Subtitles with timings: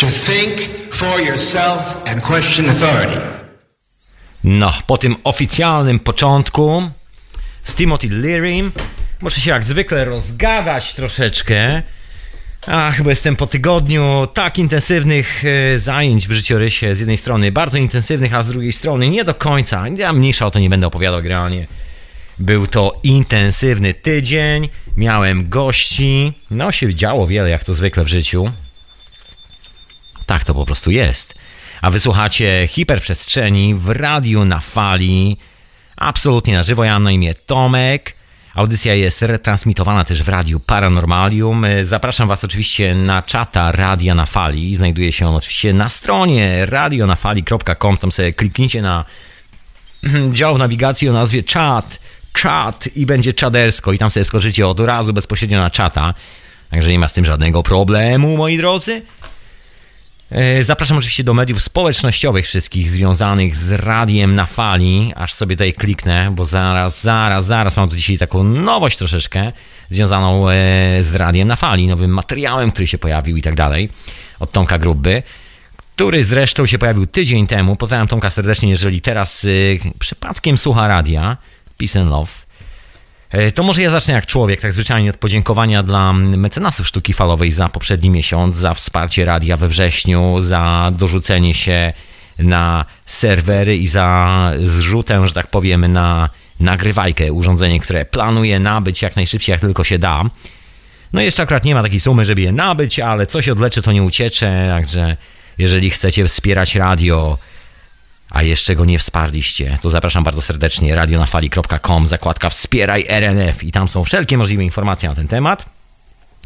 [0.00, 0.60] To think
[0.90, 3.20] for yourself and question authority.
[4.44, 6.82] No, po tym oficjalnym początku
[7.64, 8.72] z Timothy Learym
[9.20, 11.82] muszę się jak zwykle rozgadać troszeczkę.
[12.66, 16.94] A, chyba jestem po tygodniu tak intensywnych e, zajęć w życiorysie.
[16.94, 19.84] Z jednej strony bardzo intensywnych, a z drugiej strony nie do końca.
[19.96, 21.66] Ja mniejsza o to nie będę opowiadał generalnie.
[22.38, 28.52] Był to intensywny tydzień, miałem gości, no się działo wiele jak to zwykle w życiu.
[30.30, 31.34] Tak to po prostu jest.
[31.82, 35.36] A wysłuchacie hiperprzestrzeni w radiu na fali.
[35.96, 36.84] Absolutnie na żywo.
[36.84, 38.16] Ja mam na imię Tomek.
[38.54, 41.66] Audycja jest retransmitowana też w radiu Paranormalium.
[41.82, 44.76] Zapraszam Was oczywiście na czata Radia na Fali.
[44.76, 47.96] Znajduje się on oczywiście na stronie radionafali.com.
[47.96, 49.04] Tam sobie kliknijcie na
[50.32, 52.00] dział nawigacji o nazwie czat,
[52.32, 56.14] czat i będzie czadersko i tam sobie skoczycie od razu bezpośrednio na czata.
[56.70, 59.02] Także nie ma z tym żadnego problemu, moi drodzy.
[60.30, 65.12] E, zapraszam oczywiście do mediów społecznościowych wszystkich związanych z radiem na fali.
[65.16, 69.52] Aż sobie tutaj kliknę, bo zaraz, zaraz, zaraz mam tu dzisiaj taką nowość troszeczkę
[69.90, 70.52] związaną e,
[71.02, 73.88] z radiem na fali, nowym materiałem, który się pojawił i tak dalej.
[74.40, 75.22] Od Tomka Grubby,
[75.76, 77.76] który zresztą się pojawił tydzień temu.
[77.76, 81.36] Pozdrawiam Tomka serdecznie, jeżeli teraz y, przypadkiem słucha radia.
[81.78, 82.49] Peace and Love.
[83.30, 87.52] E, to może ja zacznę jak człowiek, tak zwyczajnie od podziękowania dla mecenasów sztuki falowej
[87.52, 91.92] za poprzedni miesiąc, za wsparcie radia we wrześniu, za dorzucenie się
[92.38, 99.16] na serwery i za zrzutę, że tak powiem, na nagrywajkę, urządzenie, które planuję nabyć jak
[99.16, 100.24] najszybciej, jak tylko się da.
[101.12, 103.92] No jeszcze akurat nie ma takiej sumy, żeby je nabyć, ale co się odleczy, to
[103.92, 105.16] nie uciecze, także
[105.58, 107.38] jeżeli chcecie wspierać radio,
[108.30, 113.88] a jeszcze go nie wsparliście, to zapraszam bardzo serdecznie radionafali.com, zakładka Wspieraj RNF i tam
[113.88, 115.66] są wszelkie możliwe informacje na ten temat.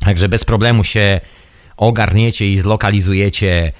[0.00, 1.20] Także bez problemu się
[1.76, 3.72] ogarniecie i zlokalizujecie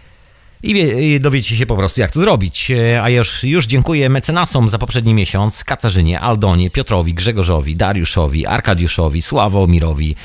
[0.63, 0.71] i,
[1.15, 2.73] i dowiecie się po prostu, jak to zrobić.
[3.03, 10.17] A już, już dziękuję mecenasom za poprzedni miesiąc, Katarzynie, Aldonie, Piotrowi, Grzegorzowi, Dariuszowi, Arkadiuszowi, Sławomirowi,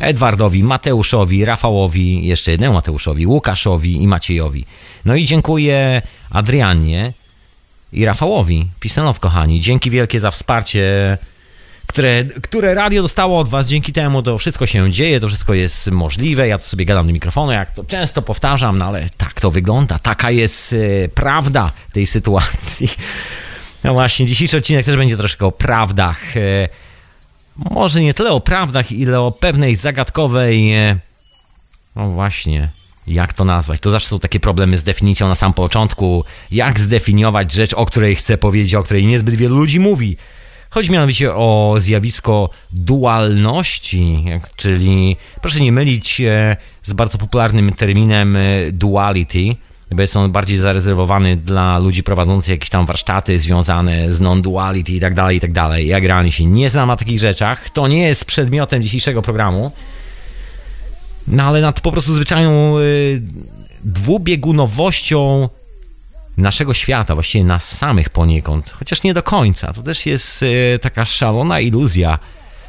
[0.00, 4.64] Edwardowi, Mateuszowi, Rafałowi, jeszcze jednemu Mateuszowi, Łukaszowi i Maciejowi.
[5.04, 7.12] No i dziękuję Adrianie,
[7.96, 8.66] i Rafałowi.
[8.80, 11.18] Pisanow, kochani, dzięki wielkie za wsparcie,
[11.86, 13.66] które, które radio dostało od was.
[13.66, 16.48] Dzięki temu to wszystko się dzieje, to wszystko jest możliwe.
[16.48, 19.98] Ja to sobie gadam do mikrofonu, jak to często powtarzam, no ale tak to wygląda.
[19.98, 22.88] Taka jest e, prawda tej sytuacji.
[23.84, 26.36] No właśnie, dzisiejszy odcinek też będzie troszkę o prawdach.
[26.36, 26.68] E,
[27.56, 30.74] może nie tyle o prawdach, ile o pewnej zagadkowej.
[30.74, 30.98] E,
[31.96, 32.68] no właśnie
[33.06, 33.80] jak to nazwać?
[33.80, 36.24] To zawsze są takie problemy z definicją na sam początku.
[36.50, 40.16] Jak zdefiniować rzecz, o której chcę powiedzieć, o której niezbyt wielu ludzi mówi?
[40.70, 44.24] Chodzi mianowicie o zjawisko dualności,
[44.56, 46.22] czyli proszę nie mylić
[46.84, 49.56] z bardzo popularnym terminem e, duality,
[49.90, 55.00] bo jest on bardziej zarezerwowany dla ludzi prowadzących jakieś tam warsztaty związane z non-duality i
[55.00, 55.86] tak dalej, i tak dalej.
[55.86, 57.70] Ja generalnie się nie znam na takich rzeczach.
[57.70, 59.72] To nie jest przedmiotem dzisiejszego programu.
[61.28, 63.22] No ale nad po prostu zwyczajną y,
[63.84, 65.48] dwubiegunowością
[66.36, 69.72] naszego świata, właściwie nas samych poniekąd, chociaż nie do końca.
[69.72, 72.18] To też jest y, taka szalona iluzja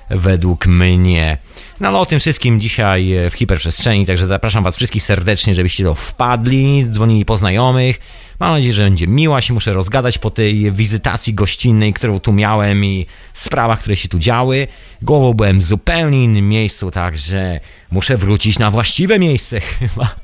[0.09, 1.37] według mnie.
[1.79, 5.83] No ale o tym wszystkim dzisiaj y, w hiperprzestrzeni, także zapraszam Was wszystkich serdecznie, żebyście
[5.83, 7.99] to wpadli, dzwonili po znajomych.
[8.39, 12.85] Mam nadzieję, że będzie miła się muszę rozgadać po tej wizytacji gościnnej, którą tu miałem
[12.85, 14.67] i sprawach, które się tu działy.
[15.01, 17.59] Głową byłem w zupełnie innym miejscu, także
[17.91, 20.15] muszę wrócić na właściwe miejsce chyba.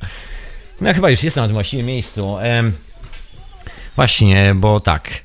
[0.81, 2.37] No chyba już jestem na tym właściwym miejscu.
[2.39, 2.71] Ehm,
[3.95, 5.21] właśnie, bo tak.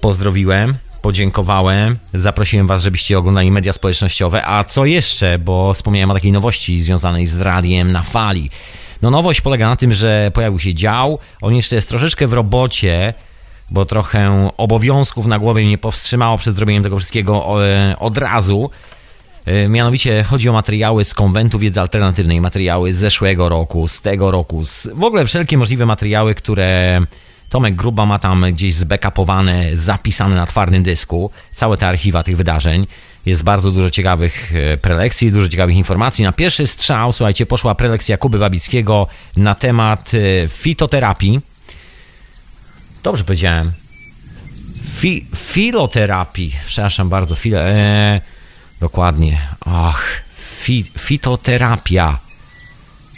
[0.00, 6.32] Pozdrowiłem, podziękowałem, zaprosiłem was, żebyście oglądali media społecznościowe, a co jeszcze, bo wspomniałem o takiej
[6.32, 8.50] nowości związanej z radiem na fali.
[9.02, 13.14] No nowość polega na tym, że pojawił się dział, on jeszcze jest troszeczkę w robocie,
[13.70, 18.70] bo trochę obowiązków na głowie mnie powstrzymało przed zrobieniem tego wszystkiego e, od razu.
[19.46, 24.30] E, mianowicie chodzi o materiały z konwentu wiedzy alternatywnej, materiały z zeszłego roku, z tego
[24.30, 27.00] roku, z, w ogóle wszelkie możliwe materiały, które
[27.54, 32.86] Tomek Gruba ma tam gdzieś zbackupowane, zapisane na twardym dysku, całe te archiwa tych wydarzeń.
[33.26, 36.24] Jest bardzo dużo ciekawych e, prelekcji, dużo ciekawych informacji.
[36.24, 39.06] Na pierwszy strzał, słuchajcie, poszła prelekcja Kuby Babickiego
[39.36, 40.12] na temat
[40.48, 41.40] fitoterapii.
[43.02, 43.72] Dobrze powiedziałem.
[45.00, 46.54] Fi filoterapii.
[46.66, 47.60] Przepraszam bardzo, filo...
[47.60, 48.20] Eee,
[48.80, 49.38] dokładnie.
[49.66, 50.02] Och,
[50.62, 52.18] fi fitoterapia.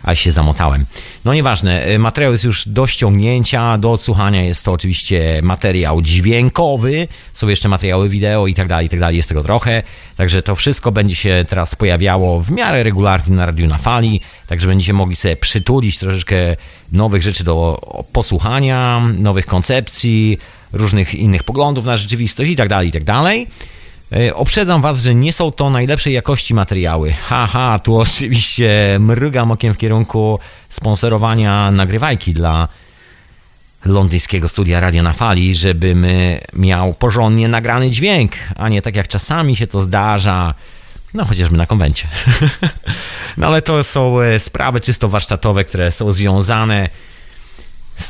[0.07, 0.87] A się zamotałem.
[1.25, 4.43] No nieważne, y, materiał jest już do ściągnięcia, do odsłuchania.
[4.43, 9.17] Jest to oczywiście materiał dźwiękowy, są jeszcze materiały wideo i tak dalej, i tak dalej,
[9.17, 9.83] jest tego trochę,
[10.17, 14.69] także to wszystko będzie się teraz pojawiało w miarę regularnie na Radiu na Fali, także
[14.69, 16.37] będziecie mogli sobie przytulić troszeczkę
[16.93, 17.81] nowych rzeczy do
[18.13, 20.39] posłuchania, nowych koncepcji,
[20.73, 23.47] różnych innych poglądów na rzeczywistość i tak dalej, i tak dalej.
[24.13, 27.13] E, Oprzedzam Was, że nie są to najlepszej jakości materiały.
[27.13, 30.39] Haha, tu oczywiście mrugam okiem w kierunku
[30.69, 32.69] sponsorowania nagrywajki dla
[33.85, 36.07] londyńskiego studia Radio na Fali, żebym
[36.53, 40.55] miał porządnie nagrany dźwięk, a nie tak jak czasami się to zdarza,
[41.15, 42.09] no chociażby na konwencie.
[43.37, 46.89] no ale to są e, sprawy czysto warsztatowe, które są związane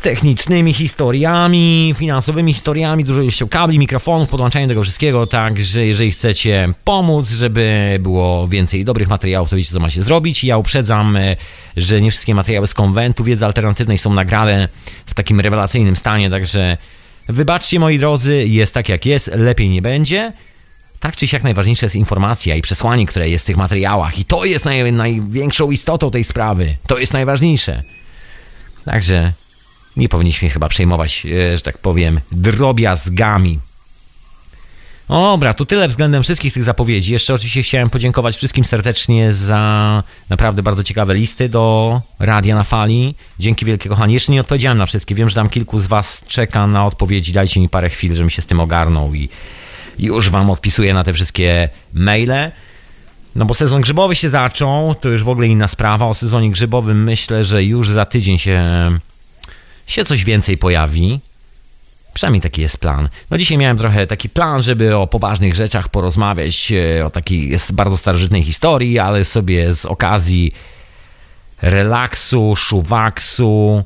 [0.07, 7.31] technicznymi historiami, finansowymi historiami, dużo ilością kabli, mikrofonów, podłączaniem tego wszystkiego, także jeżeli chcecie pomóc,
[7.31, 10.45] żeby było więcej dobrych materiałów, to wiecie, co ma się zrobić.
[10.45, 11.37] Ja uprzedzam, e,
[11.77, 14.69] że nie wszystkie materiały z konwentu wiedzy alternatywnej są nagrane
[15.07, 16.77] w takim rewelacyjnym stanie, także
[17.29, 20.33] wybaczcie moi drodzy, jest tak jak jest, lepiej nie będzie.
[21.01, 24.45] Tak czy siak najważniejsza jest informacja i przesłanie, które jest w tych materiałach i to
[24.45, 26.77] jest naj, największą istotą tej sprawy.
[26.87, 27.83] To jest najważniejsze.
[28.85, 29.33] Także
[29.97, 33.59] nie powinniśmy chyba przejmować, e, że tak powiem, drobiazgami.
[35.09, 37.13] Dobra, to tyle względem wszystkich tych zapowiedzi.
[37.13, 43.15] Jeszcze oczywiście chciałem podziękować wszystkim serdecznie za naprawdę bardzo ciekawe listy do Radia na Fali.
[43.39, 44.15] Dzięki wielkie kochani.
[44.15, 45.15] Jeszcze nie odpowiedziałem na wszystkie.
[45.15, 47.33] Wiem, że tam kilku z Was czeka na odpowiedzi.
[47.33, 49.29] Dajcie mi parę chwil, żebym się z tym ogarnął i
[49.99, 52.53] już Wam odpisuję na te wszystkie maile.
[53.37, 56.07] No bo sezon grzybowy się zaczął, to już w ogóle inna sprawa.
[56.07, 58.63] O sezonie grzybowym myślę, że już za tydzień się
[59.87, 61.21] się coś więcej pojawi.
[62.15, 63.09] Przynajmniej taki jest plan.
[63.31, 67.97] No dzisiaj miałem trochę taki plan, żeby o poważnych rzeczach porozmawiać, e, o takiej bardzo
[67.97, 70.53] starożytnej historii, ale sobie z okazji
[71.63, 73.85] relaksu, szuwaksu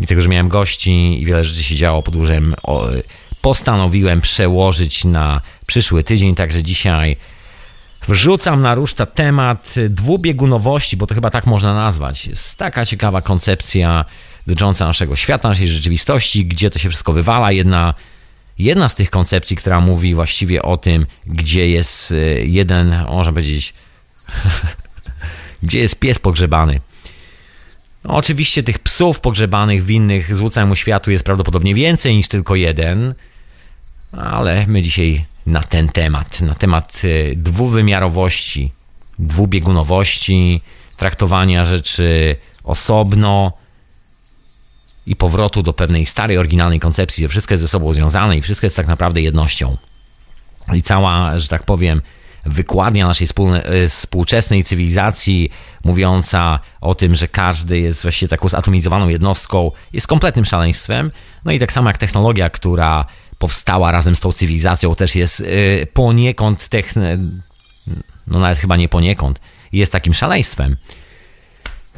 [0.00, 2.54] i tego, że miałem gości i wiele rzeczy się działo, podłużem
[3.40, 7.16] postanowiłem przełożyć na przyszły tydzień, także dzisiaj
[8.08, 12.26] wrzucam na ruszta temat dwubiegunowości, bo to chyba tak można nazwać.
[12.26, 14.04] Jest taka ciekawa koncepcja
[14.50, 17.52] dotycząca naszego świata, naszej rzeczywistości, gdzie to się wszystko wywala.
[17.52, 17.94] Jedna,
[18.58, 23.74] jedna z tych koncepcji, która mówi właściwie o tym, gdzie jest y, jeden, można powiedzieć,
[25.62, 26.80] gdzie jest pies pogrzebany.
[28.04, 33.14] No, oczywiście tych psów pogrzebanych w innych złócemu światu jest prawdopodobnie więcej niż tylko jeden,
[34.12, 38.72] ale my dzisiaj na ten temat, na temat y, dwuwymiarowości,
[39.18, 40.60] dwubiegunowości,
[40.96, 43.59] traktowania rzeczy osobno,
[45.06, 48.66] i powrotu do pewnej starej, oryginalnej koncepcji, że wszystko jest ze sobą związane i wszystko
[48.66, 49.76] jest tak naprawdę jednością.
[50.74, 52.02] I cała, że tak powiem,
[52.46, 55.50] wykładnia naszej e, współczesnej cywilizacji,
[55.84, 61.10] mówiąca o tym, że każdy jest właściwie taką zatomizowaną jednostką, jest kompletnym szaleństwem.
[61.44, 63.06] No i tak samo jak technologia, która
[63.38, 67.00] powstała razem z tą cywilizacją, też jest e, poniekąd techn...
[68.26, 69.40] no nawet chyba nie poniekąd,
[69.72, 70.76] jest takim szaleństwem.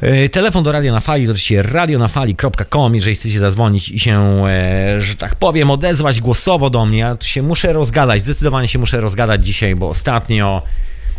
[0.03, 5.01] E, telefon do Radio na Fali to oczywiście radionafali.com, jeżeli chcecie zadzwonić i się, e,
[5.01, 6.99] że tak powiem, odezwać głosowo do mnie.
[6.99, 10.61] Ja się muszę rozgadać, zdecydowanie się muszę rozgadać dzisiaj, bo ostatnio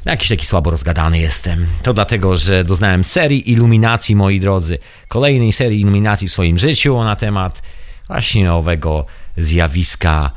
[0.05, 1.67] jakiś taki słabo rozgadany jestem.
[1.83, 4.79] To dlatego, że doznałem serii iluminacji, moi drodzy.
[5.09, 7.63] Kolejnej serii iluminacji w swoim życiu na temat
[8.09, 10.31] właśnie owego zjawiska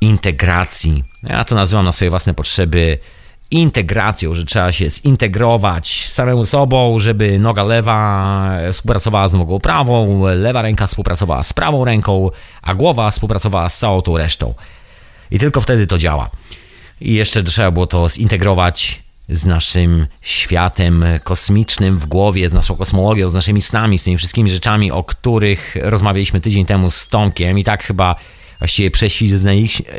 [0.00, 1.04] integracji.
[1.22, 2.98] Ja to nazywam na swoje własne potrzeby
[3.54, 10.62] integracją, że trzeba się zintegrować samemu sobą, żeby noga lewa współpracowała z nogą prawą, lewa
[10.62, 12.30] ręka współpracowała z prawą ręką,
[12.62, 14.54] a głowa współpracowała z całą tą resztą.
[15.30, 16.30] I tylko wtedy to działa.
[17.00, 23.28] I jeszcze trzeba było to zintegrować z naszym światem kosmicznym w głowie, z naszą kosmologią,
[23.28, 27.58] z naszymi snami, z tymi wszystkimi rzeczami, o których rozmawialiśmy tydzień temu z Tomkiem.
[27.58, 28.16] I tak chyba
[28.58, 28.90] właściwie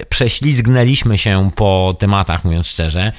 [0.09, 3.11] prześlizgnęliśmy się po tematach, mówiąc szczerze.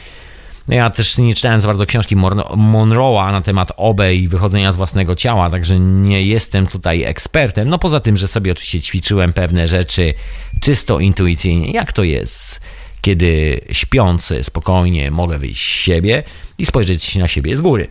[0.69, 4.77] No ja też nie czytałem za bardzo książki Monroe'a na temat OB i wychodzenia z
[4.77, 7.69] własnego ciała, także nie jestem tutaj ekspertem.
[7.69, 10.15] No poza tym, że sobie oczywiście ćwiczyłem pewne rzeczy
[10.61, 11.71] czysto intuicyjnie.
[11.71, 12.61] Jak to jest,
[13.01, 16.23] kiedy śpiący spokojnie mogę wyjść z siebie
[16.59, 17.89] i spojrzeć na siebie z góry.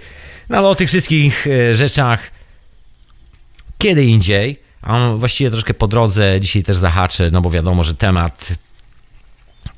[0.49, 2.31] No ale o tych wszystkich e, rzeczach
[3.77, 4.59] kiedy indziej.
[4.81, 8.53] A właściwie troszkę po drodze dzisiaj też zahaczę, no bo wiadomo, że temat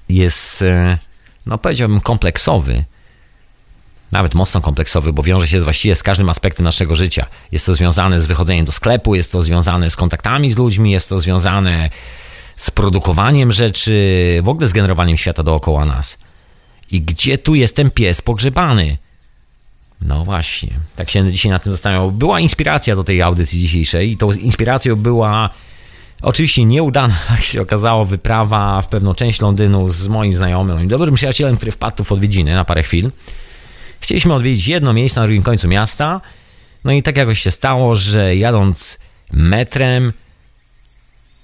[0.09, 0.97] jest, e,
[1.47, 2.83] no powiedziałbym, kompleksowy.
[4.11, 7.25] Nawet mocno kompleksowy, bo wiąże się właściwie z każdym aspektem naszego życia.
[7.51, 11.09] Jest to związane z wychodzeniem do sklepu, jest to związane z kontaktami z ludźmi, jest
[11.09, 11.89] to związane
[12.55, 16.17] z produkowaniem rzeczy, w ogóle z generowaniem świata dookoła nas.
[16.91, 18.97] I gdzie tu jest ten pies pogrzebany?
[20.01, 22.11] No właśnie, tak się dzisiaj na tym zastanawiał.
[22.11, 25.49] Była inspiracja do tej audycji dzisiejszej i tą inspiracją była
[26.21, 31.15] oczywiście nieudana, jak się okazało, wyprawa w pewną część Londynu z moim znajomym, moim dobrym
[31.15, 33.11] przyjacielem, który wpadł w odwiedziny na parę chwil.
[33.99, 36.21] Chcieliśmy odwiedzić jedno miejsce na drugim końcu miasta,
[36.83, 38.99] no i tak jakoś się stało, że jadąc
[39.31, 40.13] metrem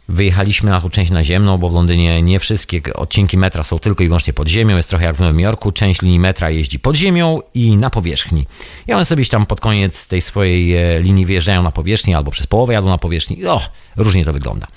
[0.10, 4.33] Wyjechaliśmy na część naziemną, bo w Londynie nie wszystkie odcinki metra są tylko i wyłącznie
[4.33, 4.77] pod ziemią.
[4.77, 5.72] Jest trochę jak w Nowym Jorku.
[5.72, 8.48] Część linii metra jeździ pod ziemią i na powierzchni.
[8.88, 12.48] I one sobie tam pod koniec tej swojej e, linii wyjeżdżają na powierzchni albo przez
[12.48, 13.45] połowę jadą na powierzchni.
[13.45, 13.62] O,
[13.98, 14.67] różnie to wygląda.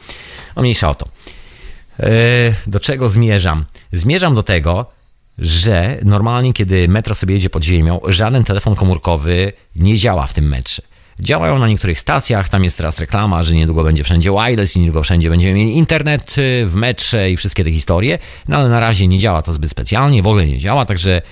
[0.54, 1.09] O mniejsza o to.
[2.00, 2.09] E,
[2.66, 3.64] do czego zmierzam?
[3.92, 4.87] Zmierzam do tego,
[5.38, 10.49] że normalnie, kiedy metro sobie jedzie pod ziemią, żaden telefon komórkowy nie działa w tym
[10.49, 10.83] metrze.
[11.20, 15.02] Działają na niektórych stacjach, tam jest teraz reklama, że niedługo będzie wszędzie wireless i niedługo
[15.02, 18.18] wszędzie będziemy mieli internet y, w metrze i wszystkie te historie,
[18.49, 21.23] no ale na razie nie działa to zbyt specjalnie, w ogóle nie działa, także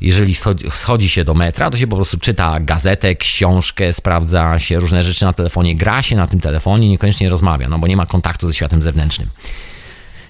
[0.00, 0.34] jeżeli
[0.70, 5.24] schodzi się do metra, to się po prostu czyta gazetę, książkę, sprawdza się różne rzeczy
[5.24, 8.54] na telefonie, gra się na tym telefonie, niekoniecznie rozmawia, no bo nie ma kontaktu ze
[8.54, 9.28] światem zewnętrznym.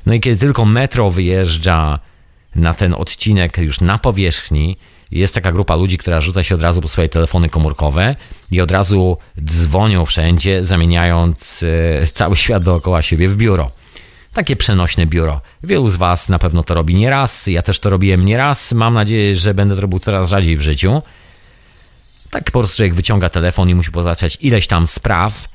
[0.07, 1.99] No i kiedy tylko metro wyjeżdża
[2.55, 4.77] na ten odcinek już na powierzchni,
[5.11, 8.17] jest taka grupa ludzi, która rzuca się od razu po swoje telefony komórkowe
[8.51, 11.65] i od razu dzwonią wszędzie, zamieniając
[12.03, 13.71] e, cały świat dookoła siebie w biuro.
[14.33, 15.41] Takie przenośne biuro.
[15.63, 18.73] Wielu z Was na pewno to robi nieraz, ja też to robiłem nieraz.
[18.73, 21.03] Mam nadzieję, że będę to robił coraz rzadziej w życiu.
[22.31, 25.49] Tak po prostu człowiek wyciąga telefon i musi pozałatwiać ileś tam spraw,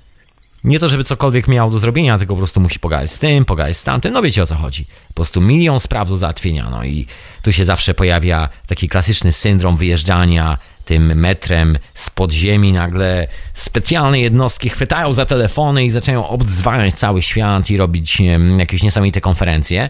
[0.64, 3.78] nie to, żeby cokolwiek miał do zrobienia, tylko po prostu musi pogadać z tym, pogadać
[3.78, 4.14] z tamtym.
[4.14, 4.86] No wiecie o co chodzi.
[5.08, 6.70] Po prostu milion spraw do załatwienia.
[6.70, 7.08] No i
[7.42, 12.74] tu się zawsze pojawia taki klasyczny syndrom wyjeżdżania tym metrem z podziemi.
[12.74, 18.22] Nagle specjalne jednostki chwytają za telefony i zaczynają obdzwaniać cały świat i robić
[18.58, 19.90] jakieś niesamowite konferencje.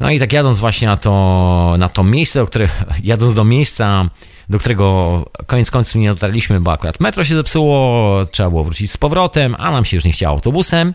[0.00, 2.68] No i tak jadąc właśnie na to, na to miejsce, do które,
[3.02, 4.10] jadąc do miejsca,
[4.50, 8.96] do którego koniec końców nie dotarliśmy, bo akurat metro się zepsuło, trzeba było wrócić z
[8.96, 10.94] powrotem, a nam się już nie chciało autobusem.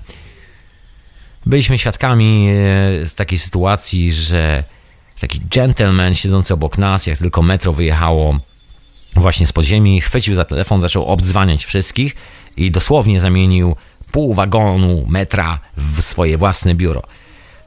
[1.45, 4.63] Byliśmy świadkami e, z takiej sytuacji, że
[5.19, 8.39] taki gentleman siedzący obok nas, jak tylko metro wyjechało
[9.15, 12.15] właśnie z podziemi, chwycił za telefon, zaczął obdzwaniać wszystkich
[12.57, 13.75] i dosłownie zamienił
[14.11, 17.03] pół wagonu metra w swoje własne biuro.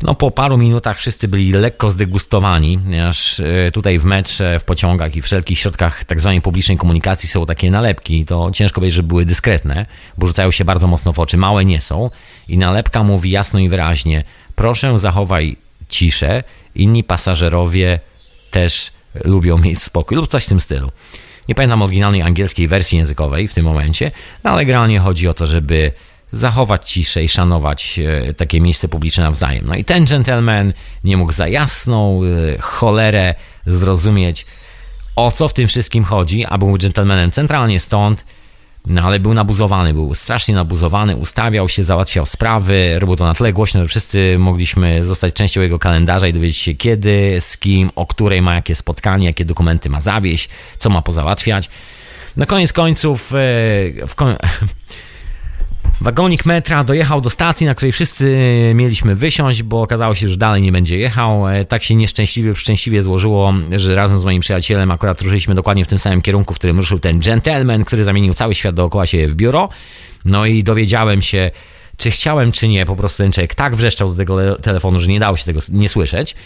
[0.02, 5.17] No po paru minutach wszyscy byli lekko zdegustowani, ponieważ e, tutaj w metrze, w pociągach
[5.17, 9.25] i wszelkich środkach tak zwanej publicznej komunikacji są takie nalepki, to ciężko powiedzieć, że były
[9.25, 9.87] dyskretne,
[10.19, 12.11] bo rzucają się bardzo mocno w oczy, małe nie są.
[12.49, 14.25] I nalepka mówi jasno i wyraźnie,
[14.55, 15.57] proszę zachowaj
[15.88, 16.43] ciszę,
[16.75, 18.00] inni pasażerowie
[18.50, 18.90] też
[19.25, 20.90] lubią mieć spokój lub coś w tym stylu.
[21.49, 24.11] Nie pamiętam oryginalnej angielskiej wersji językowej w tym momencie,
[24.45, 25.93] no ale generalnie chodzi o to, żeby
[26.32, 29.66] zachować ciszę i szanować e, takie miejsce publiczne nawzajem.
[29.66, 30.73] No i ten gentleman
[31.04, 33.35] nie mógł za jasną e, cholerę
[33.66, 34.47] zrozumieć,
[35.16, 38.25] o co w tym wszystkim chodzi, a był gentlemanem centralnie stąd,
[38.87, 43.52] no ale był nabuzowany, był strasznie nabuzowany, ustawiał się, załatwiał sprawy, robił to na tyle
[43.52, 48.06] głośno, że wszyscy mogliśmy zostać częścią jego kalendarza i dowiedzieć się kiedy, z kim, o
[48.06, 51.68] której ma jakie spotkanie, jakie dokumenty ma zawieść, co ma pozałatwiać.
[52.37, 53.37] Na koniec końców, e,
[54.06, 54.37] w koń...
[56.00, 58.37] Wagonik metra dojechał do stacji, na której wszyscy
[58.75, 61.49] mieliśmy wysiąść, bo okazało się, że dalej nie będzie jechał.
[61.49, 65.88] E, tak się nieszczęśliwie, szczęśliwie złożyło, że razem z moim przyjacielem akurat ruszyliśmy dokładnie w
[65.88, 69.35] tym samym kierunku, w którym ruszył ten gentleman, który zamienił cały świat dookoła siebie w
[69.35, 69.69] biuro.
[70.25, 71.50] No i dowiedziałem się,
[71.99, 75.21] czy chciałem, czy nie, po prostu ten człowiek tak wrzeszczał do tego telefonu, że nie
[75.21, 76.37] dało się tego nie słyszeć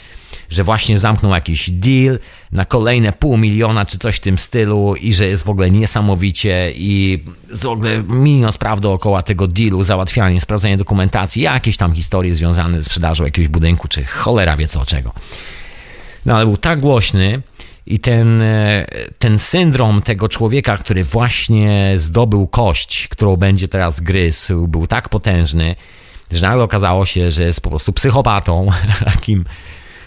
[0.50, 2.18] że właśnie zamknął jakiś deal
[2.52, 6.72] na kolejne pół miliona czy coś w tym stylu i że jest w ogóle niesamowicie
[6.74, 12.78] i w ogóle milion spraw dookoła tego dealu, załatwianie, sprawdzanie dokumentacji, jakieś tam historie związane
[12.78, 15.12] ze sprzedażą jakiegoś budynku, czy cholera wie co czego.
[16.26, 17.42] No ale był tak głośny,
[17.86, 18.86] i ten, e,
[19.18, 25.76] ten syndrom tego człowieka, który właśnie zdobył kość, którą będzie teraz gryzł, był tak potężny,
[26.30, 28.68] że nagle okazało się, że jest po prostu psychopatą,
[29.14, 29.44] takim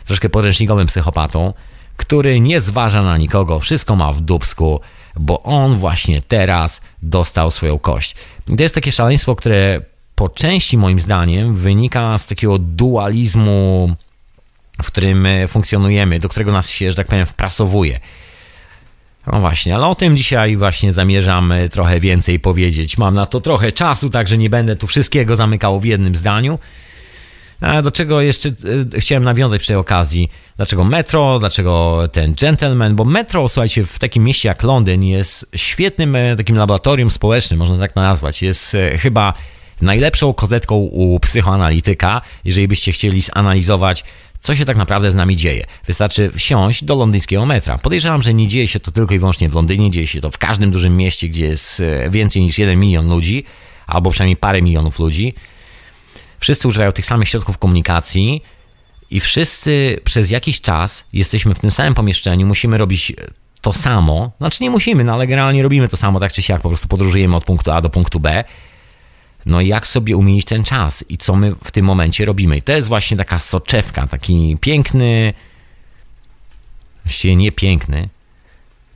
[0.05, 1.53] troszkę podręcznikowym psychopatą,
[1.97, 4.79] który nie zważa na nikogo, wszystko ma w dubsku,
[5.15, 8.15] bo on właśnie teraz dostał swoją kość.
[8.47, 9.81] I to jest takie szaleństwo, które
[10.15, 13.95] po części moim zdaniem wynika z takiego dualizmu,
[14.83, 17.99] w którym funkcjonujemy, do którego nas się, że tak powiem, wprasowuje.
[19.31, 22.97] No właśnie, ale o tym dzisiaj właśnie zamierzam trochę więcej powiedzieć.
[22.97, 26.59] Mam na to trochę czasu, także nie będę tu wszystkiego zamykał w jednym zdaniu.
[27.83, 28.49] Do czego jeszcze
[28.95, 30.29] e, chciałem nawiązać przy tej okazji?
[30.57, 31.39] Dlaczego metro?
[31.39, 32.95] Dlaczego ten gentleman?
[32.95, 37.79] Bo metro, słuchajcie, w takim mieście jak Londyn jest świetnym e, takim laboratorium społecznym, można
[37.79, 38.41] tak nazwać.
[38.41, 39.33] Jest e, chyba
[39.81, 44.03] najlepszą kozetką u psychoanalityka, jeżeli byście chcieli zanalizować
[44.45, 45.65] co się tak naprawdę z nami dzieje.
[45.87, 47.77] Wystarczy wsiąść do londyńskiego metra.
[47.77, 50.37] Podejrzewam, że nie dzieje się to tylko i wyłącznie w Londynie, dzieje się to w
[50.37, 53.43] każdym dużym mieście, gdzie jest e, więcej niż jeden milion ludzi,
[53.87, 55.33] albo przynajmniej parę milionów ludzi.
[56.39, 58.41] Wszyscy używają tych samych środków komunikacji
[59.09, 63.13] i wszyscy przez jakiś czas jesteśmy w tym samym pomieszczeniu, musimy robić
[63.61, 64.31] to samo.
[64.37, 67.35] Znaczy nie musimy, no ale generalnie robimy to samo tak czy siak, po prostu podróżujemy
[67.35, 68.43] od punktu A do punktu B.
[69.45, 72.57] No jak sobie umienić ten czas i co my w tym momencie robimy.
[72.57, 75.33] I to jest właśnie taka soczewka, taki piękny,
[77.05, 78.09] właściwie nie piękny,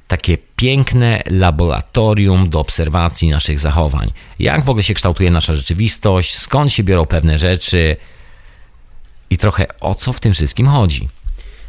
[0.08, 4.12] takie piękne laboratorium do obserwacji naszych zachowań.
[4.40, 7.98] Jak w ogóle się kształtuje nasza rzeczywistość, skąd się biorą pewne rzeczy
[9.30, 11.10] i trochę o co w tym wszystkim chodzi.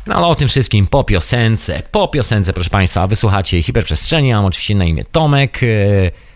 [0.07, 4.75] No ale o tym wszystkim po piosence, po piosence, proszę Państwa, wysłuchacie hiperprzestrzeni, mam oczywiście
[4.75, 5.67] na imię Tomek, e,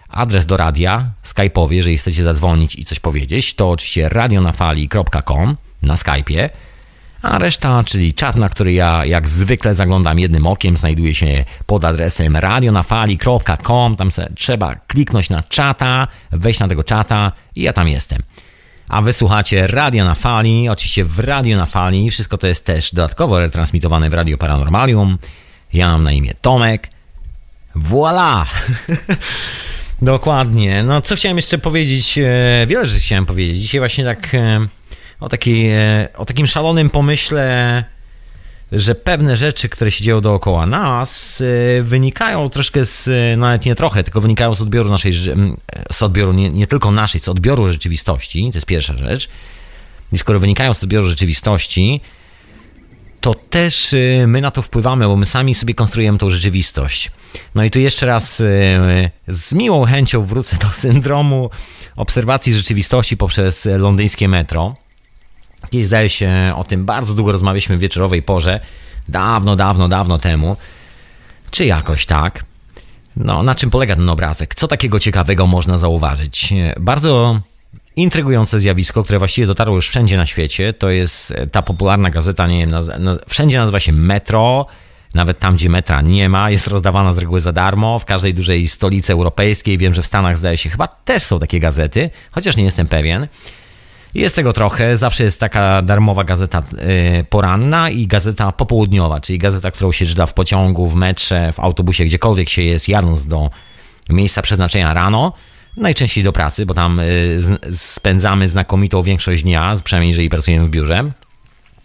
[0.08, 6.48] adres do radia, skype'owy, jeżeli chcecie zadzwonić i coś powiedzieć, to oczywiście radionafali.com na Skype'ie,
[7.24, 11.84] a reszta, czyli czat, na który ja jak zwykle zaglądam jednym okiem, znajduje się pod
[11.84, 18.22] adresem radionafali.com, tam trzeba kliknąć na czata, wejść na tego czata i ja tam jestem.
[18.88, 23.40] A wysłuchacie Radio na Fali, oczywiście w Radio na Fali, wszystko to jest też dodatkowo
[23.40, 25.18] retransmitowane w Radio Paranormalium.
[25.72, 26.90] Ja mam na imię Tomek.
[27.74, 28.46] Voila!
[30.02, 30.82] Dokładnie.
[30.82, 32.18] No, co chciałem jeszcze powiedzieć?
[32.18, 33.58] E, wiele rzeczy chciałem powiedzieć.
[33.58, 34.66] Dzisiaj właśnie tak e,
[35.20, 37.84] o, takiej, e, o takim szalonym pomyśle,
[38.72, 41.42] że pewne rzeczy, które się dzieją dookoła nas,
[41.82, 43.08] wynikają troszkę z,
[43.38, 45.12] nawet nie trochę, tylko wynikają z odbioru naszej,
[45.92, 48.50] z odbioru nie, nie tylko naszej, z odbioru rzeczywistości.
[48.52, 49.28] To jest pierwsza rzecz.
[50.12, 52.00] I skoro wynikają z odbioru rzeczywistości,
[53.24, 57.10] to też y, my na to wpływamy, bo my sami sobie konstruujemy tą rzeczywistość.
[57.54, 58.44] No i tu jeszcze raz y,
[59.28, 61.50] z miłą chęcią wrócę do syndromu
[61.96, 64.74] obserwacji rzeczywistości poprzez londyńskie metro.
[65.70, 68.60] Kiedyś zdaje się o tym bardzo długo rozmawialiśmy w wieczorowej porze,
[69.08, 70.56] dawno, dawno, dawno temu.
[71.50, 72.44] Czy jakoś tak?
[73.16, 74.54] No, na czym polega ten obrazek?
[74.54, 76.54] Co takiego ciekawego można zauważyć?
[76.80, 77.40] Bardzo
[77.96, 80.72] intrygujące zjawisko, które właściwie dotarło już wszędzie na świecie.
[80.72, 82.74] To jest e, ta popularna gazeta, nie wiem,
[83.28, 84.66] wszędzie nazywa się Metro.
[85.14, 87.98] Nawet tam, gdzie metra nie ma, jest rozdawana z reguły za darmo.
[87.98, 91.60] W każdej dużej stolicy europejskiej, wiem, że w Stanach zdaje się, chyba też są takie
[91.60, 93.28] gazety, chociaż nie jestem pewien.
[94.14, 94.96] Jest tego trochę.
[94.96, 100.26] Zawsze jest taka darmowa gazeta e, poranna i gazeta popołudniowa, czyli gazeta, którą się czyta
[100.26, 103.50] w pociągu, w metrze, w autobusie, gdziekolwiek się jest, jadąc do
[104.10, 105.32] miejsca przeznaczenia rano.
[105.76, 107.40] Najczęściej do pracy, bo tam y,
[107.76, 111.10] spędzamy znakomitą większość dnia, przynajmniej jeżeli pracujemy w biurze.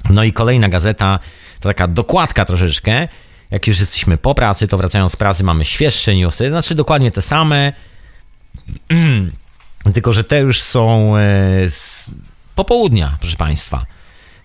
[0.09, 1.19] No i kolejna gazeta
[1.59, 3.07] to taka dokładka troszeczkę.
[3.51, 7.21] Jak już jesteśmy po pracy, to wracając z pracy mamy świeższe newsy, znaczy dokładnie te
[7.21, 7.73] same,
[9.93, 11.21] tylko że te już są e,
[11.69, 12.11] z
[12.55, 13.85] popołudnia, proszę Państwa.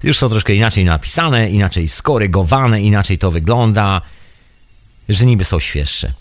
[0.03, 4.01] Już są troszkę inaczej napisane, inaczej skorygowane, inaczej to wygląda,
[5.09, 6.13] że niby są świeższe.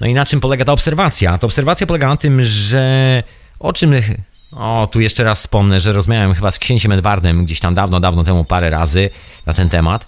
[0.00, 1.38] No i na czym polega ta obserwacja?
[1.38, 3.22] Ta obserwacja polega na tym, że
[3.58, 3.94] o czym.
[4.52, 8.24] O, tu jeszcze raz wspomnę, że rozmawiałem chyba z księciem Edwardem gdzieś tam dawno, dawno
[8.24, 9.10] temu parę razy
[9.46, 10.06] na ten temat,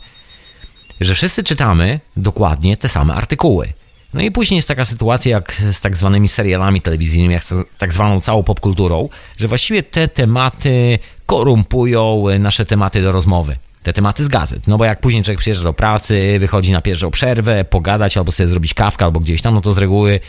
[1.00, 3.72] że wszyscy czytamy dokładnie te same artykuły.
[4.14, 7.92] No i później jest taka sytuacja jak z tak zwanymi serialami telewizyjnymi, jak z tak
[7.92, 14.28] zwaną całą popkulturą, że właściwie te tematy korumpują nasze tematy do rozmowy te tematy z
[14.28, 14.66] gazet.
[14.66, 18.48] No bo jak później człowiek przyjeżdża do pracy, wychodzi na pierwszą przerwę, pogadać albo sobie
[18.48, 20.20] zrobić kawkę albo gdzieś tam, no to z reguły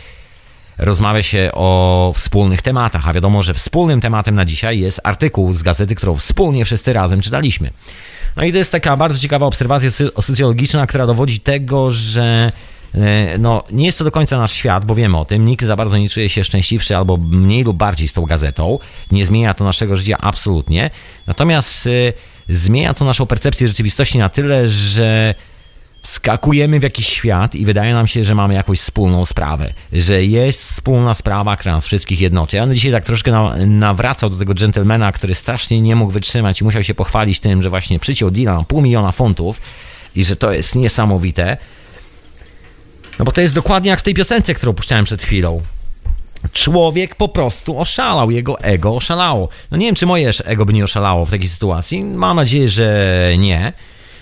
[0.78, 5.62] rozmawia się o wspólnych tematach, a wiadomo, że wspólnym tematem na dzisiaj jest artykuł z
[5.62, 7.70] gazety, którą wspólnie wszyscy razem czytaliśmy.
[8.36, 9.90] No i to jest taka bardzo ciekawa obserwacja
[10.20, 12.52] socjologiczna, która dowodzi tego, że
[12.94, 15.76] e, no, nie jest to do końca nasz świat, bo wiemy o tym, nikt za
[15.76, 18.78] bardzo nie czuje się szczęśliwszy albo mniej lub bardziej z tą gazetą.
[19.10, 20.90] Nie zmienia to naszego życia absolutnie.
[21.26, 21.90] Natomiast e,
[22.48, 25.34] zmienia to naszą percepcję rzeczywistości na tyle, że
[26.02, 30.62] wskakujemy w jakiś świat i wydaje nam się, że mamy jakąś wspólną sprawę, że jest
[30.62, 32.56] wspólna sprawa, która nas wszystkich jednoczy.
[32.56, 33.32] Ja dzisiaj tak troszkę
[33.66, 37.70] nawracał do tego dżentelmena, który strasznie nie mógł wytrzymać i musiał się pochwalić tym, że
[37.70, 39.60] właśnie przyciął deal na pół miliona funtów
[40.16, 41.56] i że to jest niesamowite.
[43.18, 45.62] No bo to jest dokładnie jak w tej piosence, którą puszczałem przed chwilą.
[46.52, 49.48] Człowiek po prostu oszalał, jego ego oszalało.
[49.70, 52.04] No nie wiem, czy moje ego by nie oszalało w takiej sytuacji.
[52.04, 53.72] Mam nadzieję, że nie.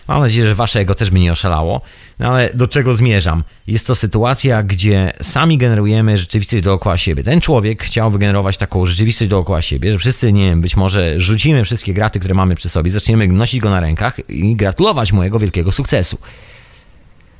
[0.08, 1.80] Mam nadzieję, że wasze ego też by nie oszalało.
[2.18, 3.44] No ale do czego zmierzam?
[3.66, 7.24] Jest to sytuacja, gdzie sami generujemy rzeczywistość dookoła siebie.
[7.24, 11.64] Ten człowiek chciał wygenerować taką rzeczywistość dookoła siebie, że wszyscy, nie wiem, być może rzucimy
[11.64, 15.38] wszystkie graty, które mamy przy sobie, zaczniemy nosić go na rękach i gratulować mu jego
[15.38, 16.18] wielkiego sukcesu.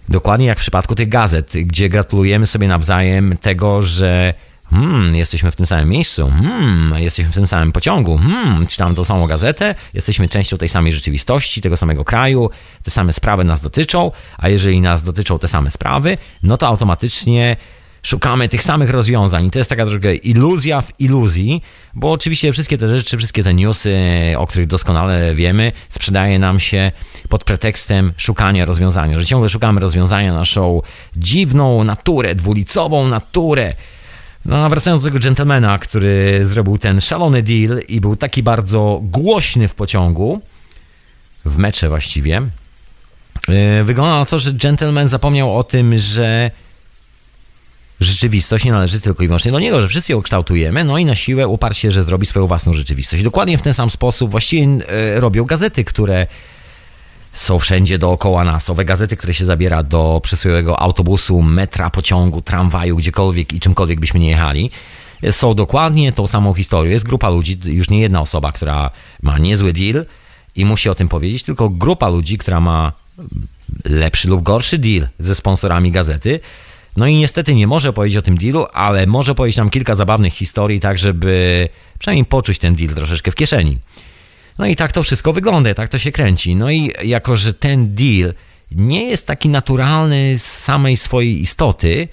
[0.09, 4.35] Dokładnie jak w przypadku tych gazet, gdzie gratulujemy sobie nawzajem tego, że
[4.73, 6.31] Hmm, jesteśmy w tym samym miejscu.
[6.31, 8.19] Hmm, jesteśmy w tym samym pociągu.
[8.19, 9.75] Hmm, czytamy tą samą gazetę.
[9.95, 12.51] Jesteśmy częścią tej samej rzeczywistości, tego samego kraju.
[12.83, 17.57] Te same sprawy nas dotyczą, a jeżeli nas dotyczą te same sprawy, no to automatycznie
[18.03, 19.47] szukamy tych samych rozwiązań.
[19.47, 21.63] I to jest taka troszkę iluzja w iluzji,
[21.95, 23.99] bo oczywiście wszystkie te rzeczy, wszystkie te newsy,
[24.37, 26.93] o których doskonale wiemy, sprzedaje nam się
[27.29, 30.81] pod pretekstem szukania rozwiązania, że ciągle szukamy rozwiązania na naszą
[31.17, 33.75] dziwną naturę, dwulicową naturę.
[34.45, 39.69] No, wracając do tego gentlemana, który zrobił ten szalony deal i był taki bardzo głośny
[39.69, 40.41] w pociągu,
[41.45, 42.43] w mecze właściwie,
[43.49, 46.51] yy, wygląda na to, że gentleman zapomniał o tym, że
[48.01, 51.15] rzeczywistość nie należy tylko i wyłącznie do niego, że wszyscy ją kształtujemy, no i na
[51.15, 53.23] siłę uparł się, że zrobi swoją własną rzeczywistość.
[53.23, 56.27] Dokładnie w ten sam sposób właściwie e, robią gazety, które
[57.33, 58.71] są wszędzie dookoła nas.
[58.71, 64.21] Owe gazety, które się zabiera do przysłowiowego autobusu, metra, pociągu, tramwaju, gdziekolwiek i czymkolwiek byśmy
[64.21, 64.71] nie jechali,
[65.31, 66.91] są dokładnie tą samą historią.
[66.91, 68.91] Jest grupa ludzi, już nie jedna osoba, która
[69.23, 70.07] ma niezły deal
[70.57, 72.93] i musi o tym powiedzieć, tylko grupa ludzi, która ma
[73.85, 76.41] lepszy lub gorszy deal ze sponsorami gazety,
[76.97, 80.35] no i niestety nie może powiedzieć o tym dealu, ale może powiedzieć nam kilka zabawnych
[80.35, 81.69] historii, tak żeby
[81.99, 83.79] przynajmniej poczuć ten deal troszeczkę w kieszeni.
[84.59, 86.57] No i tak to wszystko wygląda, tak to się kręci.
[86.57, 88.35] No i jako, że ten deal
[88.71, 92.09] nie jest taki naturalny z samej swojej istoty,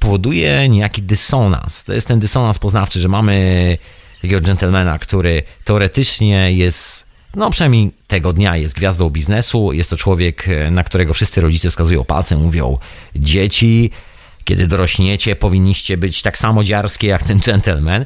[0.00, 1.84] powoduje, niejaki dysonans.
[1.84, 3.78] To jest ten dysonans poznawczy, że mamy
[4.22, 9.72] takiego gentlemana, który teoretycznie jest no przynajmniej tego dnia jest gwiazdą biznesu.
[9.72, 12.78] Jest to człowiek, e, na którego wszyscy rodzice wskazują palcem, mówią:
[13.16, 13.90] Dzieci,
[14.44, 18.04] kiedy dorośniecie, powinniście być tak samo dziarskie jak ten gentleman.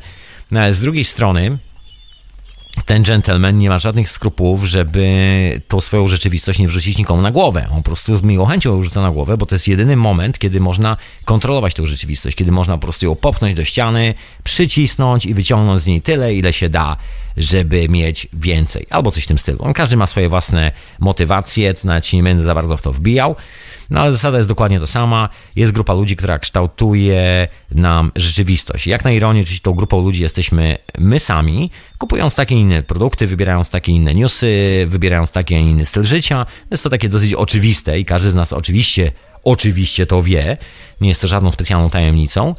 [0.50, 1.58] No ale z drugiej strony,
[2.86, 7.68] ten gentleman nie ma żadnych skrupułów, żeby tą swoją rzeczywistość nie wrzucić nikomu na głowę.
[7.70, 10.38] On po prostu z miłą chęcią ją wrzuca na głowę, bo to jest jedyny moment,
[10.38, 15.34] kiedy można kontrolować tą rzeczywistość, kiedy można po prostu ją popchnąć do ściany, przycisnąć i
[15.34, 16.96] wyciągnąć z niej tyle, ile się da,
[17.36, 18.86] żeby mieć więcej.
[18.90, 19.58] Albo coś w tym stylu.
[19.62, 22.92] On każdy ma swoje własne motywacje, to nawet się nie będę za bardzo w to
[22.92, 23.36] wbijał.
[23.90, 25.28] No ale zasada jest dokładnie ta sama.
[25.56, 28.86] Jest grupa ludzi, która kształtuje nam rzeczywistość.
[28.86, 33.70] Jak na ironię, oczywiście tą grupą ludzi jesteśmy my sami, kupując takie inne produkty, wybierając
[33.70, 36.46] takie inne newsy, wybierając taki, a inny styl życia.
[36.70, 39.12] Jest to takie dosyć oczywiste i każdy z nas oczywiście,
[39.44, 40.56] oczywiście to wie.
[41.00, 42.54] Nie jest to żadną specjalną tajemnicą.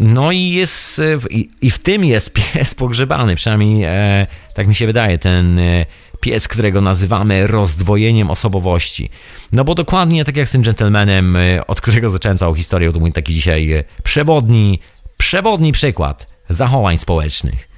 [0.00, 4.86] No i jest, i, i w tym jest pies pogrzebany, przynajmniej e, tak mi się
[4.86, 5.86] wydaje, ten e,
[6.20, 9.10] pies, którego nazywamy rozdwojeniem osobowości.
[9.52, 13.00] No bo dokładnie tak jak z tym gentlemanem, e, od którego zacząłem całą historię, to
[13.00, 14.78] mój taki dzisiaj e, przewodni,
[15.16, 17.68] przewodni przykład zachowań społecznych.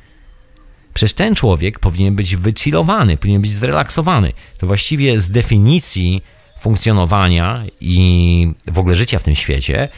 [0.94, 4.32] Przecież ten człowiek powinien być wychillowany, powinien być zrelaksowany.
[4.58, 6.22] To właściwie z definicji
[6.60, 9.88] funkcjonowania i w ogóle życia w tym świecie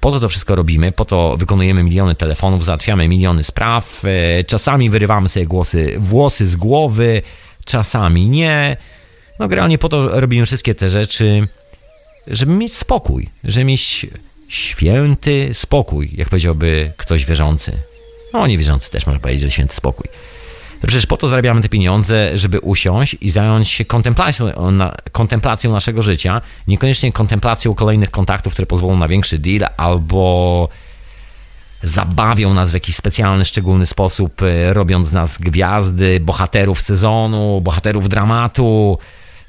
[0.00, 4.90] po to to wszystko robimy, po to wykonujemy miliony telefonów, załatwiamy miliony spraw, e, czasami
[4.90, 7.22] wyrywamy sobie głosy, włosy z głowy,
[7.64, 8.76] czasami nie.
[9.38, 11.48] No generalnie po to robimy wszystkie te rzeczy,
[12.26, 14.06] żeby mieć spokój, żeby mieć
[14.48, 17.72] święty spokój, jak powiedziałby ktoś wierzący.
[18.32, 20.06] No niewierzący też można powiedzieć, że święty spokój.
[20.86, 26.02] Przecież po to zarabiamy te pieniądze, żeby usiąść i zająć się kontemplacją, na, kontemplacją naszego
[26.02, 30.68] życia, niekoniecznie kontemplacją kolejnych kontaktów, które pozwolą na większy deal albo
[31.82, 38.08] zabawią nas w jakiś specjalny, szczególny sposób, e, robiąc z nas gwiazdy, bohaterów sezonu, bohaterów
[38.08, 38.98] dramatu,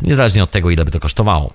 [0.01, 1.53] niezależnie od tego, ile by to kosztowało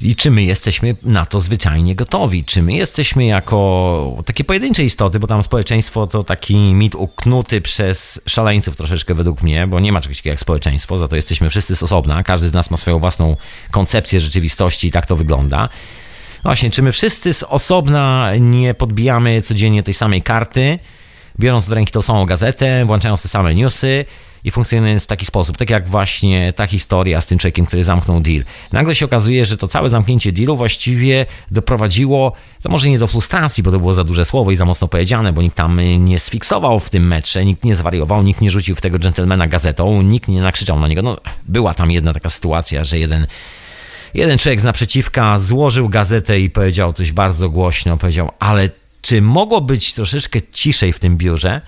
[0.00, 2.44] i czy my jesteśmy na to zwyczajnie gotowi?
[2.44, 8.20] Czy my jesteśmy jako takie pojedyncze istoty, bo tam społeczeństwo to taki mit uknuty przez
[8.26, 11.76] szaleńców troszeczkę według mnie, bo nie ma czegoś takiego jak społeczeństwo, za to jesteśmy wszyscy
[11.76, 13.36] z osobna, każdy z nas ma swoją własną
[13.70, 15.68] koncepcję rzeczywistości i tak to wygląda.
[16.42, 20.78] Właśnie, czy my wszyscy z osobna nie podbijamy codziennie tej samej karty,
[21.40, 24.04] biorąc do ręki tą samą gazetę, włączając te same newsy,
[24.44, 28.20] i funkcjonuje w taki sposób, tak jak właśnie ta historia z tym człowiekiem, który zamknął
[28.20, 28.44] deal.
[28.72, 33.62] Nagle się okazuje, że to całe zamknięcie dealu właściwie doprowadziło, to może nie do frustracji,
[33.62, 36.80] bo to było za duże słowo i za mocno powiedziane, bo nikt tam nie sfiksował
[36.80, 40.42] w tym mecze, nikt nie zwariował, nikt nie rzucił w tego dżentelmena gazetą, nikt nie
[40.42, 41.02] nakrzyczał na niego.
[41.02, 41.16] No,
[41.48, 43.26] była tam jedna taka sytuacja, że jeden
[44.14, 48.68] jeden człowiek z naprzeciwka złożył gazetę i powiedział coś bardzo głośno, powiedział, ale
[49.02, 51.60] czy mogło być troszeczkę ciszej w tym biurze?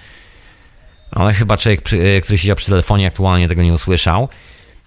[1.11, 4.29] Ale chyba człowiek, e, który siedział przy telefonie aktualnie tego nie usłyszał.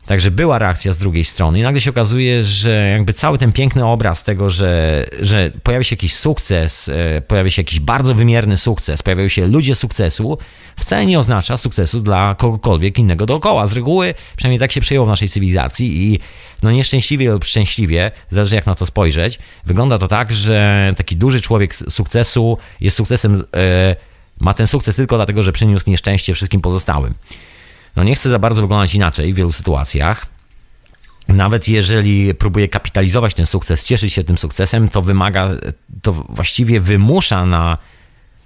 [0.10, 3.86] Także była reakcja z drugiej strony i nagle się okazuje, że jakby cały ten piękny
[3.86, 9.04] obraz tego, że, że pojawi się jakiś sukces, e, pojawi się jakiś bardzo wymierny sukces,
[9.04, 10.38] pojawiają się ludzie sukcesu,
[10.80, 13.68] wcale nie oznacza sukcesu dla kogokolwiek innego dookoła.
[13.68, 16.20] Z reguły, przynajmniej tak się przyjęło w naszej cywilizacji i
[16.64, 21.42] no nieszczęśliwie lub szczęśliwie, zależy jak na to spojrzeć, wygląda to tak, że taki duży
[21.42, 23.96] człowiek sukcesu jest sukcesem, e,
[24.40, 27.14] ma ten sukces tylko dlatego, że przyniósł nieszczęście wszystkim pozostałym
[27.96, 30.26] no nie chce za bardzo wyglądać inaczej w wielu sytuacjach.
[31.28, 35.50] Nawet jeżeli próbuje kapitalizować ten sukces, cieszyć się tym sukcesem, to wymaga,
[36.02, 37.78] to właściwie wymusza na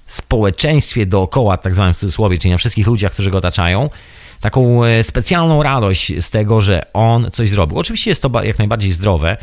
[0.08, 3.90] społeczeństwie dookoła, tak zwanym w cudzysłowie, czyli na wszystkich ludziach, którzy go otaczają,
[4.42, 7.78] taką e, specjalną radość z tego, że on coś zrobił.
[7.78, 9.38] Oczywiście jest to jak najbardziej zdrowe.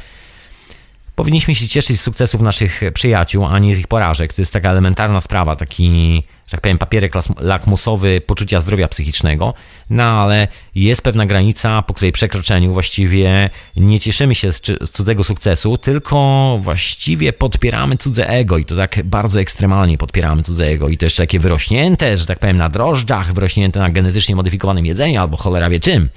[1.14, 4.34] Powinniśmy się cieszyć z sukcesów naszych przyjaciół, a nie z ich porażek.
[4.34, 9.54] To jest taka elementarna sprawa, taki że tak powiem, papierek lakmusowy poczucia zdrowia psychicznego,
[9.90, 15.24] no ale jest pewna granica, po której przekroczeniu właściwie nie cieszymy się z, z cudzego
[15.24, 20.96] sukcesu, tylko właściwie podpieramy cudze ego i to tak bardzo ekstremalnie podpieramy cudze ego i
[20.96, 25.36] to jeszcze takie wyrośnięte, że tak powiem, na drożdżach, wyrośnięte na genetycznie modyfikowanym jedzeniu albo
[25.36, 26.08] cholera wie czym.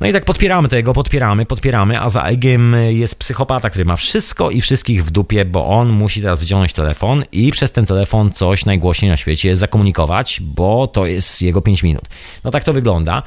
[0.00, 4.50] No i tak podpieramy tego, podpieramy, podpieramy, a za Egiem jest psychopata, który ma wszystko
[4.50, 8.64] i wszystkich w dupie, bo on musi teraz wyciągnąć telefon i przez ten telefon coś
[8.64, 12.04] najgłośniej na świecie zakomunikować, bo to jest jego 5 minut.
[12.44, 13.22] No tak to wygląda.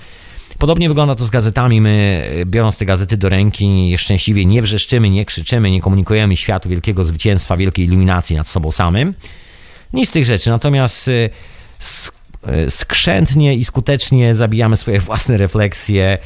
[0.57, 1.81] Podobnie wygląda to z gazetami.
[1.81, 7.03] My, biorąc te gazety do ręki, szczęśliwie nie wrzeszczymy, nie krzyczymy, nie komunikujemy światu wielkiego
[7.03, 9.13] zwycięstwa, wielkiej iluminacji nad sobą samym.
[9.93, 10.49] Nic z tych rzeczy.
[10.49, 11.29] Natomiast y,
[12.67, 16.17] y, skrzętnie i skutecznie zabijamy swoje własne refleksje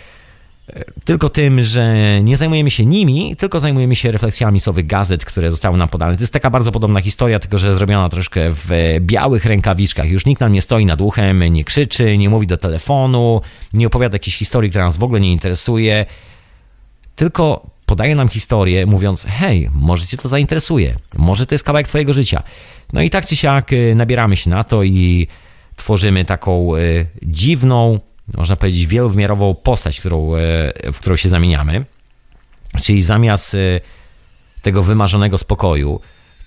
[1.05, 5.51] tylko tym, że nie zajmujemy się nimi, tylko zajmujemy się refleksjami z owych gazet, które
[5.51, 6.15] zostały nam podane.
[6.15, 10.09] To jest taka bardzo podobna historia, tylko że zrobiona troszkę w białych rękawiczkach.
[10.09, 13.41] Już nikt nam nie stoi nad uchem, nie krzyczy, nie mówi do telefonu,
[13.73, 16.05] nie opowiada jakiejś historii, która nas w ogóle nie interesuje,
[17.15, 22.13] tylko podaje nam historię, mówiąc: Hej, może cię to zainteresuje, może to jest kawałek twojego
[22.13, 22.43] życia.
[22.93, 25.27] No i tak czy siak y, nabieramy się na to i
[25.75, 27.99] tworzymy taką y, dziwną,
[28.33, 31.85] można powiedzieć, wielowymiarową postać, którą, e, w którą się zamieniamy.
[32.81, 33.57] Czyli zamiast e,
[34.61, 35.99] tego wymarzonego spokoju,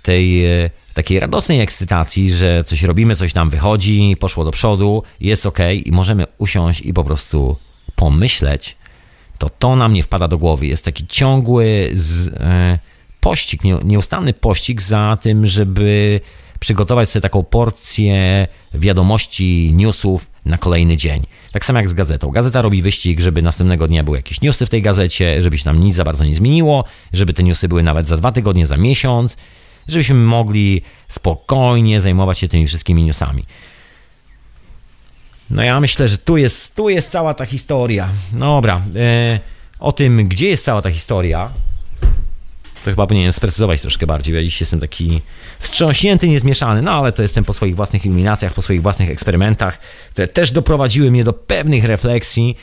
[0.03, 5.47] tej e, takiej radosnej ekscytacji, że coś robimy, coś nam wychodzi, poszło do przodu, jest
[5.47, 7.57] ok i możemy usiąść i po prostu
[7.97, 8.77] pomyśleć,
[9.39, 10.67] to to nam nie wpada do głowy.
[10.67, 12.79] Jest taki ciągły z, e,
[13.21, 16.21] pościg, nie, nieustanny pościg za tym, żeby
[16.61, 21.27] przygotować sobie taką porcję wiadomości, newsów na kolejny dzień.
[21.53, 22.31] Tak samo jak z gazetą.
[22.31, 25.81] Gazeta robi wyścig, żeby następnego dnia były jakieś newsy w tej gazecie, żeby się tam
[25.81, 29.37] nic za bardzo nie zmieniło, żeby te newsy były nawet za dwa tygodnie, za miesiąc,
[29.89, 33.45] żebyśmy mogli spokojnie zajmować się tymi wszystkimi newsami.
[35.51, 38.09] No ja myślę, że tu jest, tu jest cała ta historia.
[38.33, 39.41] Dobra, e,
[39.79, 41.51] o tym, gdzie jest cała ta historia,
[42.85, 44.35] to chyba powinienem sprecyzować troszkę bardziej.
[44.35, 45.23] Ja dziś jestem taki
[45.61, 49.79] wstrząśnięty, niezmieszany, no ale to jestem po swoich własnych iluminacjach, po swoich własnych eksperymentach,
[50.11, 52.57] które też doprowadziły mnie do pewnych refleksji,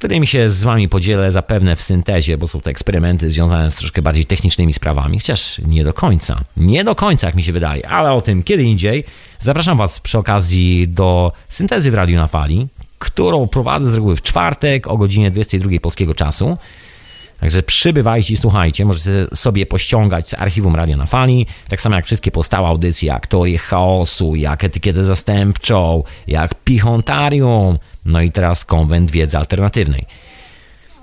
[0.00, 4.02] którymi się z wami podzielę zapewne w syntezie, bo są to eksperymenty związane z troszkę
[4.02, 6.40] bardziej technicznymi sprawami, chociaż nie do końca.
[6.56, 9.04] Nie do końca, jak mi się wydaje, ale o tym kiedy indziej.
[9.40, 12.66] Zapraszam was przy okazji do syntezy w Radiu na Fali,
[12.98, 16.56] którą prowadzę z reguły w czwartek o godzinie 22 polskiego czasu.
[17.40, 22.06] Także przybywajcie i słuchajcie, możecie sobie pościągać z archiwum Radio na Fali, tak samo jak
[22.06, 29.10] wszystkie pozostałe audycje, jak Teorię Chaosu, jak Etykietę Zastępczą, jak Pichontarium, no i teraz Konwent
[29.10, 30.04] Wiedzy Alternatywnej.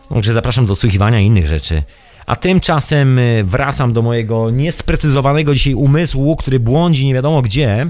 [0.10, 1.84] Także zapraszam do słuchiwania innych rzeczy.
[2.26, 7.88] A tymczasem y, wracam do mojego niesprecyzowanego dzisiaj umysłu, który błądzi nie wiadomo gdzie,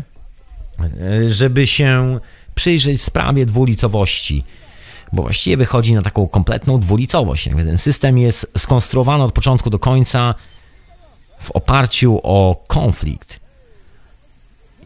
[1.23, 2.19] y, żeby się
[2.55, 4.43] przyjrzeć sprawie dwulicowości
[5.13, 7.48] bo właściwie wychodzi na taką kompletną dwulicowość.
[7.48, 10.36] Jakby ten system jest skonstruowany od początku do końca
[11.41, 13.39] w oparciu o konflikt.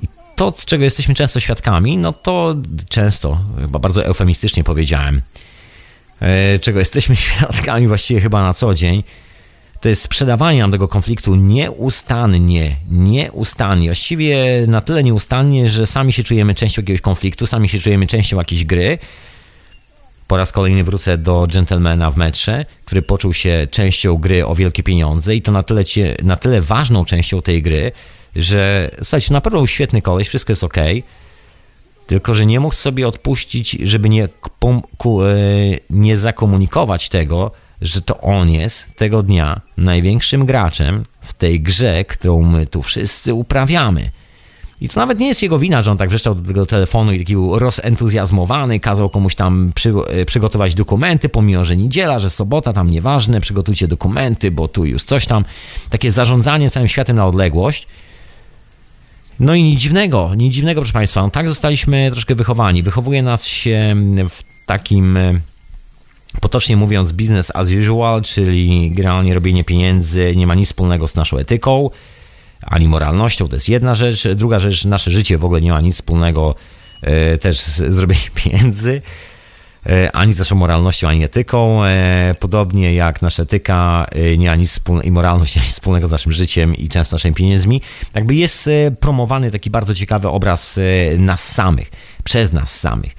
[0.02, 2.56] I to, z czego jesteśmy często świadkami, no to
[2.90, 5.22] często, chyba bardzo eufemistycznie powiedziałem,
[6.20, 9.04] e, czego jesteśmy świadkami właściwie chyba na co dzień,
[9.82, 16.24] to jest sprzedawanie nam tego konfliktu nieustannie, nieustannie, właściwie na tyle nieustannie, że sami się
[16.24, 18.98] czujemy częścią jakiegoś konfliktu, sami się czujemy częścią jakiejś gry,
[20.32, 24.84] po raz kolejny wrócę do Gentlemana w metrze, który poczuł się częścią gry o wielkie
[24.84, 25.84] pieniądze i to na tyle,
[26.24, 27.91] na tyle ważną częścią tej gry,
[28.36, 30.78] że słuchajcie, na pewno świetny koleś, wszystko jest ok,
[32.08, 34.30] tylko że nie mógł sobie odpuścić, żeby nie, e,
[35.89, 42.41] nie zakomunikować tego, że to on jest tego dnia największym graczem w tej grze, którą
[42.41, 44.12] my tu wszyscy uprawiamy.
[44.82, 47.20] I to nawet nie jest jego wina, że on tak wrzeszczał do tego telefonu i
[47.20, 52.74] taki był rozentuzjazmowany, kazał komuś tam przy, e, przygotować dokumenty, pomimo, że niedziela, że sobota,
[52.74, 55.46] tam nieważne, przygotujcie dokumenty, bo tu już coś tam.
[55.89, 57.88] Takie zarządzanie całym światem na odległość.
[59.39, 62.84] No i nic dziwnego, nic dziwnego, proszę Państwa, no tak zostaliśmy troszkę wychowani.
[62.84, 63.96] Wychowuje nas się
[64.30, 65.39] w takim, e,
[66.41, 71.38] potocznie mówiąc, business as usual, czyli generalnie robienie pieniędzy nie ma nic wspólnego z naszą
[71.38, 71.89] etyką,
[72.62, 74.28] ani moralnością, to jest jedna rzecz.
[74.28, 76.56] Druga rzecz, nasze życie w ogóle nie ma nic wspólnego
[77.02, 79.02] e, też z zrobieniem pieniędzy,
[79.86, 81.86] e, ani z naszą moralnością, ani etyką.
[81.86, 84.06] E, podobnie jak nasza etyka
[84.38, 87.15] nie ma nic wspólnego i moralność nie ma nic wspólnego z naszym życiem i często
[87.15, 87.82] naszymi pieniędzmi.
[88.13, 88.69] Jakby jest
[89.00, 90.80] promowany taki bardzo ciekawy obraz
[91.17, 91.91] nas samych,
[92.24, 93.12] przez nas samych,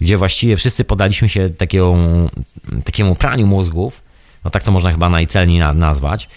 [0.00, 1.96] gdzie właściwie wszyscy podaliśmy się takiego,
[2.84, 4.02] takiemu praniu mózgów,
[4.44, 6.28] no tak to można chyba najcelniej nazwać,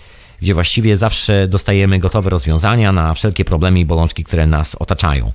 [0.44, 5.32] gdzie właściwie zawsze dostajemy gotowe rozwiązania na wszelkie problemy i bolączki, które nas otaczają.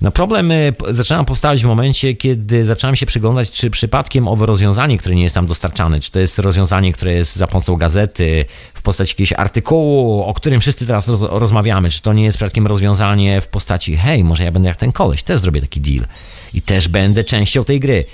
[0.00, 0.52] No problem
[0.90, 5.34] zaczyna powstawać w momencie, kiedy zaczynam się przyglądać, czy przypadkiem owe rozwiązanie, które nie jest
[5.34, 10.22] tam dostarczane, czy to jest rozwiązanie, które jest za pomocą gazety, w postaci jakiegoś artykułu,
[10.22, 14.24] o którym wszyscy teraz roz rozmawiamy, czy to nie jest przypadkiem rozwiązanie w postaci hej,
[14.24, 16.06] może ja będę jak ten koleś, też zrobię taki deal
[16.54, 18.04] i też będę częścią tej gry.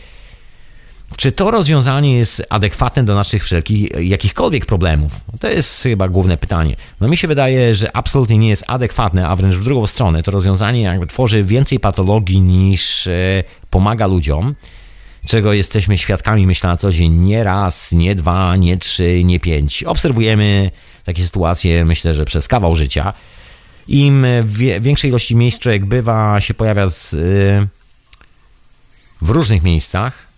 [1.17, 5.13] Czy to rozwiązanie jest adekwatne do naszych wszelkich, jakichkolwiek problemów?
[5.41, 6.77] To jest chyba główne pytanie.
[7.01, 10.23] No mi się wydaje, że absolutnie nie jest adekwatne, a wręcz w drugą stronę.
[10.23, 14.55] To rozwiązanie jakby tworzy więcej patologii niż e, pomaga ludziom,
[15.27, 19.85] czego jesteśmy świadkami, myślę, na co dzień nie raz, nie dwa, nie trzy, nie pięć.
[19.85, 20.71] Obserwujemy
[21.05, 23.13] takie sytuacje, myślę, że przez kawał życia.
[23.89, 27.19] Im w większej ilości miejsc człowiek bywa, się pojawia z, e,
[29.23, 30.34] w różnych miejscach,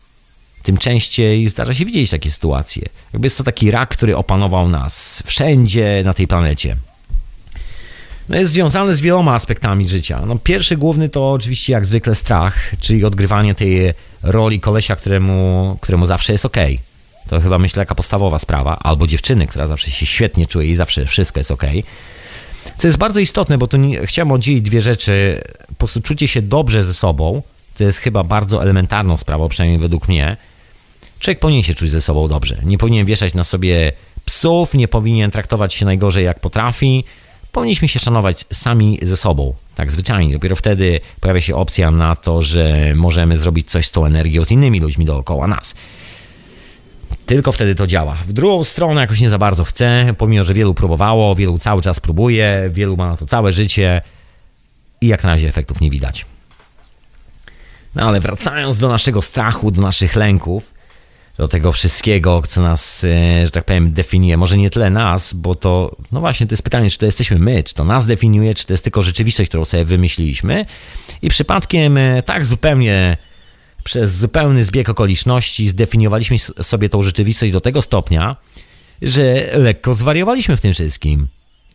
[0.66, 2.82] tym częściej zdarza się widzieć takie sytuacje.
[3.12, 6.76] Jakby jest to taki rak, który opanował nas wszędzie na tej planecie.
[8.28, 10.22] No jest związany z wieloma aspektami życia.
[10.26, 16.06] No pierwszy główny to oczywiście jak zwykle strach, czyli odgrywanie tej roli kolesia, któremu, któremu
[16.06, 16.56] zawsze jest ok.
[17.28, 18.78] To chyba myślę jaka podstawowa sprawa.
[18.78, 21.64] Albo dziewczyny, która zawsze się świetnie czuje i zawsze wszystko jest ok.
[22.78, 25.42] Co jest bardzo istotne, bo tu nie, chciałem oddzielić dwie rzeczy.
[25.68, 27.42] Po prostu czucie się dobrze ze sobą,
[27.76, 30.36] to jest chyba bardzo elementarną sprawą, przynajmniej według mnie.
[31.18, 32.56] Człowiek powinien się czuć ze sobą dobrze.
[32.64, 33.92] Nie powinien wieszać na sobie
[34.24, 37.04] psów, nie powinien traktować się najgorzej jak potrafi.
[37.52, 40.32] Powinniśmy się szanować sami ze sobą, tak zwyczajnie.
[40.32, 44.50] Dopiero wtedy pojawia się opcja na to, że możemy zrobić coś z tą energią z
[44.50, 45.74] innymi ludźmi dookoła nas.
[47.26, 48.14] Tylko wtedy to działa.
[48.14, 52.00] W drugą stronę jakoś nie za bardzo chce, pomimo że wielu próbowało, wielu cały czas
[52.00, 54.02] próbuje, wielu ma na to całe życie
[55.00, 56.26] i jak na razie efektów nie widać.
[57.94, 60.75] No ale wracając do naszego strachu, do naszych lęków,
[61.38, 64.36] do tego wszystkiego, co nas, e, że tak powiem, definiuje.
[64.36, 67.64] Może nie tyle nas, bo to, no właśnie, to jest pytanie, czy to jesteśmy my,
[67.64, 70.66] czy to nas definiuje, czy to jest tylko rzeczywistość, którą sobie wymyśliliśmy.
[71.22, 73.16] I przypadkiem e, tak zupełnie
[73.84, 78.36] przez zupełny zbieg okoliczności zdefiniowaliśmy sobie tą rzeczywistość do tego stopnia,
[79.02, 81.28] że lekko zwariowaliśmy w tym wszystkim.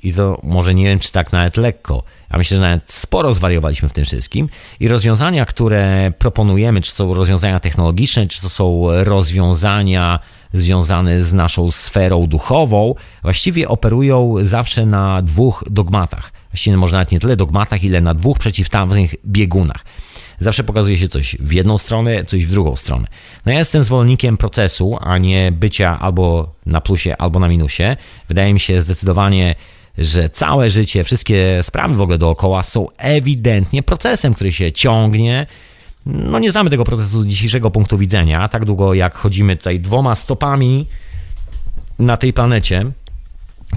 [0.04, 3.90] I to może nie wiem, czy tak nawet lekko, a myślę, że nawet sporo zwariowaliśmy
[3.90, 4.50] w tym wszystkim.
[4.80, 10.20] I rozwiązania, które proponujemy, czy są rozwiązania technologiczne, czy to są rozwiązania
[10.54, 16.32] związane z naszą sferą duchową, właściwie operują zawsze na dwóch dogmatach.
[16.52, 19.86] Właściwie może nawet nie tyle dogmatach, ile na dwóch przeciwstawnych biegunach.
[20.40, 23.08] Zawsze pokazuje się coś w jedną stronę, coś w drugą stronę.
[23.46, 27.98] No ja jestem zwolennikiem procesu, a nie bycia albo na plusie, albo na minusie.
[28.28, 29.56] Wydaje mi się zdecydowanie
[29.98, 35.48] że całe życie, wszystkie sprawy w ogóle dookoła są ewidentnie procesem, który się ciągnie.
[36.06, 40.16] No nie znamy tego procesu z dzisiejszego punktu widzenia, tak długo jak chodzimy tutaj dwoma
[40.16, 40.88] stopami
[42.00, 42.86] na tej planecie,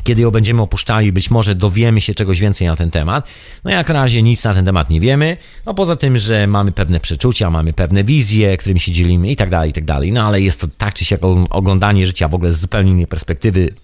[0.03, 3.29] kiedy ją będziemy opuszczali, być może dowiemy się czegoś więcej na ten temat.
[3.65, 6.73] No jak na razie nic na ten temat nie wiemy, no poza tym, że mamy
[6.73, 10.13] pewne przeczucia, mamy pewne wizje, którymi się dzielimy i tak dalej, i tak dalej.
[10.13, 13.75] No ale jest to tak czy siak oglądanie życia w ogóle z zupełnie innej perspektywy,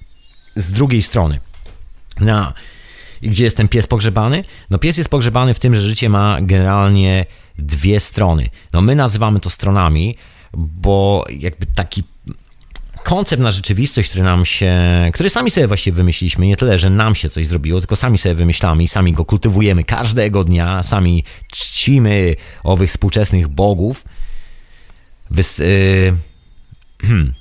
[0.57, 1.41] z drugiej strony.
[3.23, 4.45] I gdzie jest ten pies pogrzebany?
[4.71, 7.27] No pies jest pogrzebany w tym, że życie ma generalnie
[7.59, 8.49] dwie strony.
[8.73, 10.17] No my nazywamy to stronami,
[10.55, 12.05] bo jakby taki
[13.05, 14.75] koncept na rzeczywistość, który nam się,
[15.15, 18.35] który sami sobie właściwie wymyśliliśmy, nie tyle, że nam się coś zrobiło, tylko sami sobie
[18.35, 24.05] wymyślamy i sami go kultywujemy każdego dnia, sami czcimy owych współczesnych bogów,
[25.31, 26.17] wys, yy,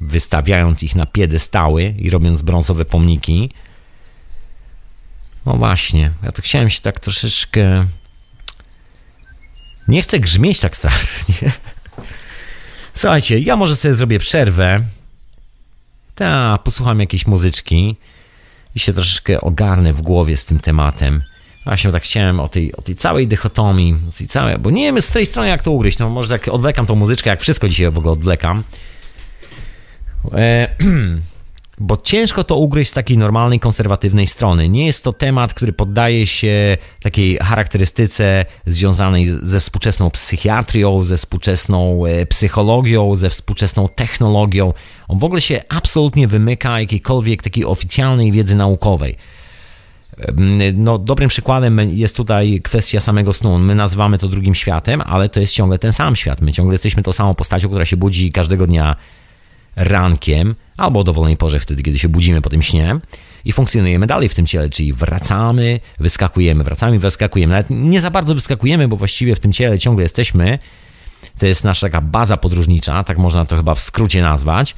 [0.00, 3.50] wystawiając ich na piedestały i robiąc brązowe pomniki,
[5.46, 7.86] no właśnie, ja to chciałem się tak troszeczkę.
[9.88, 11.52] Nie chcę grzmieć tak strasznie.
[12.94, 14.84] Słuchajcie, ja może sobie zrobię przerwę.
[16.14, 17.96] Ta, posłucham jakiejś muzyczki
[18.74, 21.22] i się troszeczkę ogarnę w głowie z tym tematem.
[21.64, 25.10] Właśnie tak chciałem o tej, o tej całej dychotomii, tej całej, bo nie wiem z
[25.10, 27.98] tej strony jak to ugryźć, no może tak odwlekam tą muzyczkę, jak wszystko dzisiaj w
[27.98, 28.62] ogóle odwlekam.
[30.32, 30.68] E,
[31.78, 34.68] bo ciężko to ugryźć z takiej normalnej, konserwatywnej strony.
[34.68, 42.06] Nie jest to temat, który poddaje się takiej charakterystyce związanej ze współczesną psychiatrią, ze współczesną
[42.06, 44.72] e, psychologią, ze współczesną technologią.
[45.08, 49.16] On w ogóle się absolutnie wymyka jakiejkolwiek takiej oficjalnej wiedzy naukowej.
[50.74, 53.58] No, dobrym przykładem jest tutaj kwestia samego snu.
[53.58, 56.40] My nazywamy to drugim światem, ale to jest ciągle ten sam świat.
[56.40, 58.96] My ciągle jesteśmy tą samą postacią, która się budzi każdego dnia
[59.76, 62.96] rankiem albo o dowolnej porze, wtedy, kiedy się budzimy po tym śnie
[63.44, 67.50] i funkcjonujemy dalej w tym ciele, czyli wracamy, wyskakujemy, wracamy, wyskakujemy.
[67.50, 70.58] Nawet nie za bardzo wyskakujemy, bo właściwie w tym ciele ciągle jesteśmy.
[71.38, 74.74] To jest nasza taka baza podróżnicza, tak można to chyba w skrócie nazwać.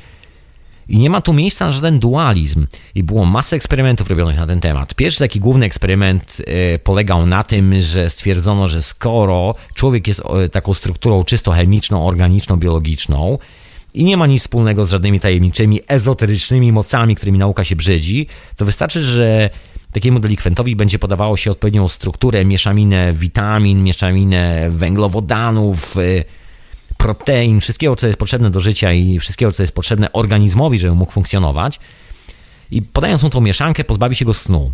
[0.89, 2.67] I nie ma tu miejsca na żaden dualizm.
[2.95, 4.95] I było masę eksperymentów robionych na ten temat.
[4.95, 10.49] Pierwszy taki główny eksperyment e, polegał na tym, że stwierdzono, że skoro człowiek jest e,
[10.49, 13.39] taką strukturą czysto chemiczną, organiczną, biologiczną,
[13.99, 18.27] i nie ma nic wspólnego z żadnymi tajemniczymi, ezoterycznymi mocami, którymi nauka się brzydzi,
[18.57, 19.51] to wystarczy, że
[19.93, 26.25] takiemu delikwentowi będzie podawało się odpowiednią strukturę, mieszaminę witamin, mieszaminę węglowodanów, y,
[26.97, 31.13] protein, wszystkiego, co jest potrzebne do życia i wszystkiego, co jest potrzebne organizmowi, żeby mógł
[31.13, 31.81] funkcjonować.
[32.71, 34.73] I podając mu tą mieszankę, pozbawi się go snu.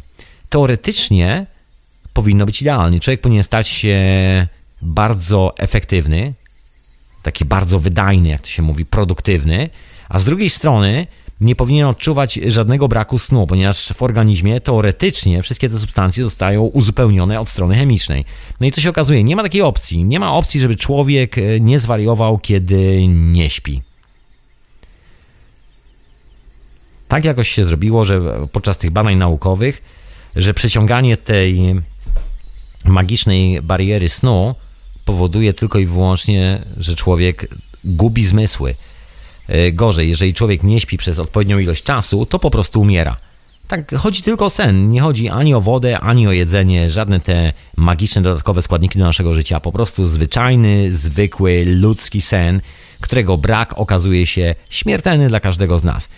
[0.49, 1.47] Teoretycznie
[2.13, 3.01] powinno być idealnie.
[3.01, 3.97] Człowiek powinien stać się
[4.83, 6.33] bardzo efektywny,
[7.25, 9.71] taki bardzo wydajny, jak to się mówi, produktywny,
[10.09, 11.07] a z drugiej strony
[11.41, 17.41] nie powinien odczuwać żadnego braku snu, ponieważ w organizmie teoretycznie wszystkie te substancje zostają uzupełnione
[17.41, 18.25] od strony chemicznej.
[18.61, 20.05] No i to się okazuje, nie ma takiej opcji.
[20.05, 23.83] Nie ma opcji, żeby człowiek e, nie zwariował, kiedy nie śpi.
[27.09, 28.21] Tak jakoś się zrobiło, że
[28.53, 29.83] podczas tych badań naukowych,
[30.37, 31.75] że przeciąganie tej
[32.85, 34.55] magicznej bariery snu
[35.05, 37.49] powoduje tylko i wyłącznie, że człowiek
[37.85, 38.75] gubi zmysły.
[39.49, 43.17] E, gorzej, jeżeli człowiek nie śpi przez odpowiednią ilość czasu, to po prostu umiera.
[43.69, 44.91] Tak, chodzi tylko o sen.
[44.91, 49.35] Nie chodzi ani o wodę, ani o jedzenie, żadne te magiczne dodatkowe składniki do naszego
[49.35, 49.61] życia.
[49.61, 52.61] Po prostu zwyczajny, zwykły, ludzki sen,
[53.01, 56.09] którego brak okazuje się śmiertelny dla każdego z nas.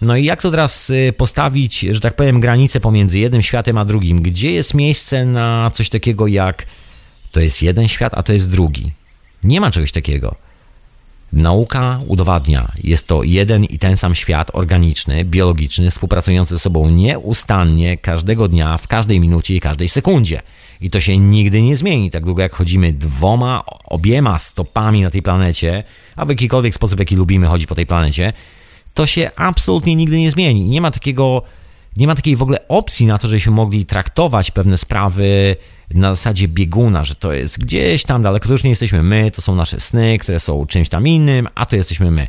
[0.00, 3.84] No i jak to teraz y, postawić, że tak powiem, granicę pomiędzy jednym światem a
[3.84, 4.22] drugim?
[4.22, 6.66] Gdzie jest miejsce na coś takiego jak
[7.34, 8.92] to jest jeden świat, a to jest drugi.
[9.44, 10.34] Nie ma czegoś takiego.
[11.32, 17.98] Nauka udowadnia, jest to jeden i ten sam świat organiczny, biologiczny, współpracujący ze sobą nieustannie,
[17.98, 20.42] każdego dnia, w każdej minucie i każdej sekundzie.
[20.80, 25.22] I to się nigdy nie zmieni, tak długo jak chodzimy dwoma, obiema stopami na tej
[25.22, 25.84] planecie,
[26.16, 28.32] a w jakikolwiek sposób, jaki lubimy chodzić po tej planecie,
[28.94, 30.64] to się absolutnie nigdy nie zmieni.
[30.64, 31.42] Nie ma takiego,
[31.96, 35.56] nie ma takiej w ogóle opcji na to, żebyśmy mogli traktować pewne sprawy
[35.90, 39.42] na zasadzie bieguna, że to jest gdzieś tam daleko, to już nie jesteśmy my, to
[39.42, 42.26] są nasze sny, które są czymś tam innym, a to jesteśmy my.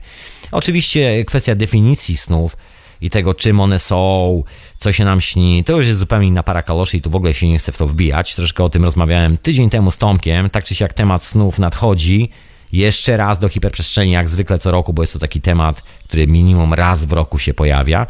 [0.51, 2.57] Oczywiście kwestia definicji snów
[3.01, 4.43] i tego, czym one są,
[4.79, 7.33] co się nam śni, to już jest zupełnie inna para kaloszy i tu w ogóle
[7.33, 8.35] się nie chcę w to wbijać.
[8.35, 12.29] Troszkę o tym rozmawiałem tydzień temu z Tomkiem, tak czy siak temat snów nadchodzi
[12.71, 16.73] jeszcze raz do hiperprzestrzeni, jak zwykle co roku, bo jest to taki temat, który minimum
[16.73, 18.07] raz w roku się pojawia.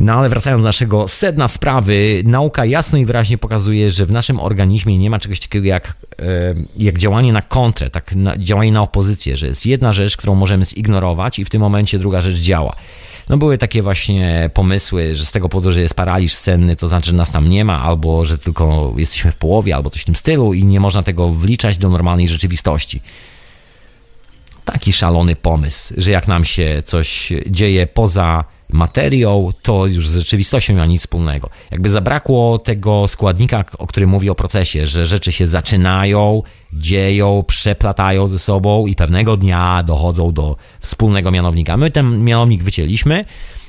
[0.00, 4.40] No ale wracając do naszego sedna sprawy, nauka jasno i wyraźnie pokazuje, że w naszym
[4.40, 8.82] organizmie nie ma czegoś takiego jak, e, jak działanie na kontrę, tak na, działanie na
[8.82, 12.76] opozycję, że jest jedna rzecz, którą możemy zignorować i w tym momencie druga rzecz działa.
[13.28, 17.10] No były takie właśnie pomysły, że z tego powodu, że jest paraliż senny, to znaczy,
[17.10, 20.16] że nas tam nie ma, albo że tylko jesteśmy w połowie, albo coś w tym
[20.16, 23.00] stylu i nie można tego wliczać do normalnej rzeczywistości.
[24.64, 30.72] Taki szalony pomysł, że jak nam się coś dzieje poza materią, to już z rzeczywistością
[30.72, 31.50] nie ma nic wspólnego.
[31.70, 36.42] Jakby zabrakło tego składnika, o którym mówi o procesie, że rzeczy się zaczynają,
[36.72, 41.76] dzieją, przeplatają ze sobą i pewnego dnia dochodzą do wspólnego mianownika.
[41.76, 43.24] My ten mianownik wycięliśmy,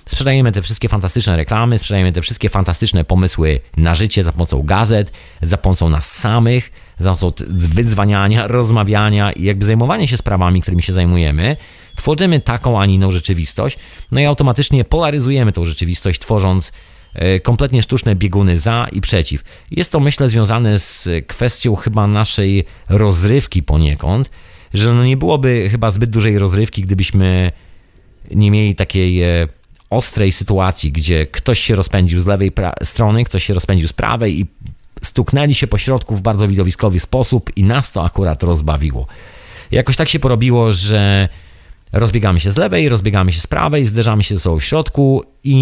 [0.06, 5.12] sprzedajemy te wszystkie fantastyczne reklamy, sprzedajemy te wszystkie fantastyczne pomysły na życie za pomocą gazet,
[5.42, 10.94] za pomocą nas samych, za pomocą wyzwaniania, rozmawiania i jakby zajmowania się sprawami, którymi się
[10.94, 11.58] zajmujemy,
[12.02, 13.78] tworzymy taką, a nie inną rzeczywistość,
[14.12, 16.72] no i automatycznie polaryzujemy tą rzeczywistość, tworząc
[17.14, 19.44] e, kompletnie sztuczne bieguny za i przeciw.
[19.72, 24.30] Jest to, myślę, związane z kwestią chyba naszej rozrywki poniekąd,
[24.74, 27.52] że no nie byłoby chyba zbyt dużej rozrywki, gdybyśmy
[28.32, 29.48] nie mieli takiej e,
[29.90, 32.52] ostrej sytuacji, gdzie ktoś się rozpędził z lewej
[32.84, 34.46] strony, ktoś się rozpędził z prawej i
[35.02, 39.08] stuknęli się po środku w bardzo widowiskowy sposób i nas to akurat rozbawiło.
[39.72, 41.30] Jakoś tak się porobiło, że
[41.92, 45.56] rozbiegamy się z lewej, rozbiegamy się z prawej, zderzamy się ze sobą w środku i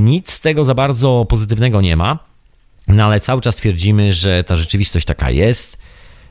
[0.00, 2.18] nic z tego za bardzo pozytywnego nie ma.
[2.88, 5.78] No ale cały czas twierdzimy, że ta rzeczywistość taka jest,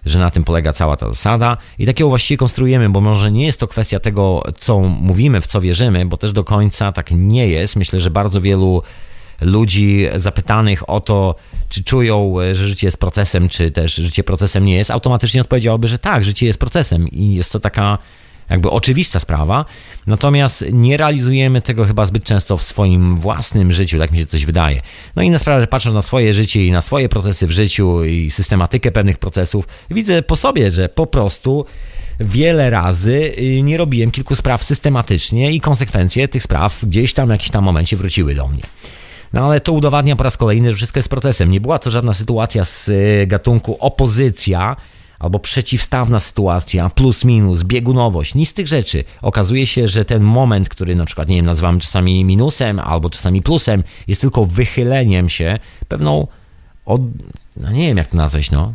[0.06, 3.60] że na tym polega cała ta zasada i takiego właściwie konstruujemy, bo może nie jest
[3.60, 7.76] to kwestia tego, co mówimy, w co wierzymy, bo też do końca tak nie jest.
[7.76, 8.84] Myślę, że bardzo wielu
[9.42, 11.36] ludzi zapytanych o to,
[11.70, 16.00] czy czują, że życie jest procesem, czy też życie procesem nie jest, automatycznie odpowiedziałoby, że
[16.00, 17.98] tak, życie jest procesem i jest to taka
[18.50, 19.66] jakby oczywista sprawa,
[20.08, 24.46] natomiast nie realizujemy tego chyba zbyt często w swoim własnym życiu, tak mi się coś
[24.46, 24.82] wydaje.
[25.16, 28.04] No i na sprawę, że patrząc na swoje życie i na swoje procesy w życiu
[28.04, 31.66] i systematykę pewnych procesów, widzę po sobie, że po prostu
[32.20, 37.32] wiele razy y, nie robiłem kilku spraw systematycznie i konsekwencje tych spraw gdzieś tam w
[37.32, 38.64] jakimś tam momencie wróciły do mnie.
[39.34, 41.52] No ale to udowadnia po raz kolejny, że wszystko jest procesem.
[41.52, 44.76] Nie była to żadna sytuacja z y, gatunku opozycja,
[45.24, 49.04] albo przeciwstawna sytuacja, plus minus, biegunowość, nic z tych rzeczy.
[49.22, 53.42] Okazuje się, że ten moment, który na przykład, nie wiem, nazywamy czasami minusem albo czasami
[53.42, 56.28] plusem, jest tylko wychyleniem się pewną,
[56.86, 57.02] od,
[57.58, 58.74] no nie wiem jak to nazwać, no,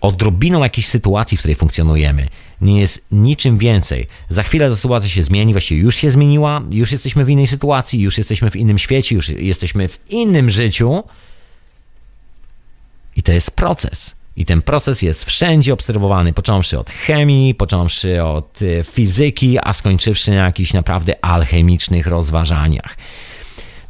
[0.00, 2.28] odrobiną jakiejś sytuacji, w której funkcjonujemy.
[2.60, 4.06] Nie jest niczym więcej.
[4.30, 8.00] Za chwilę ta sytuacja się zmieni, właściwie już się zmieniła, już jesteśmy w innej sytuacji,
[8.00, 11.02] już jesteśmy w innym świecie, już jesteśmy w innym życiu.
[13.16, 14.19] I to jest proces.
[14.40, 20.30] I ten proces jest wszędzie obserwowany, począwszy od chemii, począwszy od y, fizyki, a skończywszy
[20.30, 22.96] na jakichś naprawdę alchemicznych rozważaniach.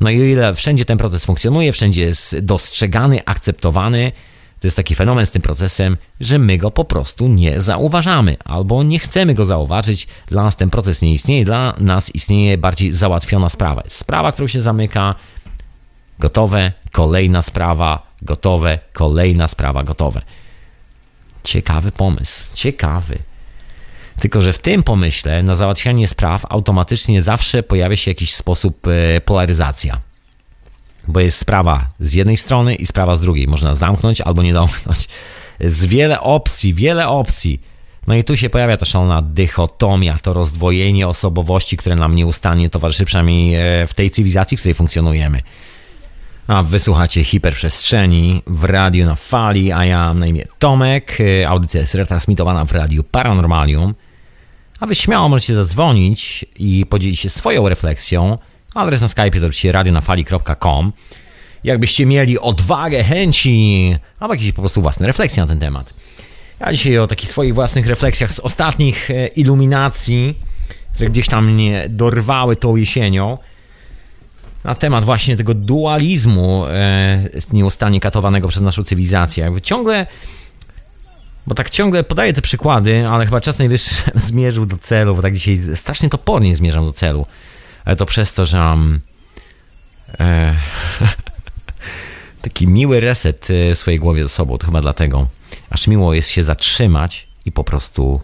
[0.01, 4.13] No i o ile wszędzie ten proces funkcjonuje, wszędzie jest dostrzegany, akceptowany,
[4.61, 8.83] to jest taki fenomen z tym procesem, że my go po prostu nie zauważamy albo
[8.83, 10.07] nie chcemy go zauważyć.
[10.27, 13.83] Dla nas ten proces nie istnieje, dla nas istnieje bardziej załatwiona sprawa.
[13.89, 15.15] Sprawa, którą się zamyka,
[16.19, 20.23] gotowe, kolejna sprawa, gotowe, kolejna sprawa, gotowe.
[21.45, 23.19] Ciekawy pomysł, ciekawy.
[24.21, 29.21] Tylko, że w tym pomyśle na załatwianie spraw automatycznie zawsze pojawia się jakiś sposób e,
[29.21, 30.01] polaryzacja.
[31.09, 33.47] Bo jest sprawa z jednej strony i sprawa z drugiej.
[33.49, 35.09] Można zamknąć albo nie zamknąć.
[35.61, 37.61] Z wiele opcji, wiele opcji.
[38.07, 43.05] No i tu się pojawia ta szalona dychotomia, to rozdwojenie osobowości, które nam nieustannie towarzyszy,
[43.05, 45.41] przynajmniej e, w tej cywilizacji, w której funkcjonujemy.
[46.51, 51.19] A wysłuchacie hiperprzestrzeni w radiu na fali, a ja mam na imię Tomek.
[51.21, 53.95] E, audycja jest retransmitowana w radiu Paranormalium.
[54.81, 58.39] A wy śmiało możecie zadzwonić i podzielić się swoją refleksją.
[58.75, 60.93] Adres na Skype to oczywiście radionafali.com.
[61.65, 65.95] Jakbyście mieli odwagę, chęci, albo jakieś po prostu własne refleksje na ten temat.
[66.61, 70.35] Ja dzisiaj o takich swoich własnych refleksjach z ostatnich e, iluminacji,
[70.95, 73.39] które gdzieś tam mnie dorwały tą jesienią
[74.65, 79.45] na temat właśnie tego dualizmu e, nieustannie katowanego przez naszą cywilizację.
[79.45, 80.07] Jakby ciągle,
[81.47, 85.35] bo tak ciągle podaję te przykłady, ale chyba czas najwyższy, zmierzył do celu, bo tak
[85.35, 87.27] dzisiaj strasznie topornie zmierzam do celu.
[87.85, 89.01] Ale to przez to, że mam
[90.21, 90.55] e,
[92.43, 95.29] taki miły reset w swojej głowie ze sobą, to chyba dlatego.
[95.71, 98.21] Aż miło jest się zatrzymać i po prostu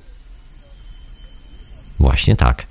[1.98, 2.66] właśnie tak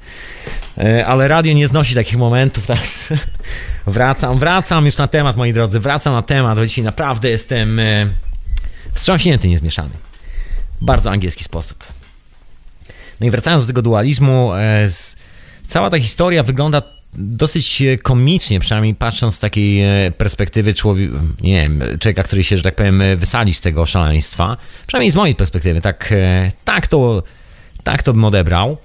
[0.77, 2.79] E, ale radio nie znosi takich momentów, tak?
[3.87, 8.07] Wracam, wracam już na temat, moi drodzy, wracam na temat, bo dzisiaj naprawdę jestem e,
[8.93, 9.93] wstrząśnięty, niezmieszany.
[10.81, 11.83] Bardzo angielski sposób.
[13.19, 14.87] No i wracając do tego dualizmu, e,
[15.67, 16.81] cała ta historia wygląda
[17.17, 19.83] dosyć komicznie, przynajmniej patrząc z takiej
[20.17, 24.57] perspektywy człowieka, nie wiem, człowieka, który się, że tak powiem, wysali z tego szaleństwa.
[24.87, 26.13] Przynajmniej z mojej perspektywy, tak,
[26.65, 27.23] tak, to,
[27.83, 28.77] tak to bym odebrał.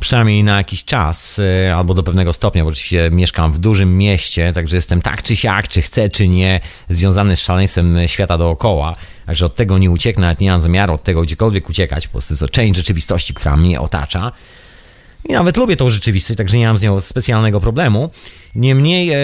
[0.00, 4.52] Przynajmniej na jakiś czas, e, albo do pewnego stopnia, bo oczywiście mieszkam w dużym mieście,
[4.52, 8.96] także jestem tak czy siak, czy chcę, czy nie, związany z szaleństwem świata dookoła.
[9.26, 12.36] Także od tego nie ucieknę, nawet nie mam zamiaru od tego gdziekolwiek uciekać, po prostu
[12.36, 14.32] to część rzeczywistości, która mnie otacza.
[15.24, 18.10] I nawet lubię tą rzeczywistość, także nie mam z nią specjalnego problemu.
[18.54, 19.18] Niemniej e,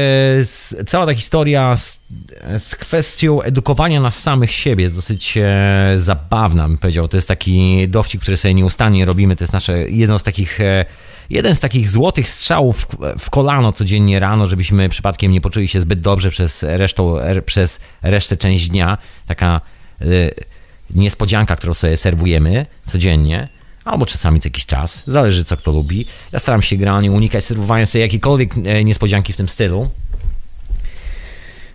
[0.86, 2.00] cała ta historia z,
[2.58, 7.08] z, kwestią edukowania nas samych siebie jest dosyć e, zabawna, bym powiedział.
[7.08, 9.36] To jest taki dowcip, który sobie nieustannie robimy.
[9.36, 10.60] To jest nasze jedno z takich.
[10.60, 10.84] E,
[11.30, 12.86] jeden z takich złotych strzałów
[13.18, 17.16] w kolano codziennie rano, żebyśmy przypadkiem nie poczuli się zbyt dobrze przez, resztą,
[17.46, 18.98] przez resztę część dnia.
[19.26, 19.60] Taka
[20.00, 20.04] e,
[20.90, 23.48] niespodzianka, którą sobie serwujemy codziennie
[23.84, 26.06] albo czasami co jakiś czas, zależy co kto lubi.
[26.32, 29.90] Ja staram się generalnie unikać serwowania sobie jakiejkolwiek e, niespodzianki w tym stylu.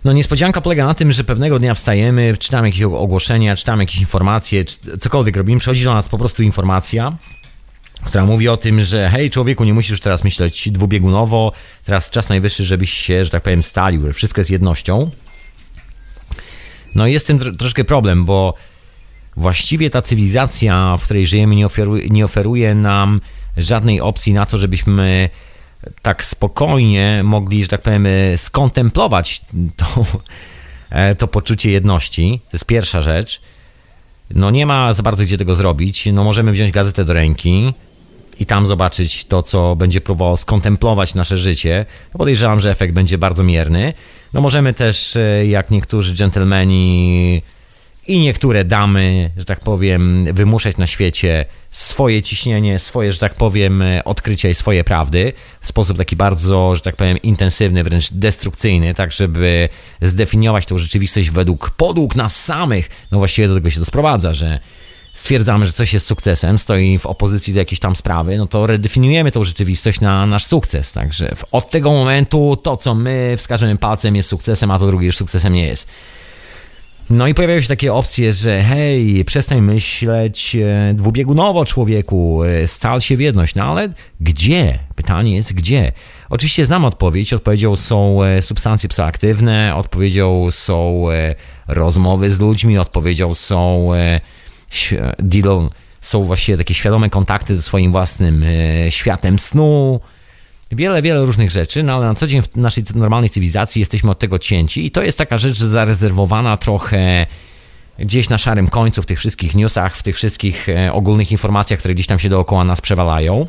[0.04, 4.64] No niespodzianka polega na tym, że pewnego dnia wstajemy, czytamy jakieś ogłoszenia, czytamy jakieś informacje,
[5.00, 7.12] cokolwiek robimy, przychodzi do nas po prostu informacja,
[8.04, 11.52] która mówi o tym, że hej człowieku, nie musisz teraz myśleć dwubiegunowo,
[11.84, 15.10] teraz czas najwyższy, żebyś się, że tak powiem, stalił, że wszystko jest jednością.
[16.94, 18.54] No i jest tym troszkę problem, bo
[19.36, 23.20] właściwie ta cywilizacja, w której żyjemy, nie oferuje, nie oferuje nam
[23.56, 25.28] żadnej opcji na to, żebyśmy
[26.02, 28.06] tak spokojnie mogli, że tak powiem,
[28.36, 29.42] skontemplować
[29.76, 30.06] to,
[30.90, 32.40] e, to poczucie jedności.
[32.44, 33.40] To jest pierwsza rzecz.
[34.30, 36.08] No nie ma za bardzo gdzie tego zrobić.
[36.12, 37.74] No możemy wziąć gazetę do ręki
[38.38, 41.86] i tam zobaczyć to, co będzie próbowało skontemplować nasze życie.
[42.12, 43.92] Podejrzewam, że efekt będzie bardzo mierny.
[44.32, 47.42] No możemy też, e, jak niektórzy dżentelmeni
[48.06, 53.84] i niektóre damy, że tak powiem, wymuszać na świecie swoje ciśnienie, swoje, że tak powiem,
[54.04, 59.12] odkrycia i swoje prawdy w sposób taki bardzo, że tak powiem, intensywny, wręcz destrukcyjny, tak
[59.12, 59.68] żeby
[60.02, 62.88] zdefiniować tą rzeczywistość według podług nas samych.
[63.10, 64.60] No właściwie do tego się to sprowadza, że
[65.14, 69.32] stwierdzamy, że coś jest sukcesem, stoi w opozycji do jakiejś tam sprawy, no to redefiniujemy
[69.32, 70.92] tą rzeczywistość na nasz sukces.
[70.92, 75.16] Także od tego momentu to, co my wskażemy palcem jest sukcesem, a to drugie już
[75.16, 75.88] sukcesem nie jest.
[77.10, 83.00] No i pojawiają się takie opcje, że hej, przestań myśleć e, dwubiegunowo człowieku, e, stal
[83.00, 83.54] się w jedność.
[83.54, 83.88] No ale
[84.20, 84.78] gdzie?
[84.94, 85.92] Pytanie jest gdzie?
[86.28, 87.32] Oczywiście znam odpowiedź.
[87.32, 91.06] Odpowiedzią są e, substancje psychoaktywne, odpowiedzią są
[91.68, 93.90] rozmowy z ludźmi, odpowiedzią są
[96.00, 98.44] są właściwie takie świadome kontakty ze swoim własnym
[98.90, 100.00] światem snu,
[100.72, 104.18] wiele, wiele różnych rzeczy, no ale na co dzień w naszej normalnej cywilizacji jesteśmy od
[104.18, 107.26] tego cięci i to jest taka rzecz zarezerwowana trochę
[107.98, 111.94] gdzieś na szarym końcu w tych wszystkich newsach, w tych wszystkich e, ogólnych informacjach, które
[111.94, 113.46] gdzieś tam się dookoła nas przewalają.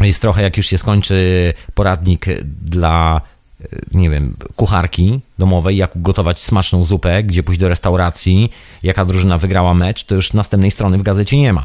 [0.00, 3.20] Jest trochę jak już się skończy poradnik dla
[3.60, 8.50] e, nie wiem, kucharki domowej, jak ugotować smaczną zupę, gdzie pójść do restauracji,
[8.82, 11.64] jaka drużyna wygrała mecz, to już następnej strony w gazecie nie ma.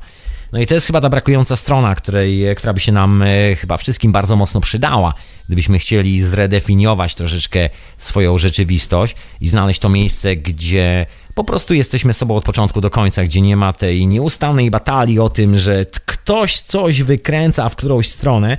[0.53, 3.77] No i to jest chyba ta brakująca strona, której, która by się nam e, chyba
[3.77, 5.13] wszystkim bardzo mocno przydała,
[5.47, 12.35] gdybyśmy chcieli zredefiniować troszeczkę swoją rzeczywistość i znaleźć to miejsce, gdzie po prostu jesteśmy sobą
[12.35, 17.03] od początku do końca, gdzie nie ma tej nieustannej batalii o tym, że ktoś coś
[17.03, 18.57] wykręca w którąś stronę.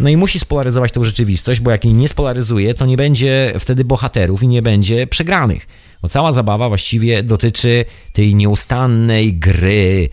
[0.00, 3.84] No i musi spolaryzować tą rzeczywistość, bo jak jej nie spolaryzuje, to nie będzie wtedy
[3.84, 5.66] bohaterów i nie będzie przegranych.
[6.02, 10.08] Bo cała zabawa właściwie dotyczy tej nieustannej gry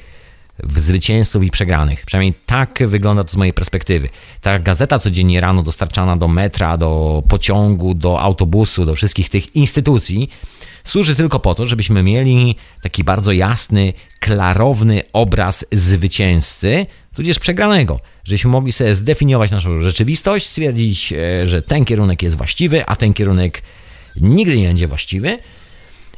[0.75, 2.05] zwycięzców i przegranych.
[2.05, 4.09] Przynajmniej tak wygląda to z mojej perspektywy.
[4.41, 10.29] Ta gazeta codziennie rano dostarczana do metra, do pociągu, do autobusu, do wszystkich tych instytucji
[10.83, 16.85] służy tylko po to, żebyśmy mieli taki bardzo jasny, klarowny obraz zwycięzcy,
[17.15, 17.99] tudzież przegranego.
[18.23, 23.13] Żebyśmy mogli sobie zdefiniować naszą rzeczywistość, stwierdzić, e, że ten kierunek jest właściwy, a ten
[23.13, 23.61] kierunek
[24.21, 25.37] nigdy nie będzie właściwy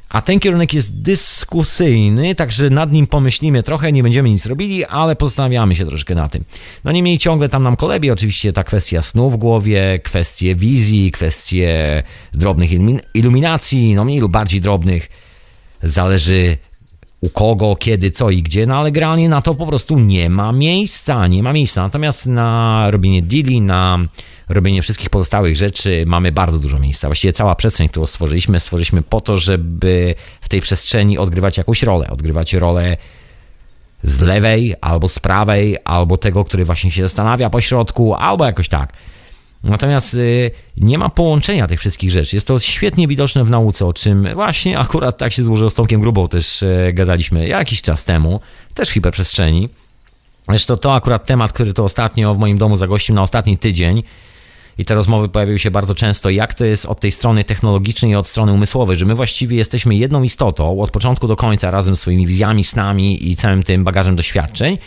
[0.09, 5.15] a ten kierunek jest dyskusyjny, także nad nim pomyślimy trochę, nie będziemy nic robili, ale
[5.15, 6.43] postanawiamy się troszkę na tym.
[6.83, 12.03] No niemniej ciągle tam nam kolebie oczywiście ta kwestia snu w głowie, kwestie wizji, kwestie
[12.33, 12.69] drobnych
[13.13, 15.09] iluminacji, no mniej lub bardziej drobnych,
[15.83, 16.57] zależy
[17.23, 20.51] u kogo, kiedy, co i gdzie, no ale generalnie na to po prostu nie ma
[20.51, 21.81] miejsca, nie ma miejsca.
[21.81, 23.99] Natomiast na robienie deali, na
[24.49, 27.07] robienie wszystkich pozostałych rzeczy mamy bardzo dużo miejsca.
[27.07, 32.09] Właściwie cała przestrzeń, którą stworzyliśmy, stworzyliśmy po to, żeby w tej przestrzeni odgrywać jakąś rolę.
[32.09, 32.97] Odgrywać rolę
[34.03, 38.69] z lewej, albo z prawej, albo tego, który właśnie się zastanawia po środku, albo jakoś
[38.69, 38.93] tak.
[39.63, 42.35] Natomiast y, nie ma połączenia tych wszystkich rzeczy.
[42.35, 46.01] Jest to świetnie widoczne w nauce, o czym właśnie akurat tak się złożyło z Tomkiem
[46.01, 48.39] Grubą też y, gadaliśmy jakiś czas temu,
[48.73, 49.69] też w hiperprzestrzeni.
[50.49, 54.03] Zresztą to akurat temat, który to ostatnio w moim domu zagościł na ostatni tydzień
[54.77, 58.15] i te rozmowy pojawiają się bardzo często, jak to jest od tej strony technologicznej i
[58.15, 61.99] od strony umysłowej, że my właściwie jesteśmy jedną istotą od początku do końca razem z
[61.99, 64.77] swoimi wizjami, snami i całym tym bagażem doświadczeń.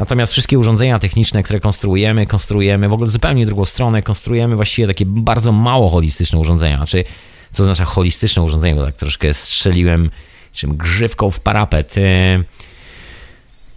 [0.00, 5.04] Natomiast wszystkie urządzenia techniczne, które konstruujemy, konstruujemy w ogóle zupełnie drugą stronę, konstruujemy właściwie takie
[5.06, 6.76] bardzo mało holistyczne urządzenia.
[6.76, 7.04] Znaczy,
[7.52, 10.10] co oznacza holistyczne urządzenie, bo tak troszkę strzeliłem
[10.52, 11.96] czym grzywką w parapet.
[11.96, 12.44] Yy,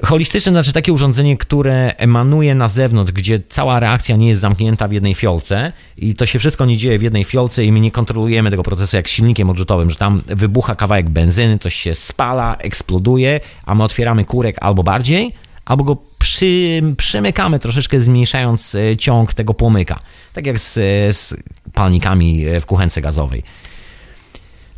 [0.06, 4.92] Holistyczne znaczy takie urządzenie, które emanuje na zewnątrz, gdzie cała reakcja nie jest zamknięta w
[4.92, 8.52] jednej fiolce i to się wszystko nie dzieje w jednej fiolce i my nie kontrolujemy
[8.52, 13.76] tego procesu jak silnikiem odrzutowym, że tam wybucha kawałek benzyny, coś się spala, eksploduje, a
[13.76, 15.34] my otwieramy kurek albo bardziej,
[15.66, 20.00] albo go przy, przymykamy troszeczkę zmniejszając e, ciąg tego płomyka.
[20.34, 20.74] Tak jak z,
[21.18, 21.36] z
[21.74, 23.44] palnikami e, w kuchence gazowej.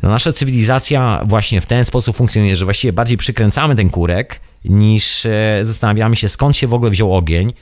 [0.02, 5.26] No nasza cywilizacja właśnie w ten sposób funkcjonuje, że właściwie bardziej przykręcamy ten kurek, niż
[5.26, 7.52] e, zastanawiamy się, skąd się w ogóle wziął ogień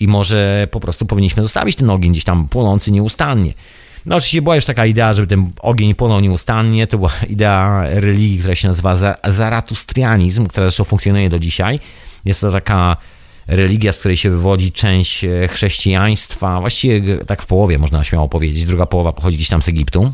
[0.00, 3.54] i może po prostu powinniśmy zostawić ten ogień gdzieś tam płonący nieustannie.
[4.06, 8.38] No oczywiście była już taka idea, żeby ten ogień płonął nieustannie, to była idea religii,
[8.38, 8.96] która się nazywa
[9.28, 11.80] zaratustrianizm, która zresztą funkcjonuje do dzisiaj.
[12.24, 12.96] Jest to taka
[13.46, 18.64] religia, z której się wywodzi część e, chrześcijaństwa, właściwie tak w połowie można śmiało powiedzieć,
[18.64, 20.12] druga połowa pochodzi gdzieś tam z Egiptu.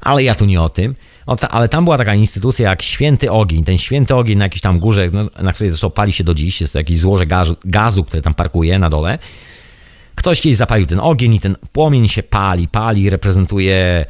[0.00, 0.94] Ale ja tu nie o tym
[1.50, 3.64] ale tam była taka instytucja jak Święty Ogień.
[3.64, 6.60] Ten Święty Ogień na jakiejś tam górze, no, na której zresztą pali się do dziś,
[6.60, 9.18] jest to jakieś złoże gazu, gazu które tam parkuje na dole.
[10.14, 14.06] Ktoś kiedyś zapalił ten ogień i ten płomień się pali, pali, reprezentuje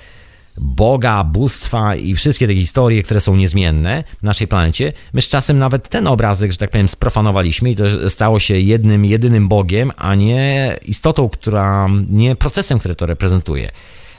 [0.56, 4.92] Boga, bóstwa i wszystkie te historie, które są niezmienne w naszej planecie.
[5.12, 9.04] My z czasem nawet ten obrazek, że tak powiem, sprofanowaliśmy i to stało się jednym,
[9.04, 13.70] jedynym Bogiem, a nie istotą, która, nie procesem, który to reprezentuje.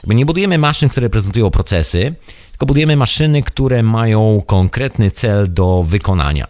[0.06, 2.14] My nie budujemy maszyn, które reprezentują procesy,
[2.50, 6.46] tylko budujemy maszyny, które mają konkretny cel do wykonania.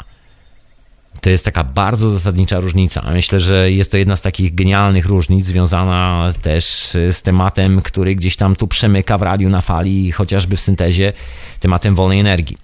[1.20, 3.10] To jest taka bardzo zasadnicza różnica.
[3.12, 6.64] Myślę, że jest to jedna z takich genialnych różnic, związana też
[7.10, 11.12] z tematem, który gdzieś tam tu przemyka w radiu na fali, chociażby w syntezie,
[11.60, 12.58] tematem wolnej energii.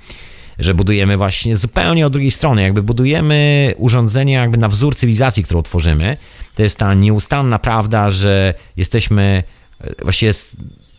[0.59, 5.63] Że budujemy właśnie zupełnie od drugiej strony, jakby budujemy urządzenie jakby na wzór cywilizacji, którą
[5.63, 6.17] tworzymy.
[6.55, 9.43] To jest ta nieustanna prawda, że jesteśmy,
[10.03, 10.33] właściwie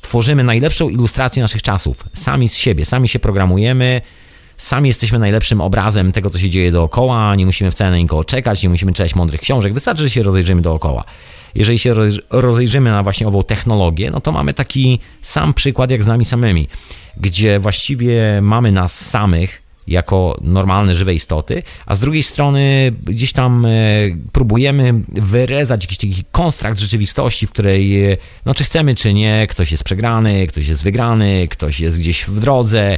[0.02, 2.04] tworzymy najlepszą ilustrację naszych czasów.
[2.14, 4.02] Sami z siebie, sami się programujemy,
[4.64, 8.64] Sami jesteśmy najlepszym obrazem tego, co się dzieje dookoła, nie musimy wcale na nikogo czekać,
[8.64, 11.04] nie musimy czytać mądrych książek, wystarczy, że się rozejrzymy dookoła.
[11.56, 11.96] Jeżeli się
[12.30, 16.68] rozejrzymy na właśnie ową technologię, no to mamy taki sam przykład jak z nami samymi,
[17.18, 23.66] gdzie właściwie mamy nas samych jako normalne, żywe istoty, a z drugiej strony gdzieś tam
[23.66, 23.70] e,
[24.32, 29.72] próbujemy wyrezać jakiś taki konstrakt rzeczywistości, w której, e, no czy chcemy, czy nie, ktoś
[29.72, 32.98] jest przegrany, ktoś jest wygrany, ktoś jest gdzieś w drodze,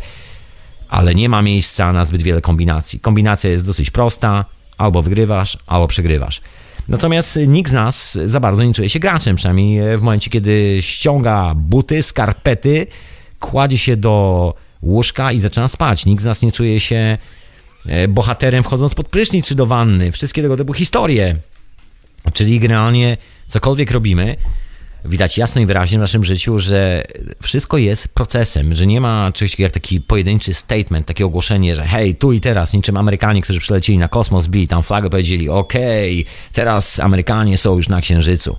[0.90, 3.00] ale nie ma miejsca na zbyt wiele kombinacji.
[3.00, 4.46] Kombinacja jest dosyć prosta,
[4.78, 6.42] albo wygrywasz, albo przegrywasz.
[6.88, 11.54] Natomiast nikt z nas za bardzo nie czuje się graczem, przynajmniej w momencie, kiedy ściąga
[11.56, 12.88] buty, skarpety,
[13.40, 16.06] kładzie się do łóżka i zaczyna spać.
[16.06, 17.18] Nikt z nas nie czuje się
[17.86, 20.12] e, bohaterem wchodząc pod prysznic czy do wanny.
[20.12, 21.36] Wszystkie tego typu historie.
[22.34, 23.18] Czyli generalnie
[23.48, 24.36] cokolwiek robimy,
[25.06, 27.04] widać jasno i wyraźnie w naszym życiu, że
[27.42, 31.86] wszystko jest procesem, że nie ma czegoś takiego jak taki pojedynczy statement, takie ogłoszenie, że
[31.86, 36.22] hej, tu i teraz, niczym Amerykanie, którzy przylecieli na kosmos, bili tam flagę, powiedzieli, okej,
[36.22, 38.58] okay, teraz Amerykanie są już na Księżycu.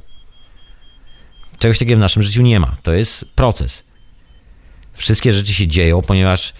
[1.59, 2.77] Czegoś takiego w naszym życiu nie ma.
[2.83, 3.85] To jest proces.
[4.95, 6.53] Wszystkie rzeczy się dzieją, ponieważ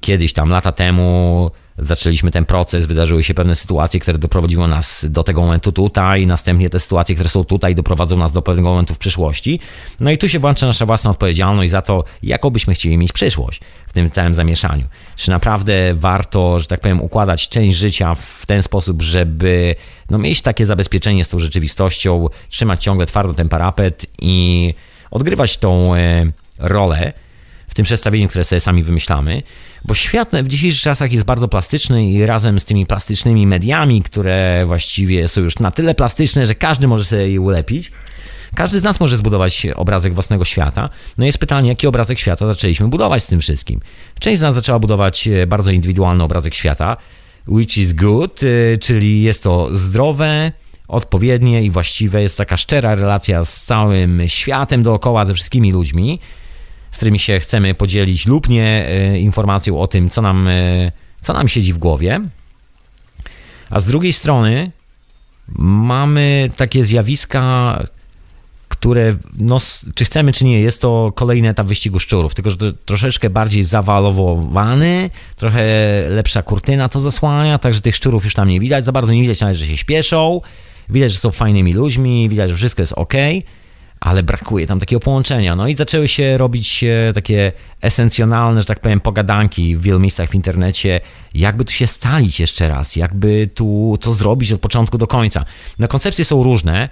[0.00, 5.22] kiedyś tam, lata temu, zaczęliśmy ten proces, wydarzyły się pewne sytuacje, które doprowadziły nas do
[5.22, 8.98] tego momentu tutaj, następnie te sytuacje, które są tutaj, doprowadzą nas do pewnego momentu w
[8.98, 9.60] przyszłości.
[10.00, 13.60] No i tu się włącza nasza własna odpowiedzialność za to, jaką byśmy chcieli mieć przyszłość
[13.86, 14.84] w tym całym zamieszaniu.
[15.16, 19.74] Czy naprawdę warto, że tak powiem, układać część życia w ten sposób, żeby
[20.10, 24.74] no, mieć takie zabezpieczenie z tą rzeczywistością, trzymać ciągle twardo ten parapet i
[25.10, 26.26] odgrywać tą e,
[26.58, 27.12] rolę,
[27.68, 29.42] w tym przedstawieniu, które sobie sami wymyślamy,
[29.84, 34.64] bo świat w dzisiejszych czasach jest bardzo plastyczny i razem z tymi plastycznymi mediami, które
[34.66, 37.92] właściwie są już na tyle plastyczne, że każdy może sobie je ulepić,
[38.54, 40.90] każdy z nas może zbudować obrazek własnego świata.
[41.18, 43.80] No jest pytanie, jaki obrazek świata zaczęliśmy budować z tym wszystkim.
[44.20, 46.96] Część z nas zaczęła budować e, bardzo indywidualny obrazek świata,
[47.48, 50.52] which is good, e, czyli jest to zdrowe,
[50.88, 56.20] odpowiednie i właściwe, jest taka szczera relacja z całym światem dookoła, ze wszystkimi ludźmi
[56.90, 61.32] z którymi się chcemy podzielić lub nie e, informacją o tym, co nam, e, co
[61.32, 62.20] nam siedzi w głowie.
[63.70, 64.70] A z drugiej strony
[65.58, 67.78] mamy takie zjawiska,
[68.68, 69.58] które, no,
[69.94, 75.10] czy chcemy, czy nie, jest to kolejny etap wyścigu szczurów, tylko że troszeczkę bardziej zawalowany,
[75.36, 75.64] trochę
[76.08, 79.40] lepsza kurtyna to zasłania, także tych szczurów już tam nie widać, za bardzo nie widać
[79.40, 80.40] nawet, że się śpieszą,
[80.88, 83.14] widać, że są fajnymi ludźmi, widać, że wszystko jest ok
[84.00, 85.56] ale brakuje tam takiego połączenia.
[85.56, 90.30] No i zaczęły się robić e, takie esencjonalne, że tak powiem, pogadanki w wielu miejscach
[90.30, 91.00] w internecie,
[91.34, 95.44] jakby tu się stalić jeszcze raz, jakby tu to zrobić od początku do końca.
[95.78, 96.88] No koncepcje są różne.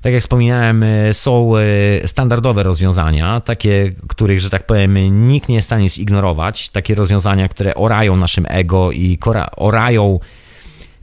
[0.00, 5.54] Tak jak wspominałem, e, są e, standardowe rozwiązania, takie, których, że tak powiem, nikt nie
[5.54, 6.68] jest w stanie zignorować.
[6.68, 9.18] Takie rozwiązania, które orają naszym ego i
[9.56, 10.18] orają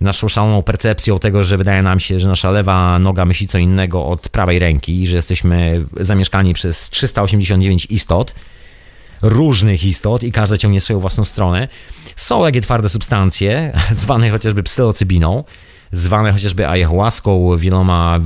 [0.05, 4.05] naszą szaloną percepcją tego, że wydaje nam się, że nasza lewa noga myśli co innego
[4.05, 8.33] od prawej ręki, że jesteśmy zamieszkani przez 389 istot,
[9.21, 11.67] różnych istot i każda ciągnie swoją własną stronę.
[12.15, 15.43] Są takie twarde substancje, zwane chociażby psylocybiną,
[15.91, 18.19] zwane chociażby ayahuaską, wieloma.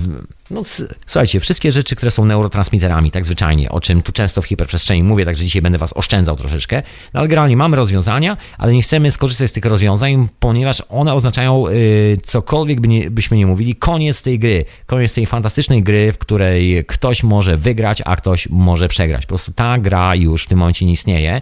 [0.52, 0.64] No,
[1.06, 5.26] słuchajcie, wszystkie rzeczy, które są neurotransmiterami, tak zwyczajnie, o czym tu często w hiperprzestrzeni mówię,
[5.26, 6.84] także dzisiaj będę Was oszczędzał troszeczkę.
[7.14, 11.70] No, ale generalnie mamy rozwiązania, ale nie chcemy skorzystać z tych rozwiązań, ponieważ one oznaczają
[11.70, 16.18] yy, cokolwiek by nie, byśmy nie mówili, koniec tej gry, koniec tej fantastycznej gry, w
[16.18, 19.26] której ktoś może wygrać, a ktoś może przegrać.
[19.26, 21.41] Po prostu ta gra już w tym momencie nie istnieje.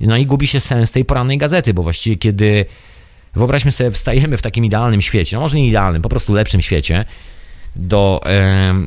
[0.00, 2.66] No i gubi się sens tej porannej gazety, bo właściwie kiedy
[3.36, 7.04] Wyobraźmy sobie, wstajemy w takim idealnym świecie, no może nie idealnym, po prostu lepszym świecie,
[7.76, 8.20] do,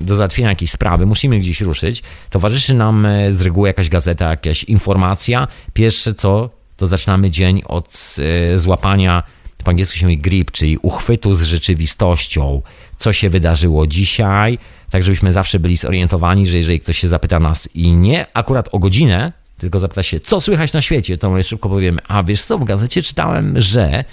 [0.01, 4.63] do załatwienia jakiejś sprawy, musimy gdzieś ruszyć, towarzyszy nam e, z reguły jakaś gazeta, jakaś
[4.63, 5.47] informacja.
[5.73, 8.15] Pierwsze co, to zaczynamy dzień od
[8.53, 9.23] e, złapania
[9.63, 12.61] po angielsku się mówi grip, czyli uchwytu z rzeczywistością,
[12.97, 14.59] co się wydarzyło dzisiaj,
[14.89, 18.79] tak żebyśmy zawsze byli zorientowani, że jeżeli ktoś się zapyta nas i nie akurat o
[18.79, 22.57] godzinę, tylko zapyta się, co słychać na świecie, to my szybko powiemy, a wiesz co,
[22.57, 24.05] w gazecie czytałem, że...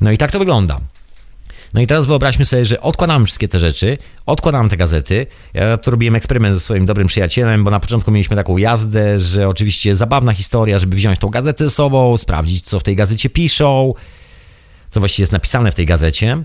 [0.00, 0.80] No i tak to wygląda.
[1.74, 5.26] No i teraz wyobraźmy sobie, że odkładamy wszystkie te rzeczy, odkładamy te gazety.
[5.54, 9.48] Ja tu robiłem eksperyment ze swoim dobrym przyjacielem, bo na początku mieliśmy taką jazdę, że
[9.48, 13.94] oczywiście zabawna historia, żeby wziąć tą gazetę ze sobą, sprawdzić, co w tej gazecie piszą,
[14.90, 16.42] co właściwie jest napisane w tej gazecie.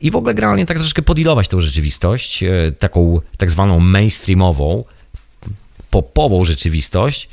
[0.00, 4.84] I w ogóle generalnie tak troszeczkę podilować tą rzeczywistość, e, taką tak zwaną mainstreamową,
[5.90, 7.28] popową rzeczywistość.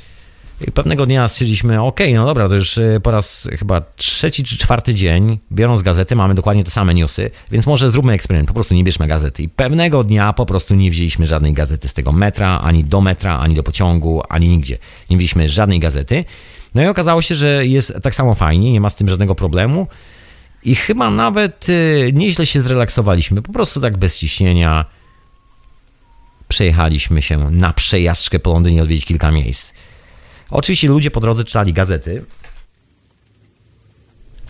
[0.74, 4.94] Pewnego dnia stwierdziliśmy, ok, no dobra, to już e, po raz chyba trzeci czy czwarty
[4.94, 8.84] dzień, biorąc gazety, mamy dokładnie te same newsy, więc może zróbmy eksperyment, po prostu nie
[8.84, 9.42] bierzmy gazety.
[9.42, 13.38] I pewnego dnia po prostu nie wzięliśmy żadnej gazety z tego metra, ani do metra,
[13.38, 14.78] ani do pociągu, ani nigdzie.
[15.10, 16.24] Nie wzięliśmy żadnej gazety.
[16.74, 19.86] No i okazało się, że jest tak samo fajnie, nie ma z tym żadnego problemu.
[20.64, 24.84] I chyba nawet e, nieźle się zrelaksowaliśmy, po prostu tak bez ciśnienia
[26.48, 29.72] przejechaliśmy się na przejażdżkę po Londynie, odwiedzić kilka miejsc.
[30.50, 32.24] Oczywiście ludzie po drodze czytali gazety,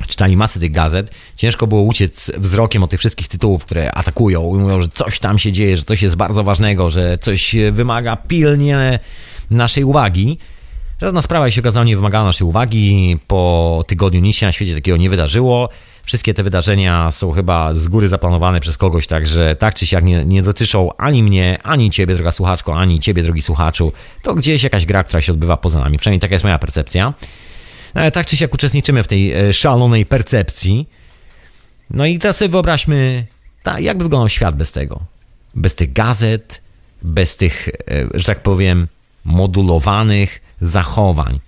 [0.07, 1.11] czytali masę tych gazet.
[1.37, 5.39] Ciężko było uciec wzrokiem od tych wszystkich tytułów, które atakują i mówią, że coś tam
[5.39, 8.99] się dzieje, że coś jest bardzo ważnego, że coś wymaga pilnie
[9.51, 10.39] naszej uwagi.
[11.01, 13.19] Żadna sprawa, się okazało, nie wymagała naszej uwagi.
[13.27, 15.69] Po tygodniu nic się na świecie takiego nie wydarzyło.
[16.11, 20.25] Wszystkie te wydarzenia są chyba z góry zaplanowane przez kogoś, także tak czy siak nie,
[20.25, 23.93] nie dotyczą ani mnie, ani ciebie, droga słuchaczko, ani ciebie, drogi słuchaczu.
[24.23, 25.99] To gdzieś jakaś gra, która się odbywa poza nami.
[25.99, 27.15] Przynajmniej taka jest moja percepcja.
[27.95, 30.89] Ale tak czy siak uczestniczymy w tej e, szalonej percepcji.
[31.91, 33.27] No i teraz sobie wyobraźmy,
[33.63, 35.01] ta, jak by wyglądał świat bez tego.
[35.55, 36.61] Bez tych gazet,
[37.03, 37.73] bez tych, e,
[38.15, 38.89] że tak powiem,
[39.25, 41.41] modulowanych zachowań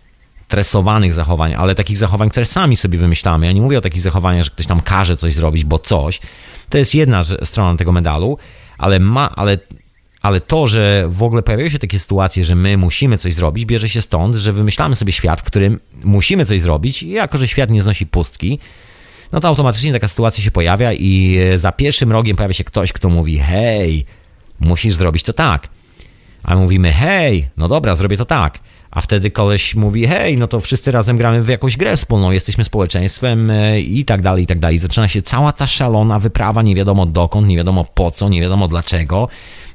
[0.53, 3.47] stresowanych zachowań, ale takich zachowań, które sami sobie wymyślamy.
[3.47, 6.21] Ja nie mówię o takich zachowaniach, że ktoś tam każe coś zrobić, bo coś.
[6.69, 8.39] To jest jedna strona tego medalu,
[8.79, 9.59] ale, ma, ale,
[10.23, 13.89] ale to, że w ogóle pojawiają się takie sytuacje, że my musimy coś zrobić, bierze
[13.89, 17.71] się stąd, że wymyślamy sobie świat, w którym musimy coś zrobić i jako, że świat
[17.71, 18.59] nie znosi pustki,
[19.33, 23.09] no to automatycznie taka sytuacja się pojawia i za pierwszym rogiem pojawia się ktoś, kto
[23.09, 24.05] mówi hej,
[24.61, 25.69] musisz zrobić to tak.
[26.43, 28.59] A mówimy hej, no dobra, zrobię to tak.
[28.93, 32.65] A wtedy koleś mówi, hej, no to wszyscy razem gramy w jakąś grę wspólną, jesteśmy
[32.65, 34.79] społeczeństwem e, i tak dalej, i tak dalej.
[34.79, 38.69] Zaczyna się cała ta szalona wyprawa, nie wiadomo dokąd, nie wiadomo po co, nie wiadomo
[38.69, 39.29] dlaczego.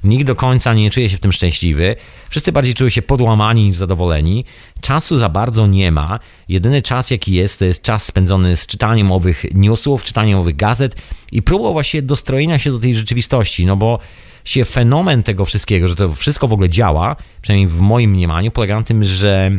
[0.04, 1.96] Nikt do końca nie czuje się w tym szczęśliwy.
[2.30, 4.46] Wszyscy bardziej czują się podłamani niż zadowoleni.
[4.82, 6.20] Czasu za bardzo nie ma.
[6.50, 10.96] Jedyny czas, jaki jest, to jest czas spędzony z czytaniem owych newsów, czytaniem owych gazet
[11.32, 14.00] i próbą właśnie dostrojenia się do tej rzeczywistości, no bo
[14.48, 18.76] się fenomen tego wszystkiego, że to wszystko w ogóle działa, przynajmniej w moim mniemaniu, polega
[18.76, 19.52] na tym, że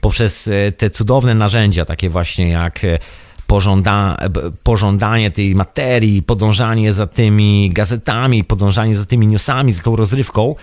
[0.00, 2.98] poprzez e, te cudowne narzędzia, takie właśnie jak e,
[3.46, 4.16] pożąda,
[4.62, 10.54] pożądanie tej materii, podążanie za tymi gazetami, podążanie za tymi newsami, za tą rozrywką,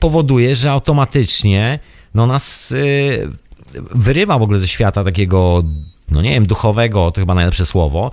[0.00, 1.78] powoduje, że automatycznie
[2.14, 2.76] no, nas e,
[3.94, 5.62] wyrywa w ogóle ze świata takiego,
[6.10, 8.12] no nie wiem, duchowego, to chyba najlepsze słowo,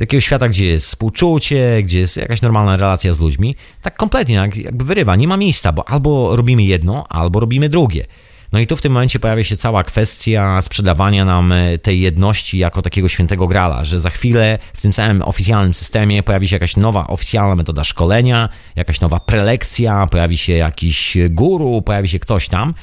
[0.00, 4.84] takiego świata, gdzie jest współczucie, gdzie jest jakaś normalna relacja z ludźmi, tak kompletnie jakby
[4.84, 8.06] wyrywa, nie ma miejsca, bo albo robimy jedno, albo robimy drugie.
[8.52, 12.58] No i tu w tym momencie pojawia się cała kwestia sprzedawania nam e, tej jedności
[12.58, 16.76] jako takiego świętego grala, że za chwilę w tym całym oficjalnym systemie pojawi się jakaś
[16.76, 22.74] nowa oficjalna metoda szkolenia, jakaś nowa prelekcja, pojawi się jakiś guru, pojawi się ktoś tam,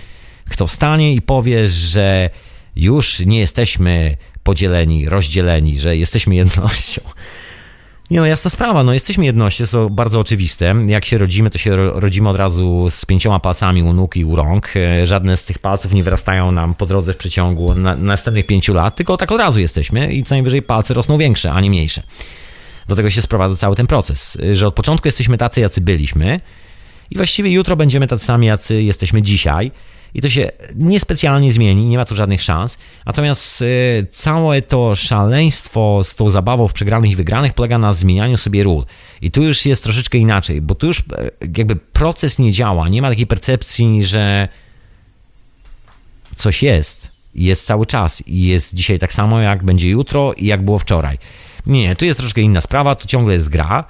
[0.49, 2.29] kto wstanie i powie, że
[2.75, 7.01] już nie jesteśmy podzieleni, rozdzieleni, że jesteśmy jednością.
[8.11, 10.75] Nie no, jasna sprawa, no jesteśmy jednością, jest to bardzo oczywiste.
[10.87, 14.35] Jak się rodzimy, to się rodzimy od razu z pięcioma palcami u nóg i u
[14.35, 14.73] rąk.
[14.75, 18.73] E, żadne z tych palców nie wyrastają nam po drodze w przeciągu na, następnych pięciu
[18.73, 22.03] lat, tylko tak od razu jesteśmy i co najwyżej palce rosną większe, a nie mniejsze.
[22.87, 26.39] Do tego się sprowadza cały ten proces, że od początku jesteśmy tacy, jacy byliśmy
[27.11, 29.71] i właściwie jutro będziemy tacy sami, jacy jesteśmy dzisiaj
[30.13, 32.77] i to się niespecjalnie zmieni, nie ma tu żadnych szans.
[33.05, 33.65] Natomiast e,
[34.11, 38.85] całe to szaleństwo z tą zabawą w przegranych i wygranych polega na zmienianiu sobie ról.
[39.21, 41.03] I tu już jest troszeczkę inaczej, bo tu już e,
[41.57, 44.47] jakby proces nie działa, nie ma takiej percepcji, że
[46.35, 47.11] coś jest.
[47.35, 51.17] Jest cały czas i jest dzisiaj tak samo, jak będzie jutro i jak było wczoraj.
[51.65, 53.83] Nie, tu jest troszkę inna sprawa, to ciągle jest gra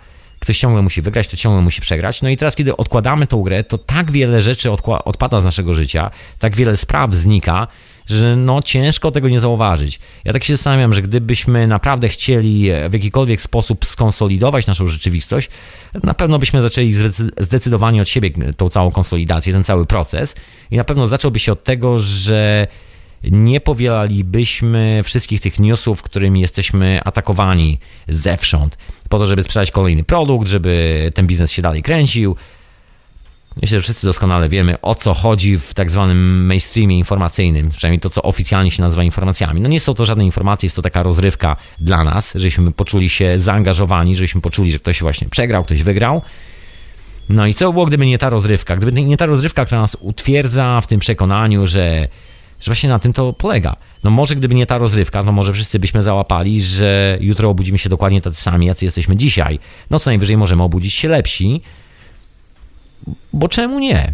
[0.47, 2.21] ktoś ciągle musi wygrać, to ciągle musi przegrać.
[2.21, 4.71] No i teraz, kiedy odkładamy tą grę, to tak wiele rzeczy
[5.05, 7.67] odpada z naszego życia, tak wiele spraw znika,
[8.05, 9.99] że no ciężko tego nie zauważyć.
[10.25, 15.49] Ja tak się zastanawiam, że gdybyśmy naprawdę chcieli w jakikolwiek sposób skonsolidować naszą rzeczywistość,
[16.03, 16.93] na pewno byśmy zaczęli
[17.37, 20.35] zdecydowanie od siebie tą całą konsolidację, ten cały proces
[20.71, 22.67] i na pewno zacząłby się od tego, że
[23.23, 28.77] nie powielalibyśmy wszystkich tych newsów, którymi jesteśmy atakowani zewsząd,
[29.09, 32.35] po to, żeby sprzedać kolejny produkt, żeby ten biznes się dalej kręcił.
[33.61, 38.09] Myślę, że wszyscy doskonale wiemy, o co chodzi w tak zwanym mainstreamie informacyjnym, przynajmniej to,
[38.09, 39.61] co oficjalnie się nazywa informacjami.
[39.61, 43.39] No nie są to żadne informacje, jest to taka rozrywka dla nas, żebyśmy poczuli się
[43.39, 46.21] zaangażowani, żebyśmy poczuli, że ktoś właśnie przegrał, ktoś wygrał.
[47.29, 48.75] No i co było, gdyby nie ta rozrywka?
[48.75, 52.07] Gdyby nie ta rozrywka, która nas utwierdza w tym przekonaniu, że
[52.59, 53.75] że właśnie na tym to polega.
[54.03, 57.89] No może gdyby nie ta rozrywka, to może wszyscy byśmy załapali, że jutro obudzimy się
[57.89, 59.59] dokładnie tacy sami, jacy jesteśmy dzisiaj.
[59.89, 61.61] No co najwyżej możemy obudzić się lepsi,
[63.33, 64.11] bo czemu nie?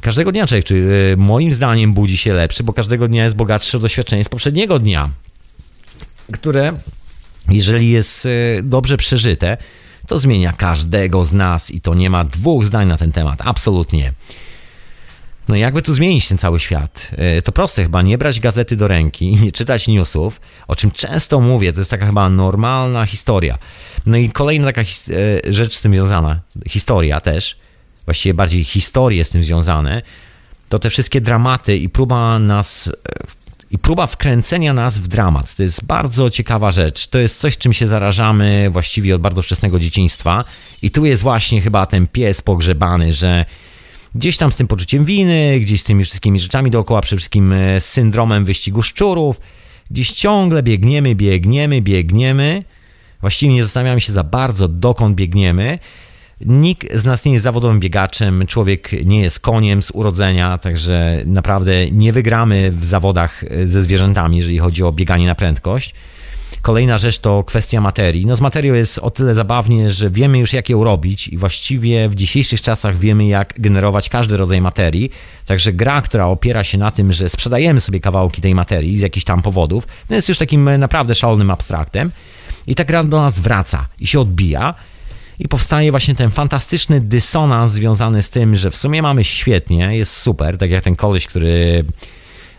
[0.00, 3.78] Każdego dnia człowiek, czy e, moim zdaniem budzi się lepszy, bo każdego dnia jest bogatsze
[3.78, 5.10] doświadczenie z poprzedniego dnia,
[6.32, 6.72] które
[7.48, 9.56] jeżeli jest e, dobrze przeżyte,
[10.06, 14.12] to zmienia każdego z nas i to nie ma dwóch zdań na ten temat, absolutnie.
[15.52, 17.10] No jakby tu zmienić ten cały świat?
[17.16, 21.40] E, to proste chyba, nie brać gazety do ręki, nie czytać newsów, o czym często
[21.40, 23.58] mówię, to jest taka chyba normalna historia.
[24.06, 24.84] No i kolejna taka e,
[25.52, 27.56] rzecz z tym związana, historia też,
[28.04, 30.02] właściwie bardziej historie z tym związane,
[30.68, 32.92] to te wszystkie dramaty i próba nas e,
[33.70, 35.54] i próba wkręcenia nas w dramat.
[35.54, 37.06] To jest bardzo ciekawa rzecz.
[37.06, 40.44] To jest coś, czym się zarażamy właściwie od bardzo wczesnego dzieciństwa.
[40.82, 43.44] I tu jest właśnie chyba ten pies pogrzebany, że
[44.14, 47.80] gdzieś tam z tym poczuciem winy, gdzieś z tymi wszystkimi rzeczami dookoła, przede wszystkim e,
[47.80, 49.40] z syndromem wyścigu szczurów.
[49.90, 52.62] Gdzieś ciągle biegniemy, biegniemy, biegniemy.
[53.20, 55.78] Właściwie nie zastanawiamy się za bardzo, dokąd biegniemy.
[56.40, 61.90] Nikt z nas nie jest zawodowym biegaczem, człowiek nie jest koniem z urodzenia, także naprawdę
[61.90, 65.94] nie wygramy w zawodach e, ze zwierzętami, jeżeli chodzi o bieganie na prędkość.
[66.62, 68.26] Kolejna rzecz to kwestia materii.
[68.26, 72.08] No z materią jest o tyle zabawnie, że wiemy już jak ją robić i właściwie
[72.08, 75.10] w dzisiejszych czasach wiemy jak generować każdy rodzaj materii.
[75.46, 79.24] Także gra, która opiera się na tym, że sprzedajemy sobie kawałki tej materii z jakichś
[79.24, 82.10] tam powodów, no jest już takim naprawdę szalonym abstraktem.
[82.66, 84.74] I ta gra do nas wraca i się odbija.
[85.38, 90.16] I powstaje właśnie ten fantastyczny dysonans związany z tym, że w sumie mamy świetnie, jest
[90.16, 91.84] super, tak jak ten koleś, który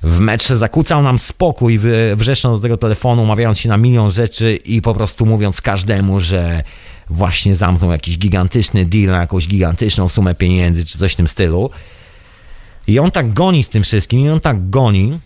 [0.03, 1.79] w metrze zakłócał nam spokój,
[2.15, 6.63] wrzeszcząc do tego telefonu, umawiając się na milion rzeczy i po prostu mówiąc każdemu, że
[7.09, 11.69] właśnie zamknął jakiś gigantyczny deal na jakąś gigantyczną sumę pieniędzy, czy coś w tym stylu.
[12.87, 15.19] I on tak goni z tym wszystkim, i on tak goni,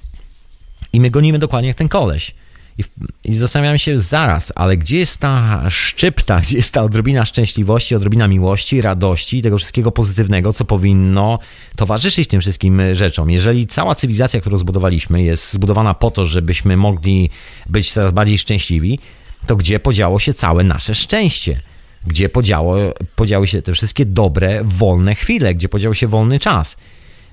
[0.93, 2.35] i my gonimy dokładnie jak ten koleś.
[2.77, 2.83] I,
[3.23, 8.27] I zastanawiam się zaraz, ale gdzie jest ta szczypta, gdzie jest ta odrobina szczęśliwości, odrobina
[8.27, 11.39] miłości, radości, tego wszystkiego pozytywnego, co powinno
[11.75, 13.29] towarzyszyć tym wszystkim rzeczom.
[13.29, 17.29] Jeżeli cała cywilizacja, którą zbudowaliśmy, jest zbudowana po to, żebyśmy mogli
[17.69, 18.99] być coraz bardziej szczęśliwi,
[19.47, 21.61] to gdzie podziało się całe nasze szczęście?
[22.07, 22.75] Gdzie podziało,
[23.15, 25.55] podziały się te wszystkie dobre, wolne chwile?
[25.55, 26.77] Gdzie podział się wolny czas?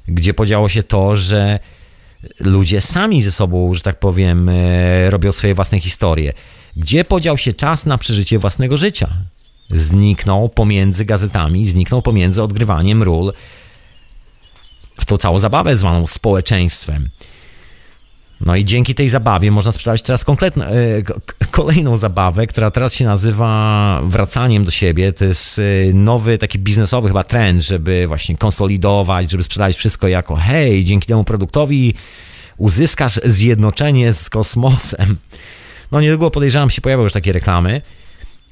[0.09, 1.59] Gdzie podziało się to, że
[2.41, 6.33] ludzie sami ze sobą, że tak powiem, e, robią swoje własne historie.
[6.77, 9.09] Gdzie podział się czas na przeżycie własnego życia?
[9.71, 13.33] Zniknął pomiędzy gazetami, zniknął pomiędzy odgrywaniem ról
[15.01, 17.11] w tą całą zabawę zwaną społeczeństwem.
[18.45, 20.71] No i dzięki tej zabawie można sprzedawać teraz konkretną, e,
[21.51, 25.13] kolejną zabawę, która teraz się nazywa wracaniem do siebie.
[25.13, 25.63] To jest e,
[25.95, 31.25] nowy taki biznesowy chyba trend, żeby właśnie konsolidować, żeby sprzedawać wszystko jako hej, dzięki temu
[31.25, 31.95] produktowi
[32.57, 35.17] uzyskasz zjednoczenie z kosmosem.
[35.93, 37.83] No niedługo podejrzewam się pojawią już takie reklamy,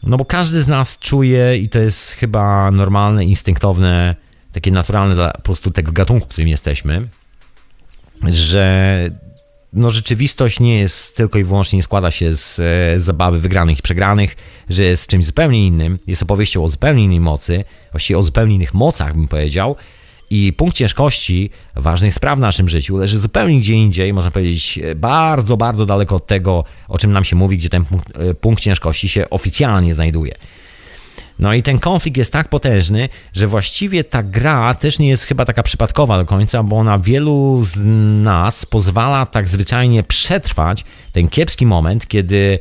[0.02, 4.16] no bo każdy z nas czuje i to jest chyba normalne, instynktowne,
[4.52, 7.08] takie naturalne dla po prostu tego gatunku, którym jesteśmy,
[8.30, 9.10] że
[9.72, 13.82] no, rzeczywistość nie jest tylko i wyłącznie nie składa się z, e, zabawy wygranych i
[13.82, 14.36] przegranych,
[14.70, 18.74] że jest czymś zupełnie innym, jest opowieścią o zupełnie innej mocy, właściwie o zupełnie innych
[18.74, 19.76] mocach, bym powiedział.
[20.30, 24.94] I punkt ciężkości ważnych spraw w naszym życiu leży zupełnie gdzie indziej, można powiedzieć, e,
[24.94, 28.62] bardzo, bardzo daleko od tego, o czym nam się mówi, gdzie ten punkt, e, punkt
[28.62, 30.34] ciężkości się oficjalnie znajduje.
[31.38, 35.44] No i ten konflikt jest tak potężny, że właściwie ta gra też nie jest chyba
[35.44, 37.78] taka przypadkowa do końca, bo ona wielu z
[38.24, 42.58] nas pozwala tak zwyczajnie przetrwać ten kiepski moment, kiedy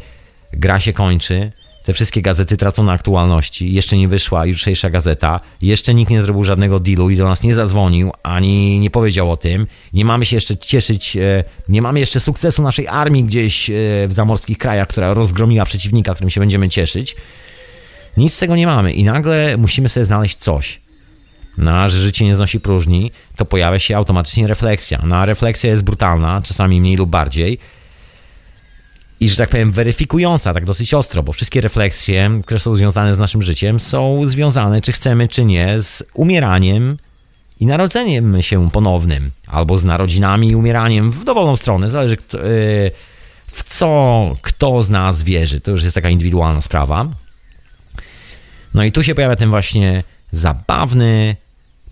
[0.53, 1.51] gra się kończy,
[1.83, 6.43] te wszystkie gazety tracą na aktualności, jeszcze nie wyszła jutrzejsza gazeta, jeszcze nikt nie zrobił
[6.43, 9.67] żadnego dealu i do nas nie zadzwonił, ani nie powiedział o tym.
[9.93, 13.73] Nie mamy się jeszcze cieszyć, e, nie mamy jeszcze sukcesu naszej armii gdzieś e,
[14.07, 17.15] w zamorskich krajach, która rozgromiła przeciwnika, którym się będziemy cieszyć.
[18.17, 20.81] Nic z tego nie mamy i nagle musimy sobie znaleźć coś.
[21.57, 25.01] Na że życie nie znosi próżni, to pojawia się automatycznie refleksja.
[25.03, 27.59] No a refleksja jest brutalna, czasami mniej lub bardziej.
[29.19, 33.19] I że tak powiem, weryfikująca tak dosyć ostro, bo wszystkie refleksje, które są związane z
[33.19, 36.97] naszym życiem, są związane, czy chcemy, czy nie, z umieraniem
[37.59, 42.39] i narodzeniem się ponownym, albo z narodzinami i umieraniem w dowolną stronę, zależy yy,
[43.51, 45.59] w co kto z nas wierzy.
[45.59, 47.07] To już jest taka indywidualna sprawa.
[48.73, 51.35] No i tu się pojawia ten właśnie zabawny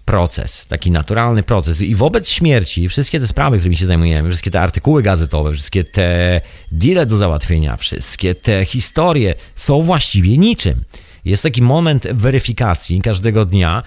[0.05, 1.81] proces, taki naturalny proces.
[1.81, 6.41] I wobec śmierci, wszystkie te sprawy, którymi się zajmujemy, wszystkie te artykuły gazetowe, wszystkie te
[6.71, 10.83] deale do załatwienia, wszystkie te historie są właściwie niczym.
[11.25, 13.83] Jest taki moment weryfikacji każdego dnia,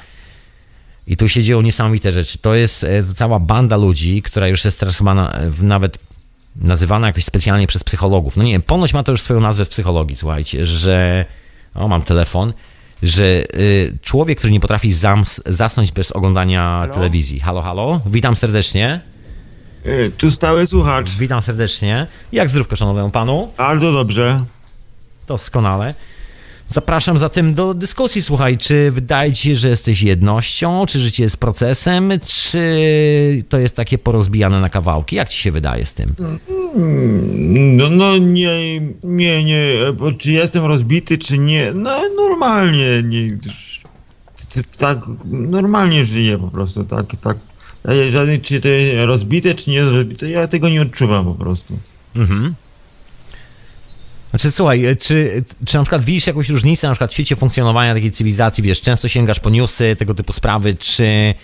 [1.07, 2.39] i tu się dzieją niesamowite rzeczy.
[2.39, 5.01] To jest e, cała banda ludzi, która już jest teraz
[5.63, 5.99] nawet
[6.57, 8.37] nazywana jakoś specjalnie przez psychologów.
[8.37, 11.25] No nie wiem, ponoć ma to już swoją nazwę w psychologii, słuchajcie, że.
[11.75, 12.53] O, mam telefon.
[13.03, 16.95] Że y, człowiek, który nie potrafi zams, zasnąć bez oglądania halo?
[16.95, 17.41] telewizji.
[17.41, 19.01] Halo, halo, witam serdecznie.
[19.87, 21.11] Y, tu stały słuchacz.
[21.19, 22.07] Witam serdecznie.
[22.33, 23.53] Jak zdrówko szanowemu panu?
[23.59, 24.41] Bardzo dobrze.
[25.27, 25.95] Doskonale.
[26.73, 28.23] Zapraszam zatem do dyskusji.
[28.23, 33.77] Słuchaj, czy wydaje ci się, że jesteś jednością, czy życie jest procesem, czy to jest
[33.77, 35.17] takie porozbijane na kawałki?
[35.17, 36.15] Jak ci się wydaje z tym?
[37.77, 39.75] No, no nie, nie, nie.
[40.19, 41.73] Czy jestem rozbity, czy nie?
[41.75, 43.03] No normalnie.
[43.03, 43.39] Nie,
[44.77, 46.85] tak, normalnie żyję po prostu.
[46.85, 47.37] Tak, tak.
[48.09, 51.79] Żadne, czy to jest rozbite, czy nie jest rozbite, ja tego nie odczuwam po prostu.
[52.17, 52.55] Mhm.
[54.33, 57.95] Znaczy, słuchaj, e, czy, czy na przykład widzisz jakąś różnicę na przykład w świecie funkcjonowania
[57.95, 61.35] takiej cywilizacji, wiesz, często sięgasz po newsy, tego typu sprawy, czy,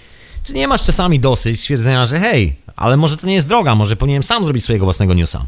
[0.44, 3.96] czy nie masz czasami dosyć stwierdzenia, że hej, ale może to nie jest droga, może
[3.96, 5.46] powinienem sam zrobić swojego własnego newsa?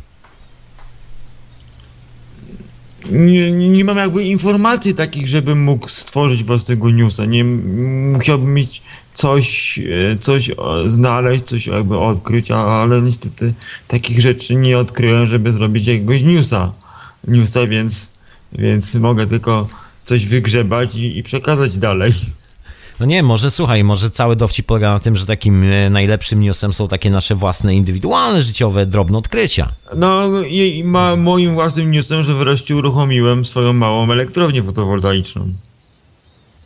[3.10, 7.24] Nie, nie mam jakby informacji takich, żebym mógł stworzyć własnego newsa.
[7.24, 8.82] Nie musiałbym mieć
[9.12, 10.50] coś, e, coś
[10.86, 13.54] znaleźć, coś jakby odkryć, ale niestety
[13.88, 16.72] takich rzeczy nie odkryłem, żeby zrobić jakiegoś newsa
[17.28, 18.12] newsa, więc,
[18.52, 19.68] więc mogę tylko
[20.04, 22.12] coś wygrzebać i, i przekazać dalej.
[23.00, 26.72] No nie, może słuchaj, może cały dowcip polega na tym, że takim e, najlepszym newsem
[26.72, 29.68] są takie nasze własne, indywidualne, życiowe, drobne odkrycia.
[29.96, 35.52] No i ma, moim własnym newsem, że wreszcie uruchomiłem swoją małą elektrownię fotowoltaiczną.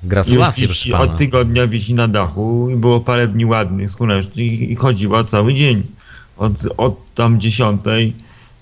[0.02, 1.04] Gratulacje, proszę pana.
[1.04, 5.82] Od tygodnia wisi na dachu i było parę dni ładnych, słonecznych i chodziła cały dzień.
[6.36, 8.12] Od, od tam dziesiątej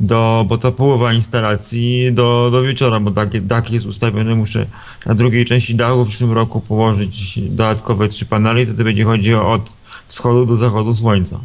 [0.03, 4.67] do, bo to połowa instalacji do, do wieczora, bo dach, dach jest ustawiony, muszę
[5.07, 9.53] na drugiej części dachu w przyszłym roku położyć dodatkowe trzy panele i wtedy będzie chodziło
[9.53, 9.77] od
[10.09, 11.41] wschodu do zachodu słońca.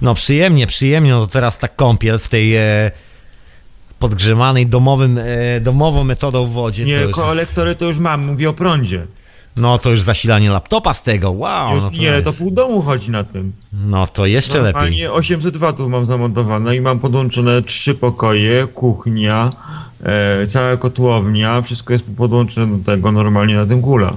[0.00, 2.90] No przyjemnie, przyjemnie, no to teraz tak kąpiel w tej e,
[3.98, 6.84] podgrzewanej domowym, e, domową metodą w wodzie.
[6.84, 9.06] Nie, to kolektory to już mam, mówię o prądzie.
[9.58, 11.74] No to już zasilanie laptopa z tego, wow.
[11.74, 12.24] Już no to nie, jest...
[12.24, 13.52] to pół domu chodzi na tym.
[13.72, 15.08] No to jeszcze Normalnie lepiej.
[15.08, 19.50] 800 watów mam zamontowane i mam podłączone trzy pokoje, kuchnia,
[20.02, 24.16] e, cała kotłownia, wszystko jest podłączone do tego normalnie na tym kula.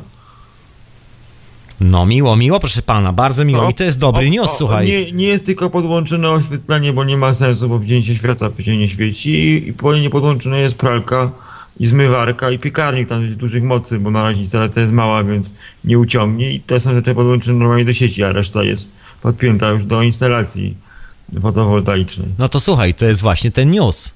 [1.82, 4.88] No miło, miło proszę pana, bardzo miło i to jest dobry o, news, o, słuchaj.
[4.88, 8.50] Nie, nie jest tylko podłączone oświetlenie, bo nie ma sensu, bo w dzień się świeca,
[8.50, 11.32] w dzień nie świeci i, i nie podłączone jest pralka,
[11.82, 15.56] i zmywarka i piekarnik tam jest dużych mocy, bo na razie instalacja jest mała, więc
[15.84, 18.90] nie uciągnie i te są rzeczy podłączone normalnie do sieci, a reszta jest
[19.22, 20.76] podpięta już do instalacji
[21.42, 22.28] fotowoltaicznej.
[22.38, 24.14] No to słuchaj, to jest właśnie ten news.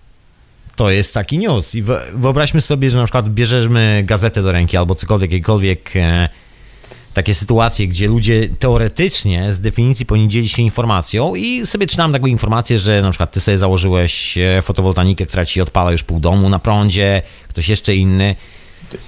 [0.76, 4.96] To jest taki news i wyobraźmy sobie, że na przykład bierzemy gazetę do ręki albo
[4.96, 6.30] cokolwiek, jakiekolwiek e,
[7.16, 12.28] takie sytuacje, gdzie ludzie teoretycznie z definicji powinni dzielić się informacją i sobie czytam taką
[12.28, 16.50] informację, że na przykład ty sobie założyłeś e, fotowoltaikę, która ci odpala już pół domu
[16.50, 18.36] na prądzie, ktoś jeszcze inny.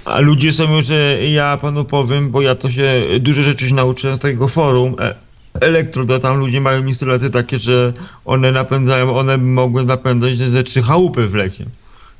[0.04, 0.86] A ludzie są już,
[1.28, 5.14] ja panu powiem, bo ja to się, dużo rzeczy się nauczyłem z tego forum, e,
[5.60, 7.92] elektroda, tam ludzie mają instalacje takie, że
[8.24, 11.64] one napędzają, one mogły napędzać ze trzy chałupy w lecie.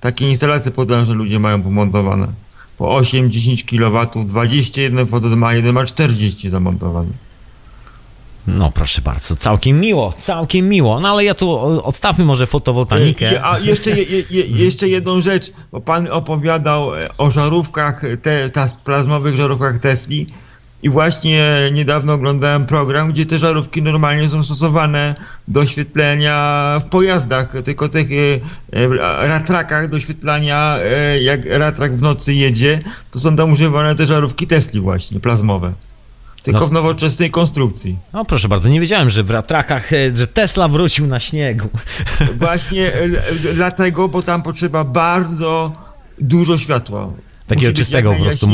[0.01, 2.48] Takie instalacje potężne ludzie mają pomontowane
[2.79, 7.11] po 8-10 kW, 21 foto ma, jeden ma 40 zamontowane.
[8.47, 11.01] No proszę bardzo, całkiem miło, całkiem miło.
[11.01, 11.51] No ale ja tu
[11.85, 13.45] odstawmy może fotowoltaikę.
[13.45, 19.37] A jeszcze, je, je, jeszcze jedną rzecz, bo pan opowiadał o żarówkach, te, te plazmowych
[19.37, 20.27] żarówkach Tesli.
[20.83, 25.15] I właśnie niedawno oglądałem program, gdzie te żarówki normalnie są stosowane
[25.49, 28.15] do oświetlenia w pojazdach, tylko tych e,
[28.73, 32.79] e, ratrakach do oświetlania, e, jak ratrak w nocy jedzie,
[33.11, 35.73] to są tam używane te żarówki Tesli właśnie, plazmowe.
[36.43, 36.67] Tylko no.
[36.67, 37.99] w nowoczesnej konstrukcji.
[38.13, 41.69] No proszę bardzo, nie wiedziałem, że w ratrakach, że Tesla wrócił na śniegu.
[42.39, 42.93] Właśnie
[43.55, 45.73] dlatego, bo tam potrzeba bardzo
[46.21, 47.09] dużo światła
[47.49, 48.49] takiego czystego po prostu.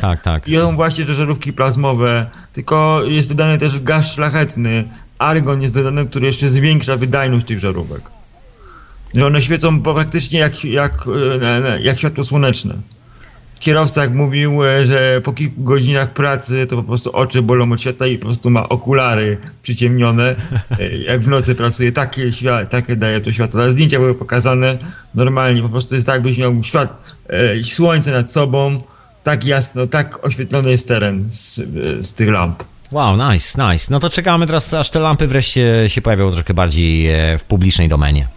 [0.00, 0.48] Tak, tak.
[0.48, 4.84] I są właśnie te żarówki plazmowe, tylko jest dodany też gaz szlachetny,
[5.18, 8.02] argon jest dodany, który jeszcze zwiększa wydajność tych żarówek.
[9.14, 10.92] Że one świecą praktycznie jak, jak,
[11.42, 12.74] e, jak światło słoneczne.
[13.60, 17.80] Kierowca jak mówił, e, że po kilku godzinach pracy to po prostu oczy bolą od
[17.80, 20.34] światła i po prostu ma okulary przyciemnione.
[20.80, 22.30] E, Jak w nocy pracuje, takie,
[22.70, 23.60] takie daje to światło.
[23.60, 24.78] Te zdjęcia były pokazane
[25.14, 28.82] normalnie, po prostu jest tak, byś miał świat, e, słońce nad sobą,
[29.24, 31.54] tak jasno, tak oświetlony jest teren z,
[32.06, 32.64] z tych lamp.
[32.92, 33.86] Wow, nice, nice.
[33.90, 37.08] No to czekamy teraz, aż te lampy wreszcie się pojawią troszkę bardziej
[37.38, 38.28] w publicznej domenie.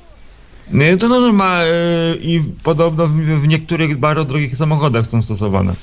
[0.71, 5.73] No to no, e, i podobno w, w niektórych bardzo drogich samochodach są stosowane.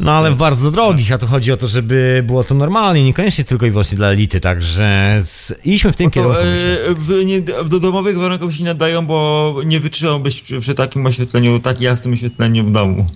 [0.00, 3.44] No ale w bardzo drogich, a tu chodzi o to, żeby było to normalnie, niekoniecznie
[3.44, 5.54] tylko i wyłącznie dla elity, także z...
[5.64, 6.38] idźmy w tym To, kierunku.
[6.40, 11.06] e, w, nie, w domowych warunkach się nie nadają, bo nie wytrzymałbyś przy, przy takim
[11.06, 13.06] oświetleniu, tak jasnym oświetleniu w domu.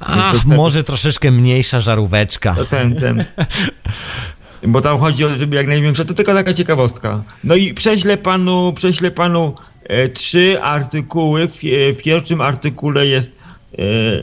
[0.00, 2.54] Ach, może troszeczkę mniejsza żaróweczka.
[2.54, 3.24] To ten, ten.
[4.66, 6.04] Bo tam chodzi o to, żeby jak największa.
[6.04, 7.22] To tylko taka ciekawostka.
[7.44, 9.54] No i prześlę panu, prześlę panu
[10.14, 11.48] trzy artykuły.
[11.48, 13.32] W, e, w pierwszym artykule jest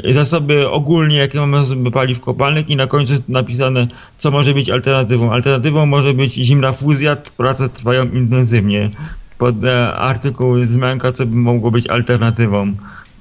[0.06, 3.88] e, zasoby ogólnie, jakie mamy zasoby paliw kopalnych i na końcu jest napisane,
[4.18, 5.32] co może być alternatywą.
[5.32, 8.90] Alternatywą może być zimna fuzja, prace trwają intensywnie.
[9.38, 12.74] Pod e, artykuł wzmianka, co by mogło być alternatywą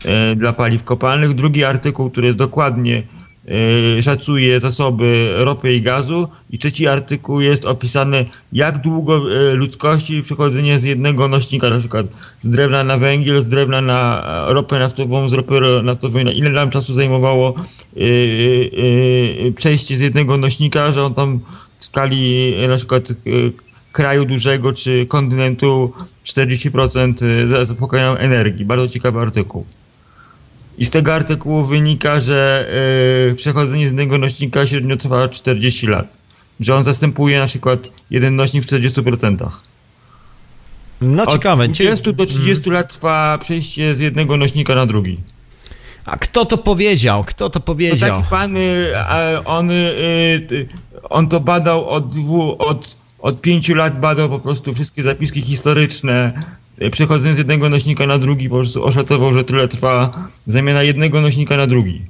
[0.05, 1.35] e, dla paliw kopalnych.
[1.35, 3.14] Drugi artykuł, który jest dokładnie e,
[4.03, 10.79] szacuje zasoby ropy i gazu i trzeci artykuł jest opisane jak długo e, ludzkości przechodzenie
[10.79, 12.07] z jednego nośnika, na przykład
[12.41, 16.33] z drewna na węgiel, z drewna na e, ropę naftową, z ropy ro- naftowej, na
[16.33, 17.55] ile nam czasu zajmowało
[17.97, 21.41] e, przejście z jednego nośnika, że on tam
[21.79, 23.09] w skali na przykład
[23.93, 25.93] kraju dużego czy kontynentu
[26.25, 28.65] 40% za- zaspokajają energii.
[28.65, 29.65] Bardzo ciekawy artykuł.
[30.79, 32.69] I z tego artykułu wynika, że
[33.29, 36.17] yy, przechodzenie z jednego nośnika średnio trwa 40 lat.
[36.61, 39.47] Że on zastępuje na przykład jeden nośnik w 40%.
[41.01, 41.69] No Od ciekawe.
[41.69, 45.19] cie- 20 do 30 lat trwa przejście z jednego nośnika na drugi.
[46.05, 47.25] A kto to powiedział?
[47.25, 48.17] Kto to To powiedział?
[48.17, 48.93] taki pan, y,
[49.45, 50.69] on, y,
[51.11, 56.43] on to badał od dwu, od, od pięciu lat badał po prostu wszystkie zapiski historyczne.
[56.83, 60.11] Y, Przechodząc z jednego nośnika na drugi, po prostu oszacował, że tyle trwa
[60.47, 62.03] zamiana jednego nośnika na drugi.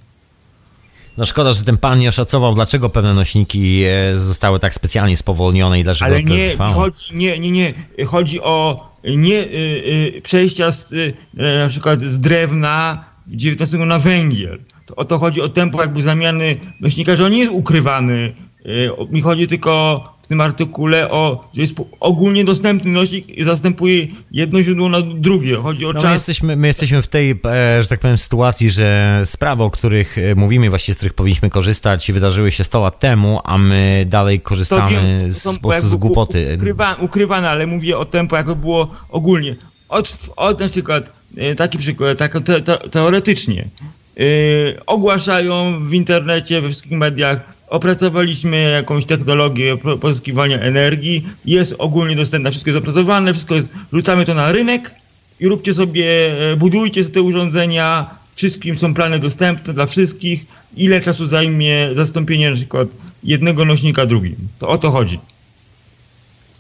[1.17, 5.81] No szkoda, że ten pan nie oszacował, dlaczego pewne nośniki e, zostały tak specjalnie spowolnione
[5.81, 6.75] i dlaczego Ale to nie, trwało.
[6.75, 7.75] chodzi, nie, nie, nie.
[8.07, 13.05] Chodzi o nie y, y, przejścia z, y, na przykład z drewna
[13.35, 14.59] XIX na węgiel.
[14.87, 18.35] To, o to chodzi o tempo jakby zamiany nośnika, że on nie jest ukrywany.
[18.67, 24.07] Y, mi chodzi tylko w tym artykule o, że jest ogólnie dostępny nośnik i zastępuje
[24.33, 25.57] jedno źródło na drugie.
[25.57, 26.13] Chodzi o No my czas.
[26.13, 30.35] jesteśmy, my jesteśmy w tej, e, że tak powiem, sytuacji, że sprawy, o których e,
[30.35, 35.21] mówimy, właściwie z których powinniśmy korzystać, wydarzyły się 100 lat temu, a my dalej korzystamy
[35.23, 36.55] wiem, z, po z głupoty.
[36.57, 39.57] Ukrywa, ukrywane, ale mówię o tempo, jakby było ogólnie.
[39.89, 43.69] Od, od na przykład, e, taki przykład, tak te, te, teoretycznie.
[44.17, 52.51] Yy, ogłaszają w internecie, we wszystkich mediach, opracowaliśmy jakąś technologię pozyskiwania energii, jest ogólnie dostępna,
[52.51, 54.95] wszystko jest opracowane, wszystko jest, rzucamy to na rynek
[55.41, 60.47] i róbcie sobie, e, budujcie te urządzenia, wszystkim są plany dostępne dla wszystkich,
[60.77, 62.89] ile czasu zajmie zastąpienie na przykład
[63.25, 64.37] jednego nośnika drugim.
[64.59, 65.19] To o to chodzi.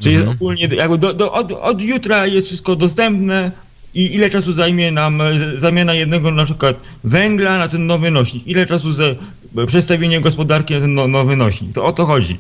[0.01, 3.53] Czyli jest ogólnie, jakby do, do, od, od jutra jest wszystko dostępne
[3.95, 8.47] i ile czasu zajmie nam e, zamiana jednego na przykład węgla na ten nowy nośnik.
[8.47, 9.15] Ile czasu ze,
[9.66, 11.73] przestawienie gospodarki na ten no, nowy nośnik.
[11.73, 12.39] To o to chodzi.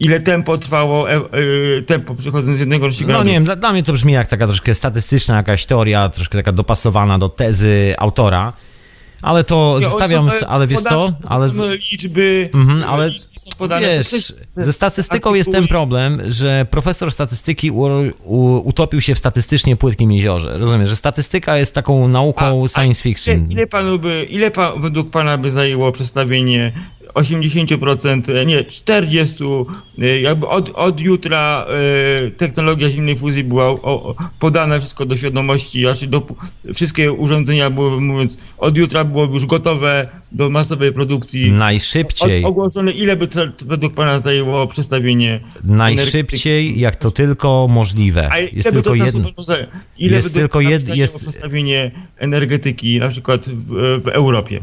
[0.00, 3.72] Ile tempo trwało, e, e, tempo przechodząc z jednego nośnika No nie wiem, dla, dla
[3.72, 8.52] mnie to brzmi jak taka troszkę statystyczna jakaś teoria, troszkę taka dopasowana do tezy autora,
[9.22, 11.48] ale to Nie, zostawiam, są, ale wiesz co, ale...
[11.92, 13.86] liczby, Mhm, ale liczby są podane.
[13.86, 17.82] wiesz, ze statystyką jest ten problem, że profesor statystyki u,
[18.24, 20.58] u, utopił się w statystycznie płytkim jeziorze.
[20.58, 23.36] Rozumiesz, że statystyka jest taką nauką a science fiction.
[23.44, 26.72] Ile, ile panu by, ile pa, według pana by zajęło przedstawienie
[27.14, 29.64] 80%, e, nie, 40%,
[29.98, 31.66] e, jakby od, od jutra
[32.26, 36.22] e, technologia zimnej fuzji była o, o, podana wszystko do świadomości, znaczy do,
[36.74, 41.52] wszystkie urządzenia były, mówiąc, od jutra byłoby już gotowe do masowej produkcji.
[41.52, 43.28] Najszybciej, Od, ogłoszone, ile by
[43.66, 48.28] według pana zajęło przestawienie najszybciej jak to tylko możliwe.
[48.32, 49.28] a Jest tylko jedno.
[49.98, 54.60] Ile jest tylko czasu jed- zajęło jest- przestawienie energetyki, na przykład w, w Europie?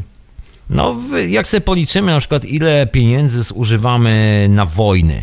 [0.70, 0.96] No,
[1.28, 5.22] jak sobie policzymy na przykład, ile pieniędzy zużywamy na wojny.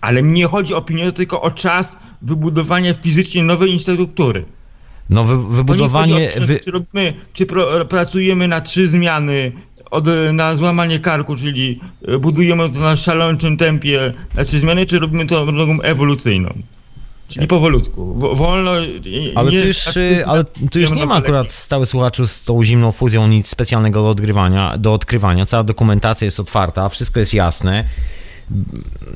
[0.00, 4.44] Ale mnie chodzi o pieniądze, tylko o czas wybudowania fizycznie nowej infrastruktury.
[5.10, 6.14] No, wy, wybudowanie...
[6.14, 9.52] pieniądze, Wy, czy, robimy, czy pro, pracujemy na trzy zmiany
[9.90, 14.98] od, na złamanie karku, czyli e, budujemy to na szaleńczym tempie na trzy zmiany, czy
[14.98, 16.54] robimy to drogą ewolucyjną?
[17.34, 18.14] Czyli powolutku.
[18.14, 18.70] W, wolno.
[19.34, 19.94] Ale nie tu już, tak-
[20.26, 24.08] ale tu już nie ma akurat stały słuchaczu z tą zimną fuzją nic specjalnego do
[24.08, 25.46] odgrywania, do odkrywania.
[25.46, 27.84] Cała dokumentacja jest otwarta, wszystko jest jasne.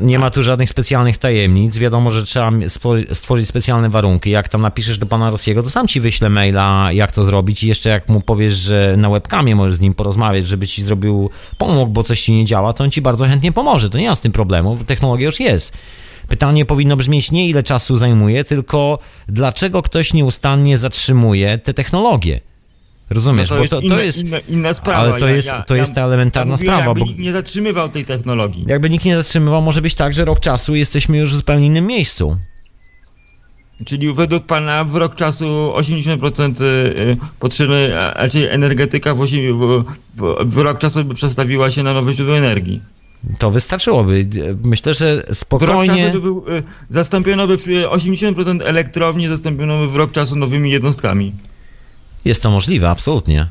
[0.01, 1.79] Nie ma tu żadnych specjalnych tajemnic.
[1.79, 2.51] Wiadomo, że trzeba
[3.13, 4.31] stworzyć specjalne warunki.
[4.31, 7.65] Jak tam napiszesz do pana Rosjego, to sam ci wyślę maila, jak to zrobić.
[7.65, 11.31] I jeszcze jak mu powiesz, że na webkamie możesz z nim porozmawiać, żeby ci zrobił,
[11.59, 13.91] pomógł, bo coś ci nie działa, to on ci bardzo chętnie pomoże.
[13.91, 14.79] To nie ma z tym problemu.
[14.87, 15.73] Technologia już jest.
[16.29, 18.99] Pytanie powinno brzmieć nie ile czasu zajmuje, tylko
[19.29, 22.41] dlaczego ktoś nieustannie zatrzymuje te technologie.
[23.11, 23.51] Rozumiesz?
[23.51, 24.19] No bo to, to, jest inna, to jest.
[24.23, 24.99] inna, inna sprawa.
[24.99, 27.19] ale to Ja- jest- ja- to jest ta elementarna ja mówię, sprawa, Jakby bo- nikt
[27.19, 28.65] nie zatrzymywał tej technologii.
[28.69, 31.87] Jakby nikt nie zatrzymywał, może być tak, że rok czasu jesteśmy już w zupełnie innym
[31.87, 32.37] miejscu.
[33.87, 39.85] Czyli według pana w rok czasu 80% y, potrzeby, a- a czyli energetyka w, w,
[40.17, 42.81] w, w rok czasu by przestawiła się na nowe źródła energii.
[43.39, 44.27] To wystarczyłoby.
[44.65, 45.87] Myślę, że W rok spokojnie.
[45.97, 50.71] czasu by był, y, zastąpiono by y, 80% elektrowni zastąpiono by w rok czasu nowymi
[50.71, 51.33] jednostkami.
[52.25, 53.51] Jest to możliwe, absolutnie.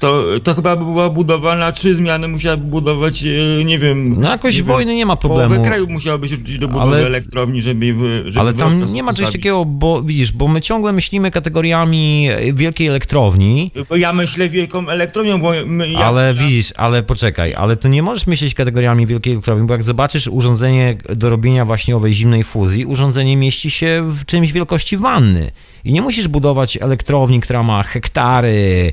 [0.00, 4.20] To, to chyba by była budowa na trzy zmiany, musiałaby budować, y, nie wiem...
[4.20, 5.48] No jakoś nie wojny nie ma problemu.
[5.48, 7.94] połowę kraju musiałoby się rzucić do budowy Ale- elektrowni, żeby...
[8.26, 12.86] żeby Ale tam nie ma czegoś takiego, bo widzisz, bo my ciągle myślimy kategoriami wielkiej
[12.86, 17.88] elektrowni, Ja myślę wielką elektrownią, bo my, ja, ale ja, widzisz, ale poczekaj, ale to
[17.88, 22.44] nie możesz myśleć kategoriami wielkiej elektrowni, bo jak zobaczysz urządzenie do robienia właśnie owej zimnej
[22.44, 25.50] fuzji, urządzenie mieści się w czymś wielkości wanny.
[25.84, 28.92] I nie musisz budować elektrowni, która ma hektary,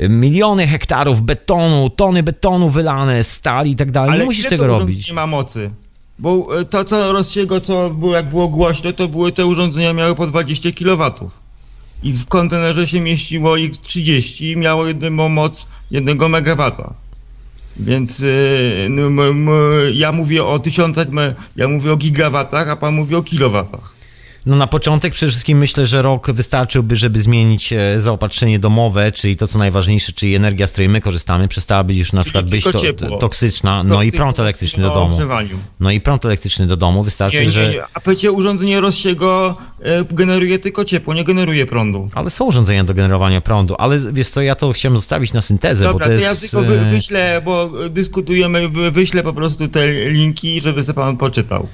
[0.00, 4.10] miliony hektarów betonu, tony betonu wylane, stali i tak dalej.
[4.10, 4.96] Ale Nie musisz tego robić.
[4.96, 5.70] urządzenie ma mocy?
[6.18, 10.14] Bo e, to, co Rossiego, co było, jak było głośno, to były te urządzenia miały
[10.14, 11.30] po 20 kW.
[12.02, 16.72] I w kontenerze się mieściło ich 30 i miało jedną moc 1 MW.
[17.76, 18.24] Więc
[18.88, 19.48] no, m, m,
[19.94, 21.06] ja mówię o tysiącach,
[21.56, 23.91] ja mówię o gigawatach, a pan mówi o kilowatach.
[24.46, 29.36] No na początek przede wszystkim myślę, że rok wystarczyłby, żeby zmienić e, zaopatrzenie domowe, czyli
[29.36, 32.50] to co najważniejsze, czyli energia, z której my korzystamy, przestała być już na Czyli przykład
[32.50, 33.18] być to, ciepło.
[33.18, 35.06] toksyczna, no i prąd elektryczny do domu.
[35.06, 35.58] ogrzewaniu.
[35.80, 37.70] No i prąd elektryczny do domu, wystarczy, Nie, nie, że...
[37.70, 37.82] nie.
[37.94, 42.08] A przecież urządzenie Rossiego e, generuje tylko ciepło, nie generuje prądu.
[42.14, 45.84] Ale są urządzenia do generowania prądu, ale wiesz co, ja to chciałem zostawić na syntezę,
[45.84, 46.40] Dobra, bo to to ja jest...
[46.40, 51.16] tylko wy, e, wyślę, bo dyskutujemy, wy- wyślę po prostu te linki, żeby sobie pan
[51.16, 51.68] poczytał.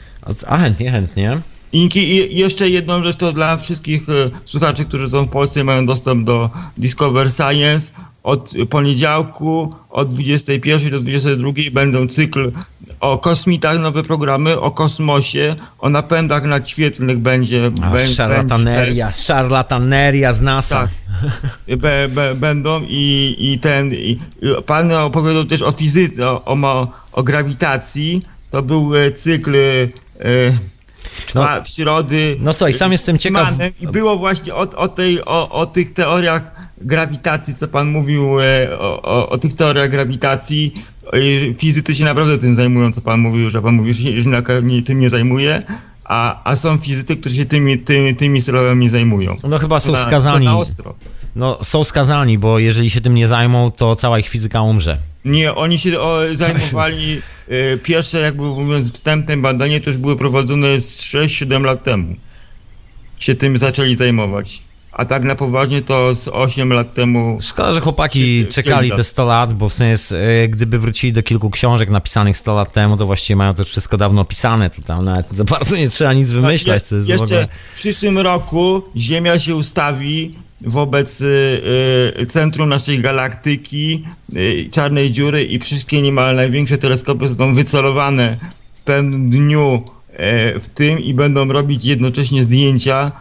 [0.47, 1.39] A chętnie, chętnie.
[1.73, 1.89] I
[2.31, 6.25] jeszcze jedną rzecz to dla wszystkich e, słuchaczy, którzy są w Polsce i mają dostęp
[6.27, 7.93] do Discover Science.
[8.23, 12.53] Od poniedziałku od 21 do 22 będą cykl
[13.01, 17.67] o kosmitach, nowe programy, o kosmosie, o napędach nadświetlnych będzie.
[17.83, 20.81] A, bę- szarlataneria, będzie szarlataneria z NASA.
[20.81, 21.79] tak.
[21.79, 23.93] Be, be, będą i, i ten.
[23.95, 24.19] I,
[24.67, 28.23] pan opowiadał też o fizyce, o, o, o grawitacji.
[28.51, 29.55] To był e, cykl
[31.23, 32.37] e, czwa, przyrody.
[32.41, 36.71] No słuchaj, sam jestem ciekaw- I było właśnie o, o, tej, o, o tych teoriach
[36.81, 40.75] grawitacji, co pan mówił, e, o, o, o tych teoriach grawitacji.
[41.59, 45.11] Fizycy się naprawdę tym zajmują, co pan mówił, że pan mówił, że się tym nie
[45.11, 45.63] zajmuje.
[46.05, 49.37] A, a są fizycy, którzy się tymi, tymi, tymi sprawami zajmują.
[49.49, 50.45] No chyba są Na- skazani.
[50.47, 50.95] Na ostro.
[51.37, 54.99] No są skazani, bo jeżeli się tym nie zajmą, to cała ich fizyka umrze.
[55.25, 61.03] Nie, oni się o, zajmowali, e, pierwsze jakby mówiąc wstępne badanie już były prowadzone z
[61.03, 62.17] 6-7 lat temu.
[63.19, 64.63] Się tym zaczęli zajmować.
[64.93, 67.39] A tak na poważnie to z 8 lat temu.
[67.43, 71.13] Szkoda, że chłopaki Się- czekali się te 100 lat, bo w sensie, e, gdyby wrócili
[71.13, 74.83] do kilku książek napisanych 100 lat temu, to właściwie mają to wszystko dawno opisane, to
[74.83, 77.49] tam nawet za bardzo nie trzeba nic wymyślać, co jest w Jeszcze ogóle...
[77.73, 81.27] w przyszłym roku Ziemia się ustawi wobec y,
[82.21, 84.05] y, centrum naszej galaktyki,
[84.37, 88.37] y, czarnej dziury i wszystkie niemal największe teleskopy zostaną wycelowane
[88.75, 89.83] w pewnym dniu
[90.13, 93.13] e, w tym i będą robić jednocześnie zdjęcia.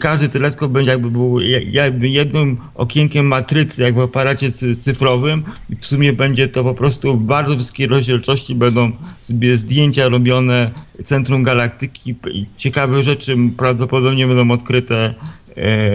[0.00, 1.40] Każdy teleskop będzie jakby był
[1.70, 6.74] jakby jednym okienkiem matrycy, jak w aparacie cy- cyfrowym i w sumie będzie to po
[6.74, 10.70] prostu w bardzo wysokiej rozdzielczości będą sobie zdjęcia robione
[11.04, 12.14] centrum galaktyki
[12.56, 15.14] ciekawe rzeczy prawdopodobnie będą odkryte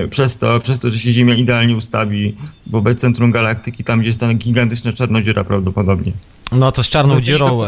[0.09, 2.35] przez to, przez to, że się Ziemia idealnie ustawi
[2.67, 6.11] wobec centrum galaktyki, tam gdzie jest ta gigantyczna czarna dziura prawdopodobnie.
[6.51, 7.63] No to z czarną dziurą...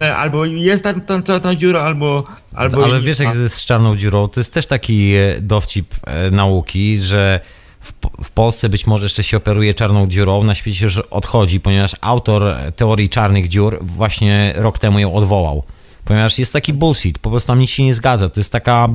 [0.00, 2.24] E, Albo jest tam ta czarna dziura, albo...
[2.54, 6.98] albo ale wiesz, jak z czarną dziurą, to jest też taki e, dowcip e, nauki,
[6.98, 7.40] że
[7.80, 7.92] w,
[8.24, 12.54] w Polsce być może jeszcze się operuje czarną dziurą, na świecie już odchodzi, ponieważ autor
[12.76, 15.64] teorii czarnych dziur właśnie rok temu ją odwołał.
[16.04, 18.28] Ponieważ jest taki bullshit, po prostu tam nic się nie zgadza.
[18.28, 18.88] To jest taka,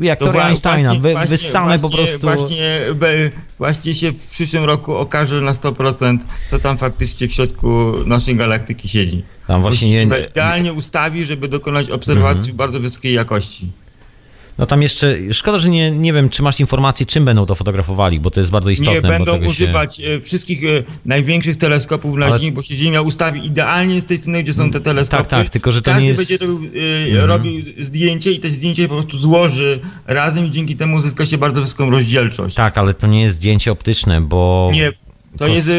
[0.00, 2.26] jak To wła- Einsteina, wy, właśnie- wyssane po właśnie- prostu...
[2.26, 2.80] Właśnie,
[3.58, 8.88] właśnie się w przyszłym roku okaże na 100%, co tam faktycznie w środku naszej galaktyki
[8.88, 9.22] siedzi.
[9.46, 10.24] Tam właśnie Mhm.
[10.30, 13.72] idealnie ustawi, żeby dokonać obserwacji bardzo wysokiej jakości.
[14.58, 18.20] No tam jeszcze, szkoda, że nie, nie wiem, czy masz informacje, czym będą to fotografowali,
[18.20, 18.94] bo to jest bardzo istotne.
[18.94, 20.68] Nie będą używać e, wszystkich e,
[21.04, 24.70] największych teleskopów na Ale- Ziemi, bo się Ziemia ustawi idealnie z tej strony, gdzie są
[24.70, 25.22] te teleskopy.
[25.22, 26.50] tak, tak, tylko że to Każdy nie jest- Mhm.
[26.50, 30.96] będzie robił, e, robił zdjęcie i te zdjęcie po prostu złoży razem i dzięki temu
[30.96, 32.56] uzyska się bardzo wysoką rozdzielczość.
[32.56, 34.70] Tak, ale to nie jest zdjęcie optyczne, bo...
[34.72, 34.92] Nie,
[35.38, 35.70] to jest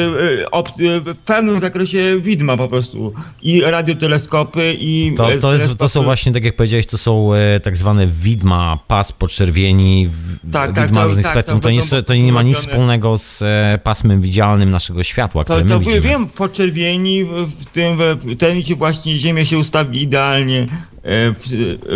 [0.52, 3.14] op- e, w pewnym zakresie widma po prostu.
[3.42, 7.34] I radioteleskopy, i To, e, to, jest, to są właśnie, tak jak powiedziałeś, to są
[7.34, 11.60] e, tak zwane widma, pas podczerwieni, w- Tak, tak, widma to- różnych tak, spektrum.
[11.60, 15.64] to nie, to nie ma nic wspólnego z e, pasmem widzialnym naszego światła, które To,
[15.66, 16.02] my to widzimy.
[16.02, 20.62] wiem, podczerwieni w, tym, w, ten, gdzie właśnie Ziemia się ustawi idealnie
[21.04, 21.40] e, w,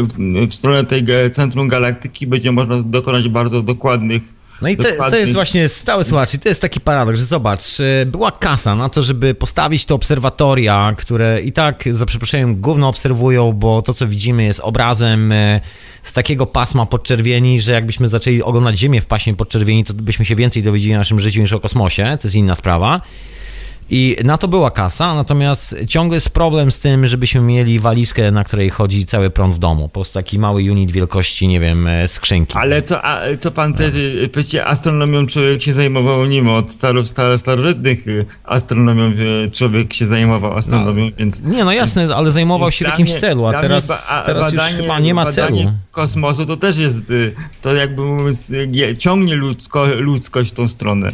[0.08, 5.16] w, w stronę tej centrum galaktyki, będzie można dokonać bardzo dokładnych No i to, to
[5.16, 8.90] jest właśnie stały słuchacz, i to jest taki paradoks, że zobacz, e, była kasa na
[8.90, 14.08] to, żeby postawić te obserwatoria, które i tak, za przeproszeniem, gówno obserwują, bo to, co
[14.08, 15.62] widzimy, jest obrazem e,
[16.04, 20.36] z takiego pasma podczerwieni, że jakbyśmy zaczęli oglądać Ziemię w paśmie podczerwieni, to byśmy się
[20.36, 23.02] więcej dowiedzieli o naszym życiu niż o kosmosie, to jest inna sprawa.
[23.94, 28.44] I na to była kasa, natomiast ciągle jest problem z tym, żebyśmy mieli walizkę, na
[28.44, 29.84] której chodzi cały prąd w domu.
[29.84, 32.54] Po prostu taki mały unit wielkości, nie wiem, e, skrzynki.
[32.58, 37.06] Ale to, a, to pan też, y, przecież astronomią człowiek się zajmował nim od staro,
[37.06, 39.12] staro, starożytnych y, astronomią
[39.52, 41.42] człowiek się zajmował astronomią, więc...
[41.44, 44.62] Nie, no jasne, ale zajmował się w jakimś celu, a teraz, ba- a teraz już
[44.62, 45.58] badanie- chyba nie ma celu.
[45.92, 47.14] kosmosu to też jest,
[47.62, 48.54] to jakby mówiąc,
[48.98, 51.12] ciągnie ludzko, ludzkość w tą stronę.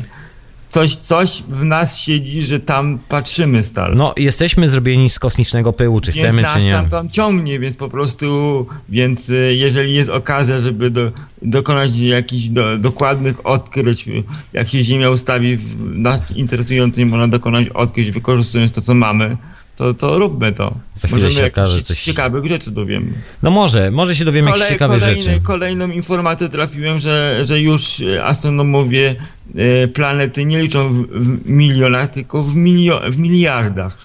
[0.70, 3.96] Coś, coś w nas siedzi, że tam patrzymy stale.
[3.96, 6.72] No, jesteśmy zrobieni z kosmicznego pyłu, czy Więc chcemy, nas czy nie.
[6.72, 11.12] tam, tam ciągnie, więc po prostu, więc y, jeżeli jest okazja, żeby do,
[11.42, 14.06] dokonać jakichś do, dokładnych odkryć,
[14.54, 19.38] jak się Ziemia ustawi w nas interesującym, można dokonać odkryć, wykorzystując to, co mamy,
[19.78, 20.74] to, to róbmy to.
[20.96, 23.08] Za chwilę się okaże coś- ciekawych rzeczy dowiemy.
[23.44, 25.42] No może, może się dowiemy jakichś Kolej- ciekawych kolejny, rzeczy.
[25.42, 29.16] Kolejną informację trafiłem, że, że już y, astronomowie
[29.84, 33.98] y, planety nie liczą w, w milionach, tylko w, milio, w miliardach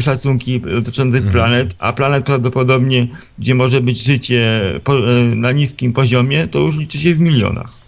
[0.00, 1.32] szacunki dotyczące Mhm.
[1.32, 3.08] planet, a planet prawdopodobnie,
[3.38, 4.62] gdzie może być życie
[5.32, 7.83] y, na niskim poziomie, to już liczy się w milionach.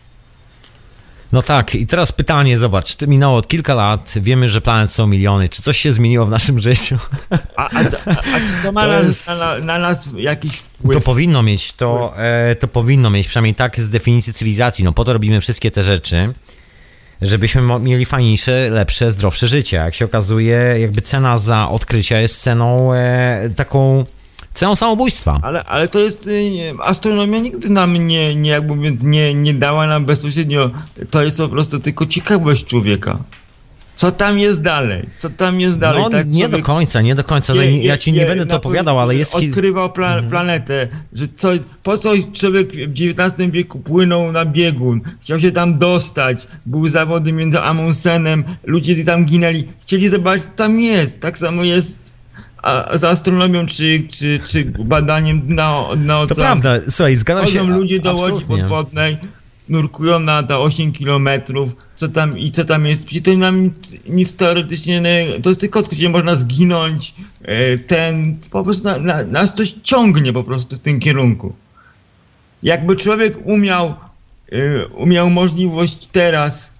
[1.33, 5.49] No tak, i teraz pytanie, zobacz, ty minęło kilka lat, wiemy, że planet są miliony,
[5.49, 6.97] czy coś się zmieniło w naszym życiu?
[7.57, 7.81] A, a, a,
[8.37, 10.97] a czy to ma To na, jest- na, na nas jakiś wpływ?
[10.97, 15.05] To powinno mieć, to, e, to powinno mieć, przynajmniej tak z definicji cywilizacji, no po
[15.05, 16.35] to robimy wszystkie te rzeczy,
[17.23, 19.77] żebyśmy mieli fajniejsze, lepsze, zdrowsze życie.
[19.77, 24.05] Jak się okazuje, jakby cena za odkrycia jest ceną e, taką,
[24.57, 25.39] ceną samobójstwa.
[25.43, 29.55] Ale, ale to jest, y, nie, astronomia nigdy nam nie, nie jakby mówiąc, nie, nie
[29.55, 30.71] dała nam bezpośrednio,
[31.11, 33.19] to jest po prostu tylko ciekawość człowieka.
[33.95, 35.07] Co tam jest dalej?
[35.17, 36.03] Co tam jest dalej?
[36.03, 38.47] No tak nie do końca, nie do końca, je- ja je- ci nie je- będę
[38.47, 39.35] to opowiadał, ale jest...
[39.35, 40.29] Odkrywał pla, Mhm.
[40.31, 41.49] planetę, że co,
[41.83, 47.33] po co człowiek w XIX wieku płynął na biegun, chciał się tam dostać, były zawody
[47.33, 51.21] między Amundsenem, ludzie tam ginęli, chcieli zobaczyć, co tam jest.
[51.21, 52.16] Tak samo jest
[52.67, 56.61] a, z astronomią, czy, czy, czy badaniem na, na To ocean.
[56.61, 57.63] prawda, słuchaj, zgadzam się.
[57.67, 58.57] Ludzie do łodzi absolutnie.
[58.59, 59.17] podwodnej,
[59.69, 63.07] nurkują na te 8 kilometrów, co tam i co tam jest.
[63.07, 68.39] Przecież to nam nic, nic teoretycznie, nie- to jest tylko gdzie można zginąć, e, ten,
[68.51, 71.53] po prostu na, na, nas coś ciągnie po prostu w tym kierunku.
[72.63, 73.95] Jakby człowiek umiał,
[74.53, 76.73] e, umiał możliwość teraz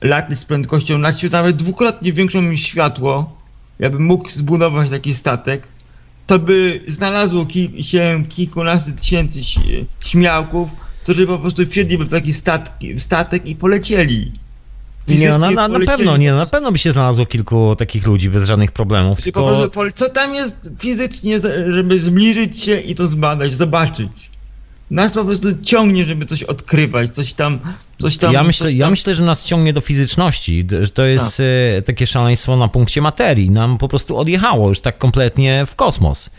[0.00, 3.37] latać z prędkością na nawet dwukrotnie większą niż światło,
[3.78, 5.68] ja bym mógł zbudować taki statek,
[6.26, 9.40] to by znalazło ki- się kilkunastu tysięcy
[10.00, 10.70] śmiałków,
[11.02, 14.32] którzy po prostu wsiedliby w taki statki, statek i polecieli.
[15.08, 18.46] Nie, na, na, na pewno, nie, na pewno by się znalazło kilku takich ludzi bez
[18.46, 19.70] żadnych problemów, tylko...
[19.94, 24.30] co tam jest fizycznie, żeby zbliżyć się i to zbadać, zobaczyć.
[24.90, 27.58] Nas po prostu ciągnie, żeby coś odkrywać, coś tam,
[27.98, 28.32] coś tam.
[28.32, 28.90] ja, myślę, coś ja tam.
[28.90, 33.50] myślę, że nas ciągnie do fizyczności, że to jest e, takie szaleństwo na punkcie materii.
[33.50, 36.30] Nam po prostu odjechało już tak kompletnie w kosmos.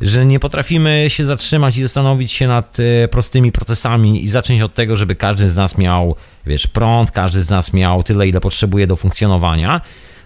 [0.00, 4.74] Że nie potrafimy się zatrzymać i zastanowić się nad e, prostymi procesami i zacząć od
[4.74, 8.86] tego, żeby każdy z nas miał, wiesz, prąd, każdy z nas miał tyle, ile potrzebuje
[8.86, 9.80] do funkcjonowania.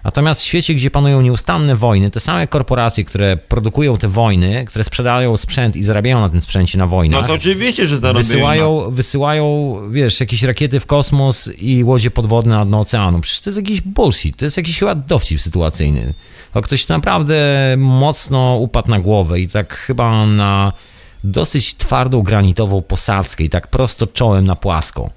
[0.05, 4.85] Natomiast w świecie, gdzie panują nieustanne wojny, te same korporacje, które produkują te wojny, które
[4.85, 8.13] sprzedają sprzęt i zarabiają na tym sprzęcie na wojnach, No to oczywiście, że robią.
[8.13, 13.21] wysyłają, wysyłają, wiesz, jakieś rakiety w kosmos i łodzie podwodne na dno oceanu.
[13.21, 16.15] Przecież to jest jakiś bullshit, to jest jakiś chyba dowcip sytuacyjny.
[16.53, 17.37] To ktoś naprawdę
[17.79, 20.73] mocno upadł na głowę i tak chyba na
[21.25, 25.11] dosyć twardą granitową posadzkę i tak prosto czołem na płasko.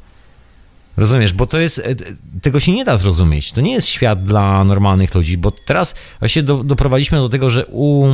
[0.98, 1.96] Rozumiesz, bo to jest, e,
[2.42, 3.52] tego się nie da zrozumieć.
[3.52, 7.66] To nie jest świat dla normalnych ludzi, bo teraz właśnie do, doprowadziliśmy do tego, że
[7.66, 8.08] u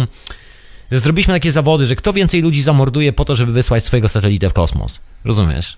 [0.92, 4.50] że zrobiliśmy takie zawody, że kto więcej ludzi zamorduje po to, żeby wysłać swojego satelitę
[4.50, 5.00] w kosmos.
[5.26, 5.78] Rozumiesz?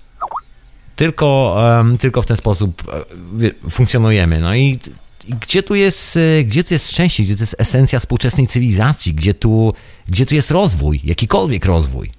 [0.96, 2.84] Tylko, em, tylko w ten sposób
[3.44, 4.42] e, funkcjonujemy.
[4.42, 4.80] No i,
[5.28, 9.14] i gdzie tu jest, e, gdzie tu jest szczęście, gdzie to jest esencja współczesnej cywilizacji,
[9.14, 9.74] gdzie tu,
[10.08, 12.12] gdzie tu jest rozwój, jakikolwiek rozwój.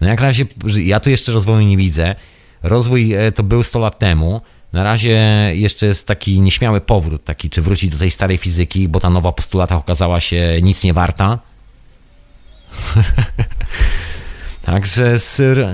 [0.00, 2.14] No jak razie, ja tu jeszcze rozwoju nie widzę.
[2.62, 4.40] Rozwój e, to był 100 lat temu.
[4.72, 5.18] Na razie
[5.54, 9.32] jeszcze jest taki nieśmiały powrót, taki czy wrócić do tej starej fizyki, bo ta nowa
[9.32, 11.38] postulata okazała się nic nie warta.
[14.62, 15.66] Także, syr...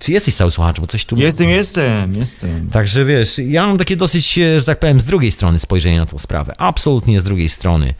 [0.00, 1.16] czy jesteś cały słuchacz, bo coś tu...
[1.16, 2.70] Jestem, jestem, jestem.
[2.70, 6.06] Także wiesz, ja mam takie dosyć, e, że tak powiem, z drugiej strony spojrzenie na
[6.06, 6.54] tą sprawę.
[6.58, 7.94] Absolutnie z drugiej strony.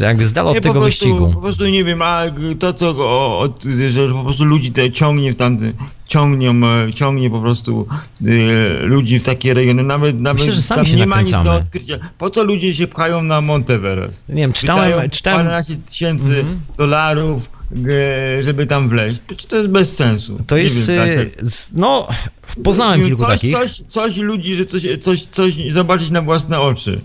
[0.00, 1.32] Jakby z dala od tego po prostu, wyścigu.
[1.32, 2.22] Po prostu nie wiem, a
[2.58, 3.48] to co, o, o,
[3.88, 5.72] że po prostu ludzi te ciągnie w tamty,
[6.06, 7.86] ciągnią, e, ciągnie po prostu
[8.26, 11.36] e, ludzi w takie rejony, nawet, nawet Myślę, że sami się nie ma nic do
[11.36, 11.64] nakręcamy.
[11.64, 11.98] odkrycia.
[12.18, 14.28] Po co ludzie się pchają na Monteverest?
[14.28, 16.60] Nie wiem, czytałem, czytałem, paręnaście tysięcy Mhm.
[16.76, 17.50] dolarów,
[18.38, 19.20] e, żeby tam wleźć.
[19.48, 20.38] To jest bez sensu.
[20.46, 22.08] to Nie jest, wiem, tak- z- no,
[22.64, 23.52] poznałem kilku coś, takich.
[23.52, 27.00] Coś, coś ludzi, że coś, coś, coś zobaczyć na własne oczy.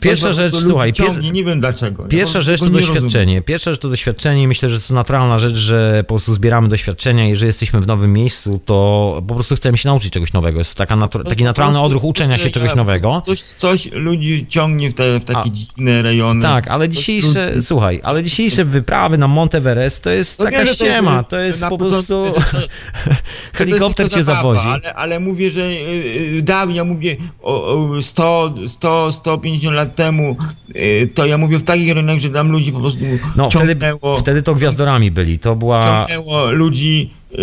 [0.00, 2.02] Pierwsza rzecz, słuchaj, pier- ciągnie, nie wiem dlaczego.
[2.02, 3.02] Ja Pierwsza po rzecz to prostu nie rozumiem.
[3.04, 3.42] doświadczenie.
[3.42, 7.26] Pierwsza rzecz to doświadczenie myślę, że jest to naturalna rzecz, że po prostu zbieramy doświadczenia
[7.26, 10.58] i jeżeli jesteśmy w nowym miejscu, to po prostu chcemy się nauczyć czegoś nowego.
[10.58, 13.20] Jest to taka natu- taki Po naturalny odruch uczenia się czegoś nowego.
[13.24, 15.52] Coś, coś ludzi ciągnie w, te, w takie A.
[15.52, 16.42] dziwne rejony.
[16.42, 20.74] Tak, ale dzisiejsze, słuchaj, ale dzisiejsze wyprawy na Monteverest to jest No taka wiem, że
[20.76, 22.68] to jest, ściema, to jest po prostu że
[23.58, 24.66] helikopter cię zawozi.
[24.68, 27.66] Ale, ale mówię, że y, y, dawniej, ja mówię o,
[27.96, 30.36] o 100, 100, 150 lat temu,
[30.76, 33.04] y, to ja mówię w takich rejonach, że tam ludzi po prostu
[33.36, 35.82] No wtedy, ciągnęło, wtedy to gwiazdorami byli, to była...
[35.82, 37.42] ciągnęło ludzi, y,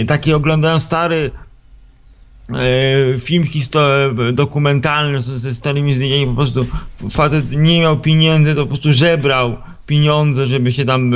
[0.00, 1.30] y, taki oglądałem stary
[3.18, 6.66] film histo- dokumentalny ze starymi zdjęciami, po prostu
[7.10, 9.56] facet nie miał pieniędzy, to po prostu żebrał
[9.86, 11.12] pieniądze, żeby się tam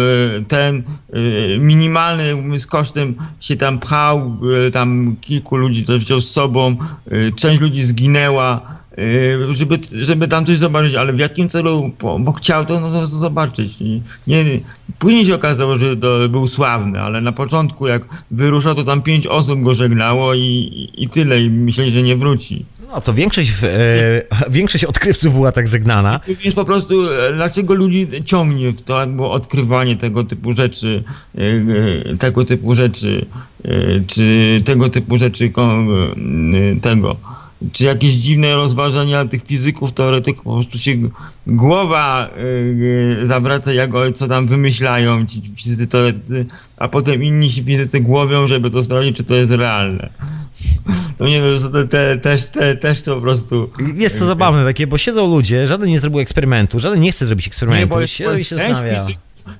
[0.48, 0.82] ten
[1.58, 4.36] minimalny z kosztem się tam pchał,
[4.72, 6.76] tam kilku ludzi to wziął z sobą,
[7.36, 8.60] część ludzi zginęła,
[9.50, 13.06] żeby, żeby tam coś zobaczyć, ale w jakim celu, bo, bo chciał to, no, to
[13.06, 13.76] zobaczyć.
[13.80, 14.44] I Nie,
[14.98, 19.26] później się okazało, że to był sławny, ale na początku jak wyruszał, to tam pięć
[19.26, 22.64] osób go żegnało i, i, tyle, i myśleli, że nie wróci.
[22.94, 26.20] No to większość, w- e, większość odkrywców była tak żegnana.
[26.44, 31.02] Więc po prostu, e, dlaczego ludzi ciągnie w to jakby odkrywanie tego typu rzeczy,
[31.38, 31.40] e,
[32.12, 33.26] e, tego typu rzeczy,
[33.64, 33.70] e,
[34.06, 35.52] czy tego typu rzeczy,
[36.76, 37.16] e, tego,
[37.72, 40.92] czy jakieś dziwne rozważania tych fizyków, teoretyków, po prostu się
[41.46, 42.30] głowa
[43.22, 46.46] e, zawraca, jak o- co tam wymyślają ci fizycy, teoretycy,
[46.76, 50.08] a potem inni się fizycy głowią, żeby to sprawdzić, czy to jest realne.
[51.18, 53.70] To nie, no, te, te, też, te, też to po prostu...
[53.94, 57.46] Jest to zabawne takie, bo siedzą ludzie, żaden nie zrobił eksperymentu, żaden nie chce zrobić
[57.46, 57.94] Nie, eksperymentu.
[57.94, 59.06] bo jest, siedzą i się zastanawia.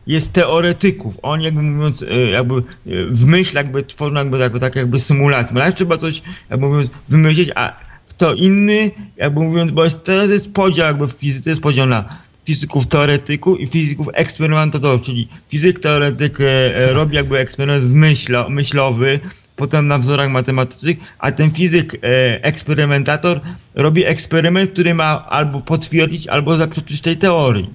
[0.06, 1.18] jest teoretyków.
[1.22, 2.62] Oni jakby mówiąc, e, jakby
[3.10, 5.56] w myśl jakby tworzą jakby, jakby tak jakby symulację.
[5.62, 7.76] Ale trzeba coś, jakby mówiąc, wymyślić, a
[8.16, 12.09] kto inny, jakby mówiąc, bo jest, teraz jest podział jakby w fizyce, jest podział na
[12.45, 18.49] fizyków teoretyków i fizyków eksperymentatorów, czyli fizyk teoretyk e, e, robi jakby eksperyment w myślo,
[18.51, 19.20] myślowy,
[19.57, 21.99] potem na wzorach matematycznych, a ten fizyk e,
[22.45, 23.41] eksperymentator
[23.74, 27.70] robi eksperyment, który ma albo potwierdzić, albo zaprzeczyć tej teorii.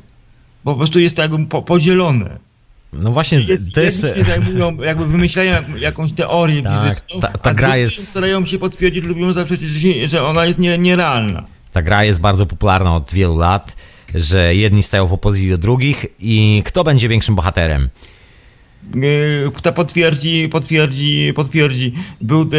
[0.64, 2.49] Po prostu jest to jakby po, podzielone.
[2.94, 4.02] No właśnie, Jest, to jest...
[4.16, 8.46] się zajmują, jakby wymyślają jak, jakąś teorię Tak, fizyczną, ta- ta a gra jest- starają
[8.46, 9.70] się potwierdzić lub ją zaprzeczyć,
[10.10, 11.44] że ona jest nie, nierealna.
[11.72, 13.76] Ta gra jest bardzo popularna od wielu lat,
[14.16, 17.90] że jedni stają w opozycji do drugich i kto będzie większym bohaterem?
[18.96, 21.94] Yy, Kto potwierdzi, potwierdzi, potwierdzi.
[22.22, 22.58] Był te...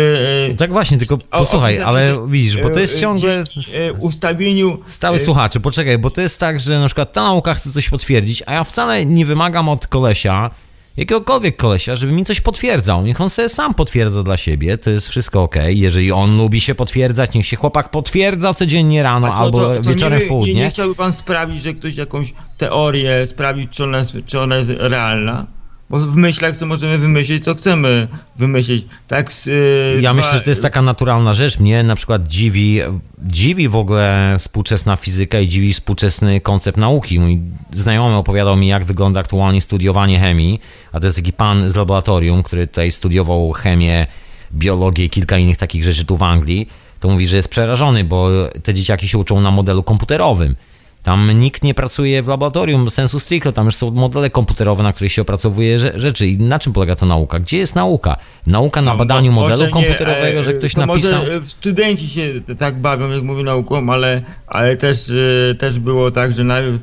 [0.51, 3.45] e, Tak właśnie, tylko o- posłuchaj, opisane, ale że, widzisz, bo to jest ciągle...
[3.55, 4.79] dzięki, e, ustawieniu...
[4.87, 8.43] Stały słuchacze, poczekaj, bo to jest tak, że na przykład ta nauka chce coś potwierdzić,
[8.47, 10.51] a ja wcale nie wymagam od kolesia,
[10.97, 13.03] jakiegokolwiek kolesia, żeby mi coś potwierdzał.
[13.03, 15.57] Niech on sobie sam potwierdza dla siebie, to jest wszystko ok.
[15.69, 19.91] Jeżeli on lubi się potwierdzać, niech się chłopak potwierdza codziennie rano to- albo to- to
[19.91, 20.55] wieczorem nie, w południe.
[20.55, 24.71] Nie, nie chciałby pan sprawić, że ktoś jakąś teorię sprawić, czy ona czy ona jest
[24.79, 25.47] realna?
[25.91, 28.87] Bo w myślach co możemy wymyślić, co chcemy wymyślić.
[29.09, 31.59] Tak e, Ja dwa- myślę, że to jest taka naturalna rzecz.
[31.59, 32.81] Mnie na przykład dziwi,
[33.23, 37.21] dziwi w ogóle współczesna fizyka i dziwi współczesny koncept nauki.
[37.21, 37.39] Mój
[37.73, 40.61] znajomy opowiadał mi, jak wygląda aktualnie studiowanie chemii,
[40.93, 44.07] a to jest taki pan z laboratorium, który tutaj studiował chemię,
[44.53, 46.69] biologię i kilka innych takich rzeczy tu w Anglii.
[47.01, 48.29] To mówi, że jest przerażony, bo
[48.63, 50.57] te dzieciaki się uczą na modelu komputerowym.
[51.03, 55.13] Tam nikt nie pracuje w laboratorium sensu stricte, tam już są modele komputerowe, na których
[55.13, 56.27] się opracowuje rze- rzeczy.
[56.27, 57.41] I na czym polega ta nauka?
[57.41, 58.17] Gdzie jest nauka?
[58.47, 61.19] Nauka na No, badaniu mo- modelu może komputerowego, e, że ktoś to napisał.
[61.19, 62.29] Może e, studenci się
[62.59, 65.11] tak bawią, jak mówię nauką, ale, ale też,
[65.51, 66.79] e, też było tak, że najpierw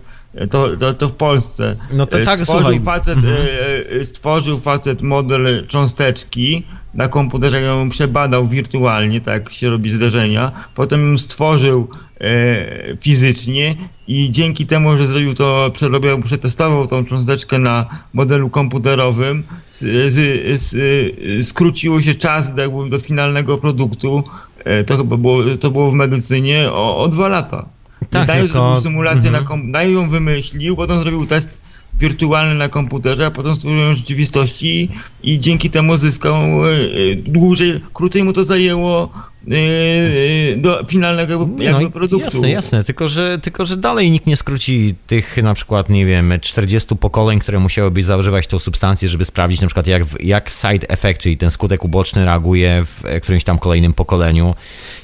[0.50, 1.76] to, to, to w Polsce.
[1.94, 2.80] No to tak, stworzył słuchaj.
[2.80, 3.36] Facet, Mhm.
[3.36, 10.52] e, e, Stworzył facet model cząsteczki, na komputerze ją przebadał wirtualnie, tak się robi zdarzenia,
[10.76, 11.88] potem ją stworzył
[12.22, 13.76] e, fizycznie
[14.08, 20.60] i dzięki temu, że zrobił to, przerobił, przetestował tą cząsteczkę na modelu komputerowym, z, z,
[20.62, 24.24] z, skróciło się czas jakby do finalnego produktu,
[24.64, 27.66] e, to chyba było, to było w medycynie, o, o dwa lata.
[28.10, 29.44] Tak, Daje tylko- zrobił symulację mhm.
[29.44, 29.72] na kom...
[29.72, 31.62] Daje ją wymyślił, potem zrobił test
[32.00, 34.90] wirtualny na komputerze, a potem stworzył ją w rzeczywistości
[35.24, 39.10] i, dzięki temu zyskał e, e, dłużej, krócej mu to zajęło
[39.48, 42.26] e, do finalnego jakby, jakby i produktu.
[42.26, 46.34] Jasne, jasne, tylko że, tylko że dalej nikt nie skróci tych na przykład, nie wiem,
[46.42, 51.22] 40 pokoleń, które musiałyby zażywać tą substancję, żeby sprawdzić na przykład jak, jak side effect,
[51.22, 54.56] czyli ten skutek uboczny reaguje w którymś tam kolejnym pokoleniu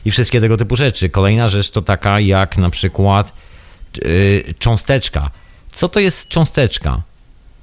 [0.06, 1.10] i wszystkie tego typu rzeczy.
[1.10, 3.34] Kolejna rzecz to taka jak na przykład
[4.06, 5.32] yy, cząsteczka.
[5.74, 7.02] Co to jest cząsteczka?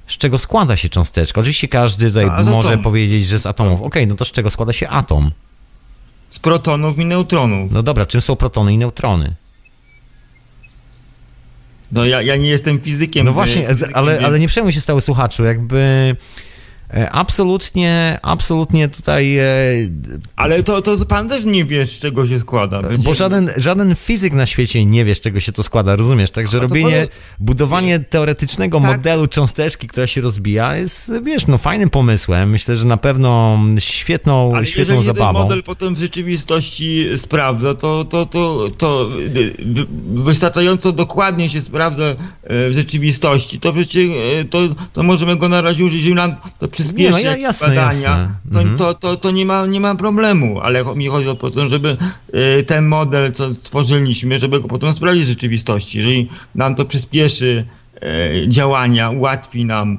[0.07, 1.41] Z czego składa się cząsteczka?
[1.41, 3.81] Oczywiście każdy tutaj może powiedzieć, że z atomów.
[3.81, 5.31] Okej, no to z czego składa się atom?
[6.29, 7.71] Z protonów i neutronów.
[7.71, 9.35] No dobra, czym są protony i neutrony?
[11.91, 13.25] No ja, ja nie jestem fizykiem.
[13.25, 16.15] No e, właśnie, fizykiem, ale, więc- ale nie przejmuj się stały słuchaczu, jakby
[17.11, 19.45] absolutnie, absolutnie tutaj, e,
[20.35, 22.81] Ale to, to pan też nie wie, z czego się składa.
[22.81, 26.31] bo Będzie- żaden, żaden fizyk na świecie nie wie, z czego się to składa, rozumiesz?
[26.31, 27.07] Także A to robienie,
[27.39, 28.91] budowanie teoretycznego Tak.
[28.91, 32.49] modelu cząsteczki, która się rozbija jest, wiesz, no fajnym pomysłem.
[32.49, 35.39] Myślę, że na pewno świetną, Ale świetną jeżeli ten zabawą.
[35.43, 39.09] model potem w rzeczywistości sprawdza, to, to, to, to
[39.65, 42.15] wy- wystarczająco dokładnie się sprawdza e,
[42.69, 44.05] w rzeczywistości, to przecież
[44.41, 44.59] e, to,
[44.93, 46.35] to możemy go na razie użyć, jeżeli nam
[46.87, 48.29] to przyspieszy Nie, no ja- jasne, badania, jasne.
[48.51, 48.77] To, Mhm.
[48.77, 51.97] to, to, to nie, ma, nie ma problemu, ale mi chodzi o to, żeby
[52.33, 55.97] e, ten model, co stworzyliśmy, żeby go potem sprawdzić w rzeczywistości.
[55.97, 57.65] Jeżeli nam to przyspieszy
[58.01, 59.97] e, działania, ułatwi nam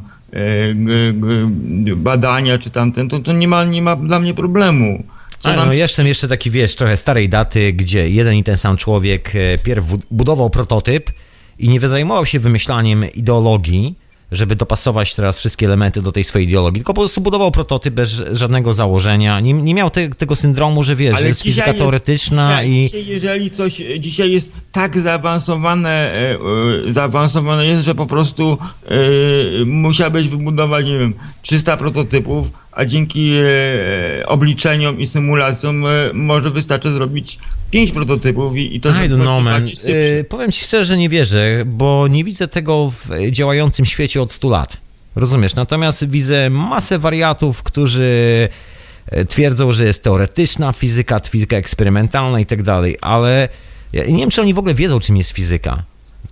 [0.75, 5.05] g, badania czy tamten, to, to nie, ma, nie ma dla mnie problemu.
[5.39, 9.33] Co no jestem jeszcze taki, wiesz, trochę starej daty, gdzie jeden i ten sam człowiek
[9.65, 11.11] pierw budował prototyp
[11.59, 13.95] i nie zajmował się wymyślaniem ideologii,
[14.33, 18.11] żeby dopasować teraz wszystkie elementy do tej swojej ideologii, tylko po prostu budował prototyp bez
[18.33, 19.41] żadnego założenia.
[19.41, 22.85] Nie, nie miał te, tego syndromu, że wiesz, że jest fizyka teoretyczna dzisiaj, i...
[22.85, 26.39] Dzisiaj, jeżeli coś dzisiaj jest tak zaawansowane, e, e,
[26.87, 34.27] zaawansowane jest, że po prostu e, musiałbyś wybudować, nie wiem, 300 prototypów, a dzięki e,
[34.27, 37.39] obliczeniom i symulacjom e, może wystarczy zrobić
[37.70, 39.69] 5 prototypów i, i to I don't know, man.
[39.86, 44.49] Y, powiem ci szczerze, nie wierzę, bo nie widzę tego w działającym świecie od 100
[44.49, 44.77] lat.
[45.16, 45.55] Rozumiesz?
[45.55, 48.49] Natomiast widzę masę wariatów, którzy
[49.28, 53.49] twierdzą, że jest teoretyczna fizyka, fizyka eksperymentalna i tak dalej, ale
[53.93, 55.82] ja nie wiem, czy oni w ogóle wiedzą, czym jest fizyka.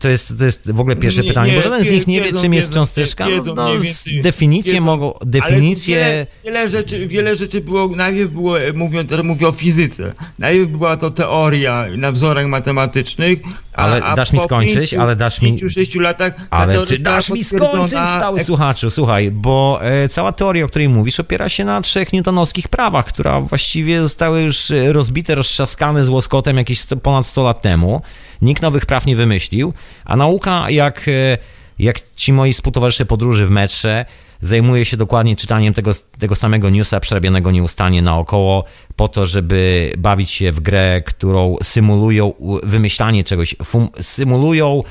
[0.00, 2.20] To jest, to jest w ogóle pierwsze Nie, pytanie, nie, bo żaden z nich nie
[2.20, 3.26] wie, czym jest cząsteczka.
[3.26, 3.80] wiedzą No, no,
[4.22, 4.84] definicje wiedzą.
[4.84, 5.96] mogą, definicje...
[5.96, 10.96] Wiele, wiele, rzeczy, wiele rzeczy było, najpierw było, mówię, teraz mówię o fizyce, najpierw była
[10.96, 13.38] to teoria na wzorach matematycznych,
[13.72, 15.60] a, Ale a dasz mi skończyć, pięciu, ale dasz mi-
[15.94, 18.90] latach ta Ale czy dasz mi skończyć, stały słuchaczu?
[18.90, 23.44] Słuchaj, bo e, cała teoria, o której mówisz, opiera się na trzech newtonowskich prawach, które
[23.48, 28.02] właściwie zostały już e, rozbite, roztrzaskane z łoskotem jakieś 100, ponad 100 lat temu.
[28.42, 29.72] Nikt nowych praw nie wymyślił,
[30.04, 31.38] a nauka, jak, e,
[31.78, 34.04] jak ci moi współtowarzysze podróży w metrze,
[34.42, 38.64] zajmuje się dokładnie czytaniem tego, tego samego newsa, przerabianego nieustannie naokoło,
[38.96, 44.82] po to, żeby bawić się w grę, którą symulują wymyślanie czegoś, fum, symulują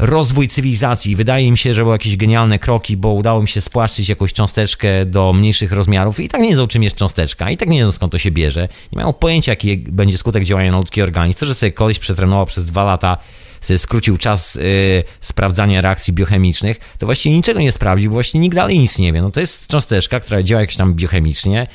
[0.00, 1.16] rozwój cywilizacji.
[1.16, 5.06] Wydaje mi się, że były jakieś genialne kroki, bo udało mi się spłaszczyć jakąś cząsteczkę
[5.06, 8.12] do mniejszych rozmiarów i tak nie wiedzą, czym jest cząsteczka, i tak nie wiedzą, skąd
[8.12, 8.68] to się bierze.
[8.92, 11.38] Nie mają pojęcia, jaki będzie skutek działania na ludzki organizm.
[11.38, 13.16] To, że sobie koleś przetrenował przez dwa lata,
[13.60, 18.56] sobie skrócił czas y, sprawdzania reakcji biochemicznych, to właściwie niczego nie sprawdził, bo właśnie nikt
[18.56, 19.22] dalej nic nie wie.
[19.22, 21.66] No to jest cząsteczka, która działa jakoś tam biochemicznie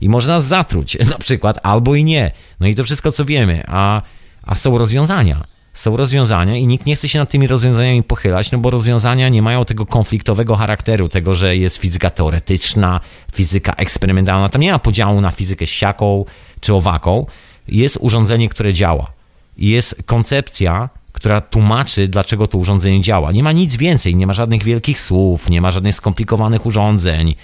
[0.00, 2.30] i może nas zatruć na przykład, albo i nie.
[2.60, 4.02] No i to wszystko, co wiemy, a,
[4.42, 8.58] a są rozwiązania są rozwiązania i nikt nie chce się nad tymi rozwiązaniami pochylać, no
[8.58, 13.00] bo rozwiązania nie mają tego konfliktowego charakteru, tego, że jest fizyka teoretyczna,
[13.34, 14.48] fizyka eksperymentalna.
[14.48, 16.24] Tam nie ma podziału na fizykę siaką
[16.60, 17.26] czy owaką.
[17.68, 19.12] Jest urządzenie, które działa.
[19.58, 23.32] Jest koncepcja, która tłumaczy, dlaczego to urządzenie działa.
[23.32, 27.34] Nie ma nic więcej, nie ma żadnych wielkich słów, nie ma żadnych skomplikowanych urządzeń.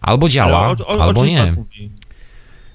[0.00, 1.38] Albo działa, o- o- o albo czym nie.
[1.38, 1.90] pan mówi?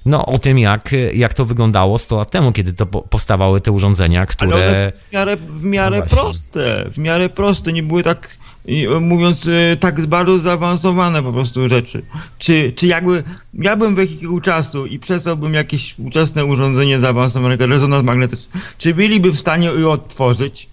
[0.08, 3.72] No o tym, jak, jak to wyglądało 100 lat temu, kiedy to po- powstawały te
[3.72, 4.56] urządzenia, Ale które...
[4.56, 8.88] one były w miarę, w miarę No proste, w miarę proste, nie były tak, i,
[9.02, 12.04] mówiąc, e, tak bardzo zaawansowane po prostu rzeczy.
[12.38, 13.24] Czy, czy jakby
[13.54, 19.68] miałbym wehikuł czasu i przesłałbym jakieś ówczesne urządzenie zaawansowane, rezonans magnetyczny, czy byliby w stanie
[19.68, 20.70] je odtworzyć?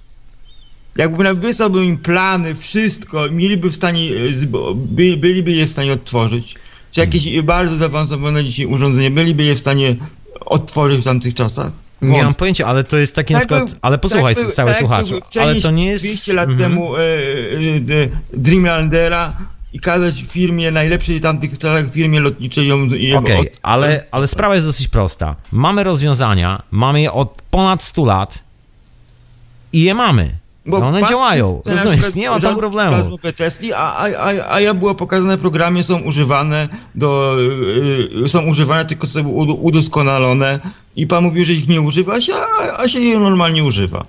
[0.96, 6.54] Jakby wysłałbym im plany, wszystko, mieliby w stanie, e, byliby je w stanie odtworzyć.
[6.94, 9.96] Czy jakieś bardzo zaawansowane dzisiaj urządzenie, byliby je w stanie
[10.40, 11.72] odtworzyć w tamtych czasach?
[12.02, 14.68] Nie mam pojęcia, ale to jest takie Tak na przykład, był- ale posłuchaj tak cały
[14.70, 16.04] tak słuchaczu, ale to nie jest...
[16.04, 16.70] 200 lat Mhm.
[16.70, 17.04] temu e, e,
[18.02, 19.36] e, Dreamlandera
[19.72, 24.66] i kazać firmie, najlepszej tamtych czasach firmie lotniczej ją Okej, od- ale, ale sprawa jest
[24.66, 25.36] dosyć prosta.
[25.52, 28.42] Mamy rozwiązania, mamy je od ponad 100 lat
[29.72, 30.30] i je mamy.
[30.66, 33.18] Bo No one fakt działają, rozumiesz, nie ma tam problemu.
[33.36, 37.36] Tesli, a, a, a, a ja było pokazane w programie, są używane do,
[38.18, 40.60] y, y, są używane, tylko są udo- udoskonalone
[40.96, 44.04] i pan mówił, że ich nie używa się, a, a się je normalnie używa.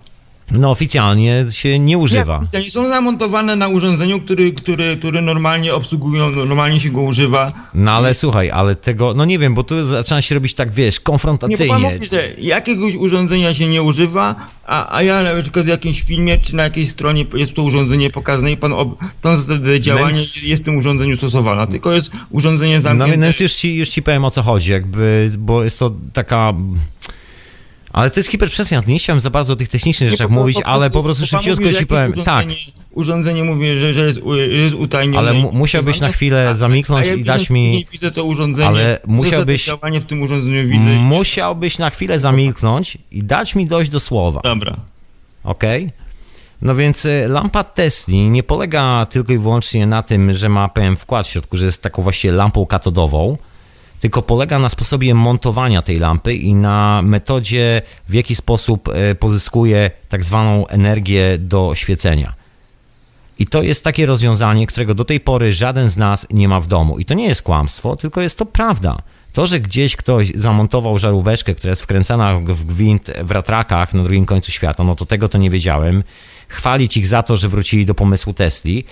[0.51, 2.34] No oficjalnie się nie używa.
[2.34, 7.53] Jak oficjalnie są zamontowane na urządzeniu, który, który, który normalnie obsługują, normalnie się go używa.
[7.73, 10.95] No ale słuchaj, ale tego, no nie wiem, bo tu zaczyna się robić tak, wiesz,
[10.95, 11.77] Nie, bo konfrontacyjnie.
[11.80, 14.35] mówi, że jakiegoś urządzenia się nie używa,
[14.65, 18.09] a, a ja na przykład w jakimś filmie czy na jakiejś stronie jest to urządzenie
[18.09, 19.35] pokazane i pan ob, to
[19.80, 23.17] działanie Więc- jest w tym urządzeniu stosowane, tylko jest urządzenie No zamknięte.
[23.26, 26.53] więc już ci, już ci powiem o co chodzi, jakby, bo jest to taka...
[27.95, 30.57] Ale to jest hiperprzestrzeń, nie chciałem za bardzo o tych technicznych Nie, rzeczach po- mówić,
[30.65, 32.47] ale po prostu szybciutko mówi, ci powiem, tak,
[32.91, 34.19] urządzenie- mówię, że, że, jest,
[34.49, 35.17] jest utajnione.
[35.30, 38.67] Ale mu- musiałbyś na chwilę zamilknąć a ja i dać mi- Nie widzę to urządzenie.
[38.67, 39.69] Ale musiałbyś-
[40.01, 40.89] w tym urządzeniu widzę.
[40.89, 44.41] musiałbyś na chwilę zamilknąć i dać mi dojść do słowa.
[44.43, 44.77] Dobra.
[45.43, 45.89] Okej?
[46.61, 50.95] No więc y, lampa Tesli nie polega tylko i wyłącznie na tym, że ma pewien
[50.95, 53.38] wkład w środku, że jest taką właściwie lampą katodową,
[54.06, 59.91] tylko polega na sposobie montowania tej lampy i na metodzie, w jaki sposób y, pozyskuje
[60.10, 62.34] tak zwaną energię do świecenia.
[63.40, 66.68] I to jest takie rozwiązanie, którego do tej pory żaden z nas nie ma w
[66.68, 66.99] domu.
[66.99, 68.98] I to nie jest kłamstwo, tylko jest to prawda.
[69.34, 74.26] To, że gdzieś ktoś zamontował żaróweczkę, która jest wkręcana w gwint w ratrakach na drugim
[74.26, 76.03] końcu świata, no to tego to nie wiedziałem.
[76.48, 78.86] Chwalić ich za to, że wrócili do pomysłu Tesli,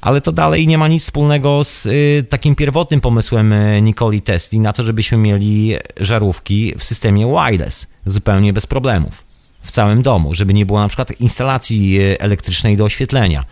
[0.00, 4.60] ale to dalej nie ma nic wspólnego z y, takim pierwotnym pomysłem y, Nikoli Tesli
[4.60, 9.24] na to, żebyśmy mieli żarówki w systemie wireless, zupełnie bez problemów,
[9.62, 13.44] w całym domu, żeby nie było na przykład instalacji y, elektrycznej do oświetlenia.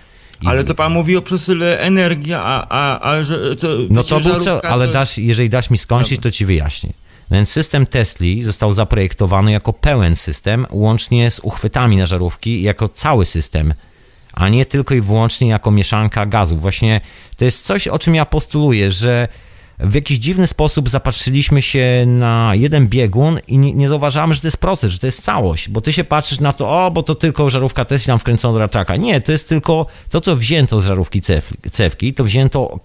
[0.43, 4.21] I Ale to pan mówi o przesyle energii, a, a, a że co, no to
[4.21, 6.93] był co, żarówka ale to- dasz, jeżeli dasz mi skończyć, to ci wyjaśnię.
[7.31, 13.27] Więc system Tesli został zaprojektowany jako pełen system, łącznie z uchwytami na żarówki, jako cały
[13.27, 13.75] system,
[14.39, 16.61] a nie tylko i wyłącznie jako mieszanka gazów.
[16.61, 17.01] Właśnie
[17.37, 19.29] to jest coś, o czym ja postuluję, że
[19.79, 24.47] w jakiś dziwny sposób zapatrzyliśmy się na jeden biegun i nie, nie zauważamy, że to
[24.47, 27.15] jest proces, że to jest całość, bo ty się patrzysz na to, o, bo to
[27.15, 28.97] tylko żarówka Tesla nam wkręcona do raczaka.
[28.97, 31.23] Nie, to jest tylko to, co wzięto z żarówki
[31.71, 32.81] cewki, to wzięto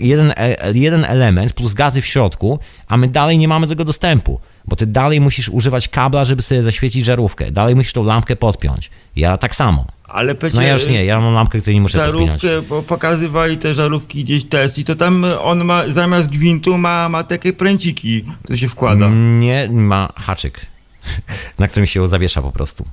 [0.00, 2.58] jeden, e- jeden element plus gazy w środku,
[2.88, 6.62] a my dalej nie mamy tego dostępu, bo ty dalej musisz używać kabla, żeby sobie
[6.62, 8.90] zaświecić żarówkę, dalej musisz tą lampkę podpiąć.
[9.16, 9.86] Ja tak samo.
[10.08, 12.42] Ale przecież No ja już nie, ja mam lampkę, której nie muszę podpinać.
[12.42, 17.24] żarówkę, bo pokazywali te żarówki gdzieś Tesli, to tam on ma, zamiast gwintu ma, ma
[17.24, 19.08] takie pręciki, co się wkłada.
[19.38, 20.66] Nie ma haczyk,
[21.58, 22.84] na którym się zawiesza po prostu.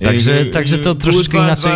[0.00, 1.72] Także, Yy, także to yy, troszeczkę inaczej.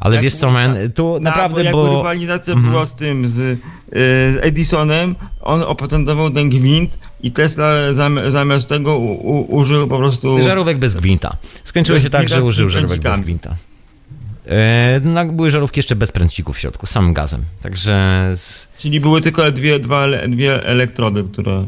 [0.00, 1.80] Ale wiesz co, man, tu na- naprawdę, bo...
[1.80, 1.96] Mhm.
[1.96, 3.56] rywalizacja była z tym, z, yy,
[3.92, 9.98] z Edisonem, on opatentował ten gwint i Tesla zam, zamiast tego u, u, użył po
[9.98, 10.42] prostu...
[10.42, 11.36] Żarówek bez gwinta.
[11.64, 13.54] Skończyło Bez się tak, że użył żarówek bez gwinta.
[15.02, 17.44] No, były żarówki jeszcze bez pręcików w środku, samym gazem.
[17.62, 18.30] Także.
[18.36, 21.66] Z, Czyli były tylko dwie, dwa, dwie elektrody, które...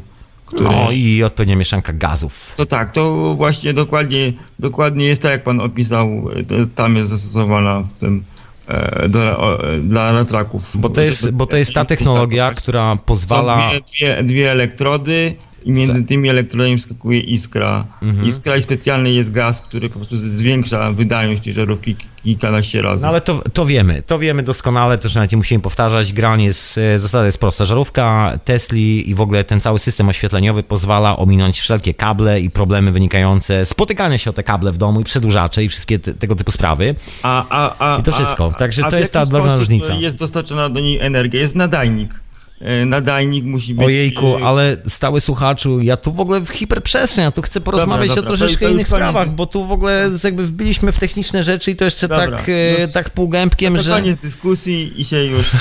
[0.54, 0.70] które...
[0.70, 2.52] no i odpowiednia mieszanka gazów.
[2.56, 6.30] To tak, to właśnie dokładnie, dokładnie jest tak, jak pan opisał,
[6.74, 8.24] tam jest zastosowana w tym
[8.68, 10.70] e, do, o, dla ratraków.
[10.74, 13.70] Bo to jest, bo to jest ta technologia, która pozwala.
[13.70, 17.86] Dwie, dwie, dwie elektrody i między tymi elektrodami wskakuje iskra.
[18.02, 18.26] Mhm.
[18.26, 23.02] Iskra i specjalny jest gaz, który po prostu zwiększa wydajność tej żarówki kilkanaście razy.
[23.02, 26.12] No ale to, to wiemy, to wiemy doskonale, też nawet nie musimy powtarzać.
[26.12, 27.64] Granie jest, e, zasada jest prosta.
[27.64, 32.92] Żarówka Tesli i w ogóle ten cały system oświetleniowy pozwala ominąć wszelkie kable i problemy
[32.92, 36.34] wynikające z spotykania się o te kable w domu i przedłużacze i wszystkie te, tego
[36.34, 36.94] typu sprawy.
[37.22, 38.50] A, a, a, I to wszystko.
[38.54, 39.94] A, Także a to w jest ta drobna różnica.
[39.94, 42.23] Jest dostarczona do niej energia, jest nadajnik.
[42.60, 43.86] E, Nadajnik musi być...
[43.86, 48.08] Ojejku, e, ale stały słuchaczu, ja tu w ogóle w hiperprzestrzeń, ja tu chcę porozmawiać
[48.08, 50.98] dobra, o to- troszeczkę to już innych sprawach, bo tu w ogóle jakby wbiliśmy w
[50.98, 53.90] techniczne rzeczy i to jeszcze Dobra, tak, e, no, tak półgębkiem, To że...
[53.92, 55.50] koniec dyskusji i się już...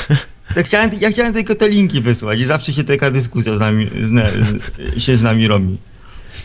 [0.55, 3.89] To chciałem, ja chciałem tylko te linki wysłać i zawsze się taka dyskusja z nami,
[4.97, 5.77] z, się z nami robi.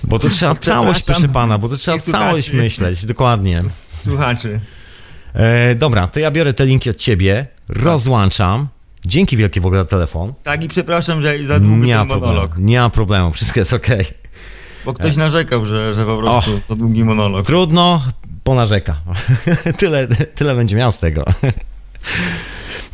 [0.04, 3.64] Bo tu trzeba całość, proszę pana, bo tu trzeba całość myśleć, dokładnie.
[3.96, 4.60] Słuchaczy.
[5.34, 8.68] E, dobra, to ja biorę te linki od ciebie, rozłączam.
[9.08, 10.34] Dzięki wielkie w ogóle za telefon.
[10.42, 12.54] Tak i przepraszam, że za długi Nie ten problemu, monolog.
[12.58, 14.04] nie ma problemu, wszystko jest okej.
[14.84, 17.46] Bo ktoś narzekał, że, że po prostu za długi monolog.
[17.46, 18.02] Trudno,
[18.44, 18.96] ponarzeka.
[19.78, 21.24] tyle, tyle będzie miał z tego.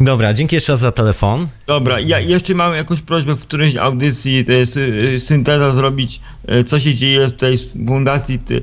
[0.01, 1.47] Dobra, dzięki jeszcze raz za telefon.
[1.66, 6.20] Dobra, ja jeszcze mam jakąś prośbę w którejś audycji, to jest y, synteza zrobić,
[6.61, 8.62] y, co się dzieje w tej fundacji y,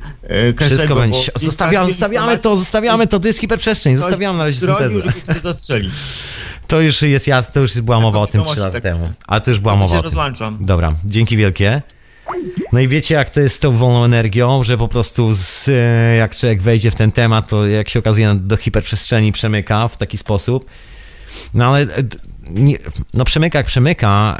[0.53, 1.31] Keszego, Wszystko będzie.
[1.35, 5.01] Zostawiamy, zostawiamy to, zostawiamy to, to jest hiperprzestrzeń, zostawiamy na razie syntezę.
[5.01, 5.93] żeby ktoś zastrzelić.
[6.71, 9.09] To już jest jasne, to już była mowa o tym wiadomości 3 lata tak- temu.
[9.27, 10.09] Ale to już była To mowa się o tym.
[10.09, 10.57] rozłączam.
[10.61, 11.81] Dobra, dzięki wielkie.
[12.73, 16.15] No i wiecie, jak to jest z tą wolną energią, że po prostu z, e,
[16.15, 20.17] jak człowiek wejdzie w ten temat, to jak się okazuje do hiperprzestrzeni przemyka w taki
[20.17, 20.65] sposób.
[21.53, 21.87] No ale e,
[22.49, 22.77] nie,
[23.13, 24.37] no przemyka jak przemyka,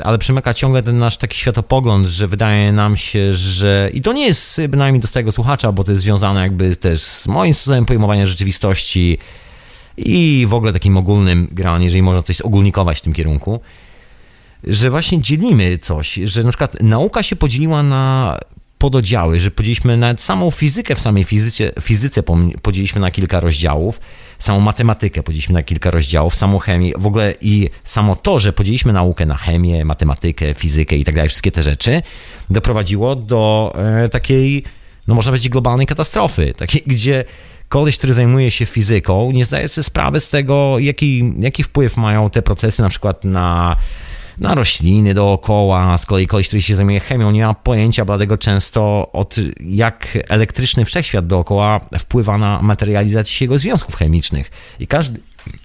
[0.00, 4.12] e, ale przemyka ciągle ten nasz taki światopogląd, że wydaje nam się, że i to
[4.12, 7.86] nie jest bynajmniej do tego słuchacza, bo to jest związane jakby też z moim sposobem
[7.86, 9.18] pojmowania rzeczywistości
[9.98, 13.60] i w ogóle takim ogólnym generalnie, jeżeli można coś ogólnikować w tym kierunku
[14.64, 18.38] że właśnie dzielimy coś, że na przykład nauka się podzieliła na
[18.78, 22.22] pododziały, że podzieliliśmy nawet samą fizykę w samej fizyce, fizyce
[22.62, 24.00] podzieliliśmy na kilka rozdziałów,
[24.38, 28.92] samą matematykę podzieliliśmy na kilka rozdziałów, samą chemię, w ogóle i samo to, że podzieliliśmy
[28.92, 32.02] naukę na chemię, matematykę, fizykę i tak dalej, wszystkie te rzeczy,
[32.50, 34.64] doprowadziło do e, takiej,
[35.06, 37.24] no można powiedzieć, globalnej katastrofy, takiej, gdzie
[37.68, 42.30] koleś, który zajmuje się fizyką, nie zdaje sobie sprawy z tego, jaki, jaki wpływ mają
[42.30, 43.76] te procesy na przykład na
[44.40, 49.12] na rośliny dookoła, z kolei koleś, który się zajmuje chemią, nie ma pojęcia bladego często
[49.12, 54.50] od jak elektryczny wszechświat dookoła wpływa na materializację jego związków chemicznych.
[54.80, 55.20] I każdy,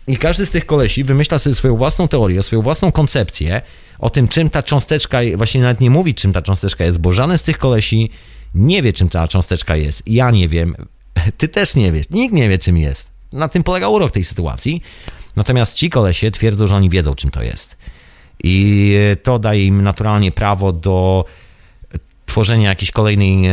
[0.07, 3.61] I każdy z tych kolesi wymyśla sobie swoją własną teorię, swoją własną koncepcję
[3.99, 7.37] o tym, czym ta cząsteczka, właśnie nawet nie mówi, czym ta cząsteczka jest, bo żaden
[7.37, 8.09] z tych kolesi
[8.55, 10.03] nie wie, czym ta cząsteczka jest.
[10.07, 10.75] Ja nie wiem,
[11.37, 13.11] ty też nie wiesz, nikt nie wie, czym jest.
[13.33, 14.81] Na tym polega urok tej sytuacji.
[15.35, 17.77] Natomiast ci kolesie twierdzą, że oni wiedzą, czym to jest.
[18.43, 21.25] I to daje im naturalnie prawo do
[22.25, 23.49] tworzenia jakiejś kolejnej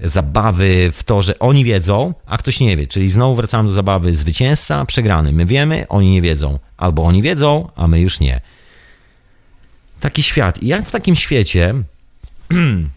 [0.00, 2.86] zabawy w to, że oni wiedzą, a ktoś nie wie.
[2.86, 5.32] Czyli znowu wracamy do zabawy zwycięzca, przegrany.
[5.32, 6.58] My wiemy, oni nie wiedzą.
[6.76, 8.40] Albo oni wiedzą, a my już nie.
[10.00, 10.62] Taki świat.
[10.62, 11.74] I jak w takim świecie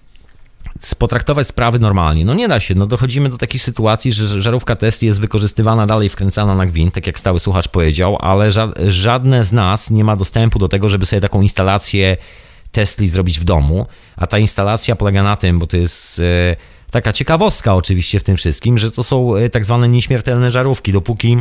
[0.99, 2.25] potraktować sprawy normalnie.
[2.25, 6.09] No nie da się, no dochodzimy do takiej sytuacji, że żarówka Tesla jest wykorzystywana dalej,
[6.09, 10.15] wkręcana na gwint, tak jak stały słuchacz powiedział, ale ża- żadne z nas nie ma
[10.15, 12.17] dostępu do tego, żeby sobie taką instalację
[12.71, 13.85] Tesli zrobić w domu,
[14.15, 16.55] a ta instalacja polega na tym, bo to jest e,
[16.91, 21.37] taka ciekawostka oczywiście w tym wszystkim, że to są e, tak zwane nieśmiertelne żarówki, dopóki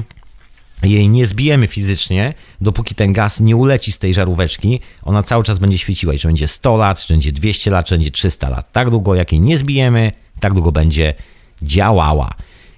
[0.82, 5.58] jej nie zbijemy fizycznie, dopóki ten gaz nie uleci z tej żaróweczki, ona cały czas
[5.58, 6.14] będzie świeciła.
[6.14, 8.72] I czy będzie 100 lat, czy będzie 200 lat, czy będzie 300 lat.
[8.72, 11.14] Tak długo, jak jej nie zbijemy, tak długo będzie
[11.62, 12.34] działała.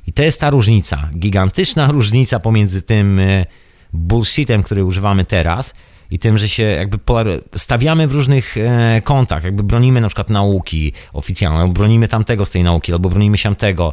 [0.06, 3.47] I to jest ta różnica, gigantyczna różnica pomiędzy tym e,
[3.93, 5.74] bullshitem, który używamy teraz
[6.10, 6.98] i tym, że się jakby
[7.56, 12.51] stawiamy w różnych e, kątach, jakby bronimy na przykład nauki oficjalnej, albo bronimy tamtego z
[12.51, 13.93] tej nauki, albo bronimy tamtego.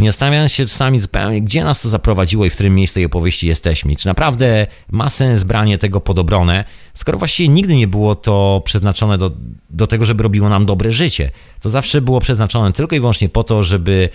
[0.00, 3.46] Nie zastanawiając się czasami zupełnie, gdzie nas to zaprowadziło i w którym miejscu tej opowieści
[3.46, 3.96] jesteśmy.
[3.96, 6.64] Czy naprawdę ma sens branie tego pod obronę,
[6.94, 9.30] skoro właściwie nigdy nie było to przeznaczone do,
[9.70, 11.30] do tego, żeby robiło nam dobre życie.
[11.60, 14.08] To zawsze było przeznaczone tylko i wyłącznie po to, żeby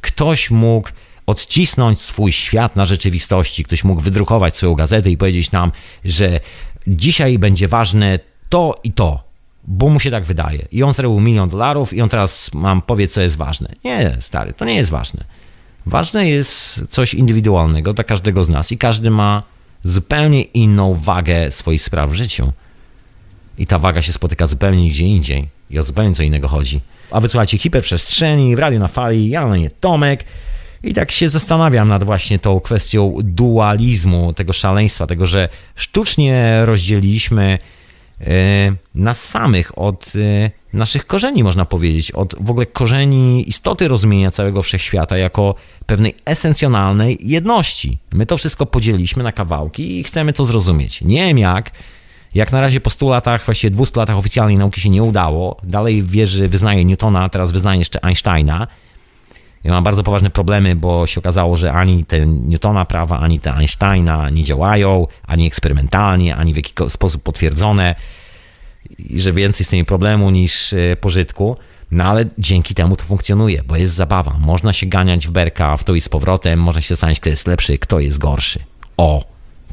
[0.00, 0.88] ktoś mógł
[1.26, 5.72] odcisnąć swój świat na rzeczywistości, ktoś mógł wydrukować swoją gazetę i powiedzieć nam,
[6.04, 6.40] że
[6.86, 8.18] dzisiaj będzie ważne
[8.48, 9.25] to i to,
[9.66, 10.66] bo mu się tak wydaje.
[10.72, 13.68] I on zarobił milion dolarów i on teraz mam powie, co jest ważne.
[13.84, 15.24] Nie, stary, to nie jest ważne.
[15.86, 19.42] Ważne jest coś indywidualnego dla każdego z nas i każdy ma
[19.84, 22.52] zupełnie inną wagę swoich spraw w życiu.
[23.58, 26.80] I ta waga się spotyka zupełnie gdzie indziej i o zupełnie co innego chodzi.
[27.10, 30.24] A wysłuchajcie hiperprzestrzeni w radiu na fali, ja na nie Tomek.
[30.82, 37.58] I tak się zastanawiam nad właśnie tą kwestią dualizmu, tego szaleństwa, tego, że sztucznie rozdzieliliśmy
[38.94, 44.62] nas samych od e, naszych korzeni, można powiedzieć, od w ogóle korzeni istoty rozumienia całego
[44.62, 45.54] wszechświata jako
[45.86, 47.98] pewnej esencjonalnej jedności.
[48.12, 51.00] My to wszystko podzieliliśmy na kawałki i chcemy to zrozumieć.
[51.00, 51.70] Nie wiem jak,
[52.34, 55.56] jak na razie po 100 latach, właściwie 200 latach oficjalnej nauki się nie udało.
[55.62, 58.66] Dalej wierzy, wyznaje Newtona, teraz wyznaje jeszcze Einsteina.
[59.66, 63.54] Ja mam bardzo poważne problemy, bo się okazało, że ani te Newtona prawa, ani te
[63.54, 67.94] Einsteina nie działają, ani eksperymentalnie, ani w jakiś sposób potwierdzone.
[68.98, 71.56] I że więcej z tymi problemu niż e, pożytku.
[71.90, 74.36] No ale dzięki temu to funkcjonuje, bo jest zabawa.
[74.38, 77.46] Można się ganiać w berka w to i z powrotem, można się zastanawiać, kto jest
[77.46, 78.60] lepszy, kto jest gorszy.
[78.96, 79.24] O,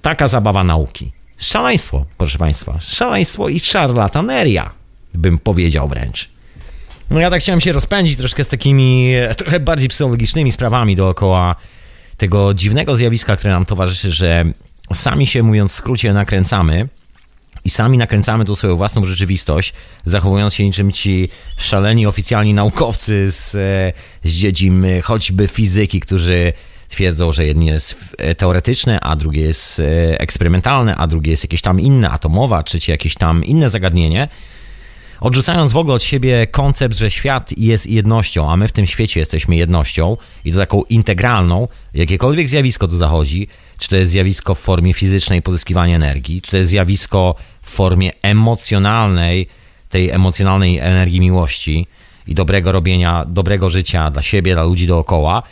[0.02, 1.12] taka zabawa nauki.
[1.38, 2.80] Szaleństwo, proszę Państwa.
[2.80, 4.72] Szaleństwo i szarlataneria,
[5.14, 6.33] bym powiedział wręcz.
[7.14, 11.56] No ja tak chciałem się rozpędzić troszkę z takimi e, trochę bardziej psychologicznymi sprawami dookoła
[12.18, 14.46] tego dziwnego zjawiska, które nam towarzyszy, że
[14.94, 16.90] sami się, mówiąc w skrócie, nakręcamy,
[17.66, 19.74] i sami nakręcamy tu swoją własną rzeczywistość,
[20.06, 26.54] zachowując się niczym ci szaleni oficjalni naukowcy z, e, z dziedzin e, choćby fizyki, którzy
[26.90, 29.82] twierdzą, że jedno jest teoretyczne, a drugie jest
[30.18, 34.28] eksperymentalne, a drugie jest jakieś tam inne, atomowa, trzecie jakieś tam inne zagadnienie.
[35.24, 39.20] Odrzucając w ogóle od siebie koncept, że świat jest jednością, a my w tym świecie
[39.20, 43.48] jesteśmy jednością i to taką integralną, jakiekolwiek zjawisko tu zachodzi,
[43.80, 48.12] czy to jest zjawisko w formie fizycznej pozyskiwania energii, czy to jest zjawisko w formie
[48.22, 49.48] emocjonalnej,
[49.90, 51.88] tej emocjonalnej energii miłości
[52.28, 55.44] i dobrego robienia, dobrego życia dla siebie, dla ludzi dookoła,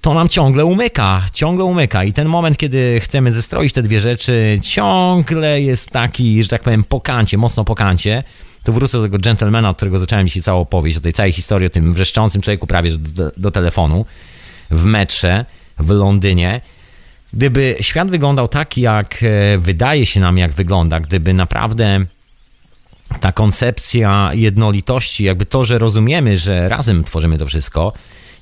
[0.00, 2.04] to nam ciągle umyka, ciągle umyka.
[2.04, 6.84] I ten moment, kiedy chcemy zestroić te dwie rzeczy, ciągle jest taki, że tak powiem,
[6.84, 8.22] pokancie, mocno pokancie.
[8.64, 11.66] To wrócę do tego gentlemana, od którego zacząłem dzisiaj całą opowieść, o tej całej historii,
[11.66, 14.06] o tym wrzeszczącym człowieku prawie do, do telefonu
[14.70, 15.44] w metrze
[15.78, 16.60] w Londynie.
[17.32, 22.06] Gdyby świat wyglądał tak, jak e, wydaje się nam, jak wygląda, gdyby naprawdę
[23.20, 27.92] ta koncepcja jednolitości, jakby to, że rozumiemy, że razem tworzymy to wszystko,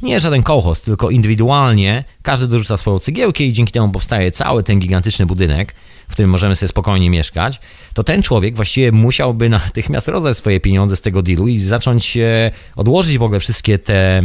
[0.02, 4.78] nie żaden kołchos, tylko indywidualnie, każdy dorzuca swoją cegiełkę i dzięki temu powstaje cały ten
[4.78, 5.74] gigantyczny budynek,
[6.10, 7.60] w którym możemy sobie spokojnie mieszkać,
[7.94, 12.50] to ten człowiek właściwie musiałby natychmiast rozdać swoje pieniądze z tego dealu i zacząć e,
[12.76, 14.22] odłożyć w ogóle wszystkie te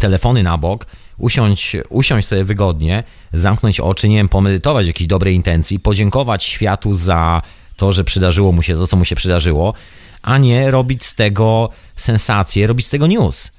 [0.00, 0.86] telefony na bok,
[1.18, 7.42] usiąść, usiąść sobie wygodnie, zamknąć oczy, nie wiem, pomedytować jakiejś dobrej intencji, podziękować światu za
[7.76, 9.74] to, że przydarzyło mu się to, co mu się przydarzyło,
[10.22, 13.52] a nie robić z tego sensację, robić z tego news.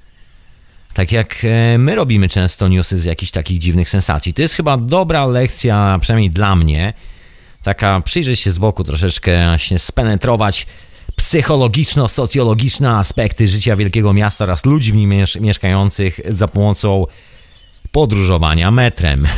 [0.94, 4.34] Tak jak e, my robimy często newsy z jakichś takich dziwnych sensacji.
[4.34, 6.92] To jest chyba dobra lekcja, przynajmniej dla mnie,
[7.62, 10.66] taka przyjrzeć się z boku troszeczkę, spenetrować
[11.16, 17.06] psychologiczno-socjologiczne aspekty życia wielkiego miasta oraz ludzi w nim mieszkających za pomocą
[17.92, 19.26] podróżowania metrem.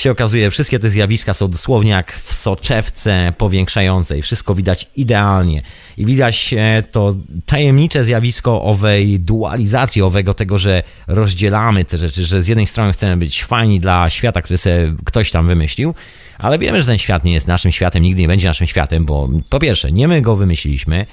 [0.00, 4.22] się okazuje, wszystkie te zjawiska są dosłownie jak w soczewce powiększającej.
[4.22, 5.62] Wszystko widać idealnie.
[5.96, 6.54] I widać
[6.90, 7.14] to
[7.46, 13.16] tajemnicze zjawisko owej dualizacji, owego tego, że rozdzielamy te rzeczy, że z jednej strony chcemy
[13.16, 15.94] być fajni dla świata, który sobie ktoś tam wymyślił,
[16.38, 19.28] ale wiemy, że ten świat nie jest naszym światem, nigdy nie będzie naszym światem, bo
[19.48, 21.06] po pierwsze, nie my go wymyśliliśmy,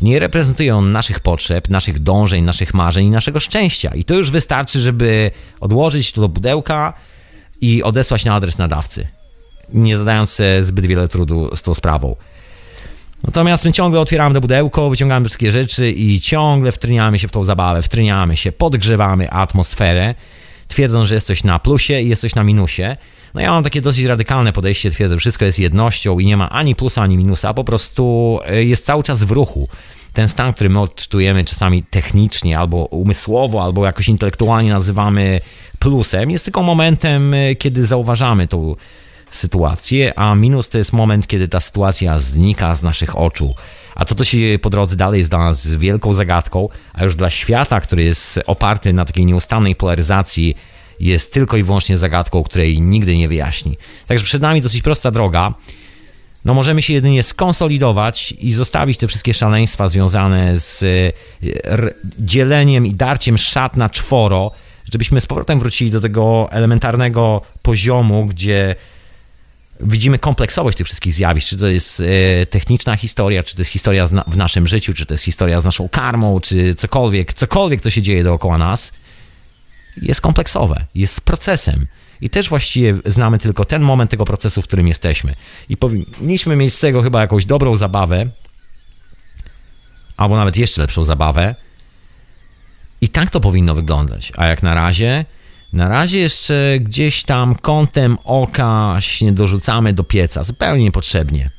[0.00, 3.94] nie reprezentują naszych potrzeb, naszych dążeń, naszych marzeń i naszego szczęścia.
[3.94, 5.30] I to już wystarczy, żeby
[5.60, 6.92] odłożyć to do pudełka
[7.60, 9.06] i odesłać na adres nadawcy,
[9.72, 12.16] nie zadając zbyt wiele trudu z tą sprawą.
[13.26, 17.44] Natomiast my ciągle otwieramy to pudełko, wyciągamy wszystkie rzeczy i ciągle wtryniamy się w tą
[17.44, 20.14] zabawę, wtryniamy się, podgrzewamy atmosferę,
[20.68, 22.96] twierdząc, że jest coś na plusie i jest coś na minusie.
[23.34, 26.50] No ja mam takie dosyć radykalne podejście, twierdzę, że wszystko jest jednością i nie ma
[26.50, 29.68] ani plusa, ani minusa, po prostu e, jest cały czas w ruchu.
[30.14, 35.40] Ten stan, który my odczytujemy czasami technicznie, albo umysłowo, albo jakoś intelektualnie nazywamy
[35.78, 38.76] plusem, jest tylko momentem, e, kiedy zauważamy tą
[39.30, 43.54] sytuację, a minus to jest moment, kiedy ta sytuacja znika z naszych oczu.
[43.94, 47.30] A to, co się po drodze dalej jest dla nas wielką zagadką, a już dla
[47.30, 50.56] świata, który jest oparty na takiej nieustannej polaryzacji,
[51.00, 53.76] jest tylko i wyłącznie zagadką, której nigdy nie wyjaśni.
[54.06, 55.54] Także przed nami dosyć prosta droga.
[56.44, 60.86] No możemy się jedynie skonsolidować i zostawić te wszystkie szaleństwa związane z e,
[62.18, 64.50] dzieleniem i darciem szat na czworo,
[64.92, 68.74] żebyśmy z powrotem wrócili do tego elementarnego poziomu, gdzie
[69.80, 74.06] widzimy kompleksowość tych wszystkich zjawisk, czy to jest e, techniczna historia, czy to jest historia
[74.26, 78.02] w naszym życiu, czy to jest historia z naszą karmą, czy cokolwiek, cokolwiek to się
[78.02, 78.92] dzieje dookoła nas,
[80.02, 81.86] jest kompleksowe, jest procesem.
[82.24, 85.34] I też właściwie znamy tylko ten moment tego procesu, w którym jesteśmy.
[85.68, 88.26] I powinniśmy mieć z tego chyba jakąś dobrą zabawę,
[90.16, 91.54] albo nawet jeszcze lepszą zabawę.
[93.00, 94.32] I tak to powinno wyglądać.
[94.36, 95.24] A jak na razie,
[95.72, 101.50] na razie jeszcze gdzieś tam kątem oka się dorzucamy do pieca, zupełnie niepotrzebnie.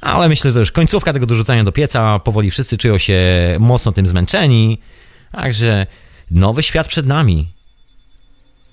[0.00, 3.20] Ale myślę, że to już końcówka tego dorzucania do pieca, powoli wszyscy czują się
[3.60, 4.78] mocno tym zmęczeni.
[5.32, 5.86] Także
[6.30, 7.51] nowy świat przed nami.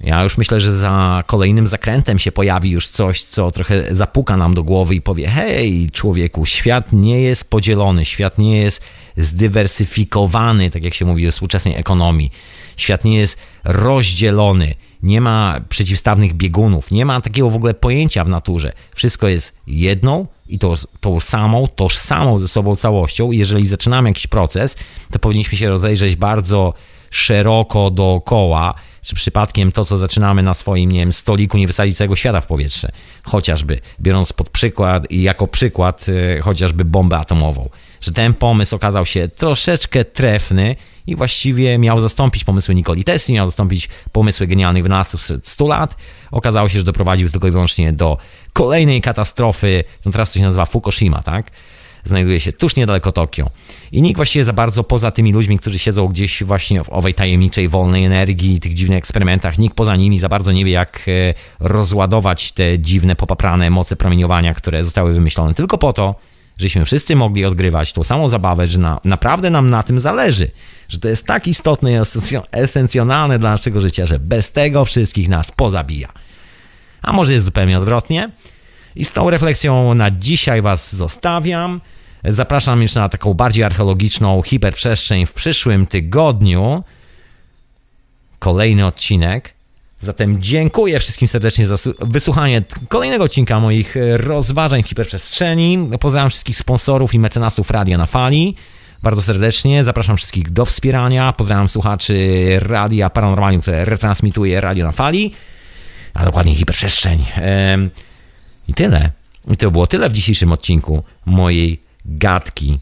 [0.01, 4.53] Ja już myślę, że za kolejnym zakrętem się pojawi już coś, co trochę zapuka nam
[4.53, 8.81] do głowy i powie: Hej, człowieku, świat nie jest podzielony, świat nie jest
[9.17, 12.31] zdywersyfikowany, tak jak się mówi o współczesnej ekonomii.
[12.77, 18.29] Świat nie jest rozdzielony, nie ma przeciwstawnych biegunów, nie ma takiego w ogóle pojęcia w
[18.29, 18.73] naturze.
[18.95, 23.31] Wszystko jest jedną i to, tą samą, tożsamą ze sobą całością.
[23.31, 24.75] I jeżeli zaczynamy jakiś proces,
[25.11, 26.73] to powinniśmy się rozejrzeć bardzo
[27.09, 28.73] szeroko dookoła,
[29.09, 32.47] czy przypadkiem to, co zaczynamy na swoim, nie wiem, stoliku, nie wysadzić całego świata w
[32.47, 32.91] powietrze.
[33.23, 36.05] Chociażby, biorąc pod przykład i jako przykład
[36.37, 37.69] e, chociażby bombę atomową.
[38.01, 40.75] że ten pomysł okazał się troszeczkę trefny
[41.07, 45.95] i właściwie miał zastąpić pomysły Nikoli Tesli, miał zastąpić pomysły genialnych wynalazców sprzed 100 lat.
[46.31, 48.17] Okazało się, że doprowadził tylko i wyłącznie do
[48.53, 51.51] kolejnej katastrofy, no teraz to się nazywa Fukushima, tak?
[52.05, 53.49] Znajduje się tuż niedaleko Tokio.
[53.91, 57.67] I nikt właściwie za bardzo poza tymi ludźmi, którzy siedzą gdzieś właśnie w owej tajemniczej,
[57.67, 62.51] wolnej energii, tych dziwnych eksperymentach, nikt poza nimi za bardzo nie wie, jak e, rozładować
[62.51, 66.15] te dziwne, popaprane moce promieniowania, które zostały wymyślone tylko po to,
[66.57, 70.51] żeśmy wszyscy mogli odgrywać tą samą zabawę, że na, naprawdę nam na tym zależy,
[70.89, 71.95] że to jest tak istotne i
[72.51, 76.09] esencjonalne dla naszego życia, że bez tego wszystkich nas pozabija.
[77.01, 78.29] A może jest zupełnie odwrotnie?
[78.95, 81.81] I z tą refleksją na dzisiaj Was zostawiam.
[82.23, 86.83] Zapraszam już na taką bardziej archeologiczną hiperprzestrzeń w przyszłym tygodniu.
[88.39, 89.53] Kolejny odcinek.
[90.01, 95.89] Zatem dziękuję wszystkim serdecznie za wysłuchanie kolejnego odcinka moich rozważań w hiperprzestrzeni.
[95.99, 98.55] Pozdrawiam wszystkich sponsorów i mecenasów Radia na Fali.
[99.03, 101.33] Bardzo serdecznie zapraszam wszystkich do wspierania.
[101.33, 105.33] Pozdrawiam słuchaczy Radia Paranormalium, które retransmituje Radio na Fali,
[106.13, 107.25] a dokładnie hiperprzestrzeń.
[108.69, 109.11] I tyle.
[109.51, 112.79] I to było tyle w dzisiejszym odcinku mojej gadki.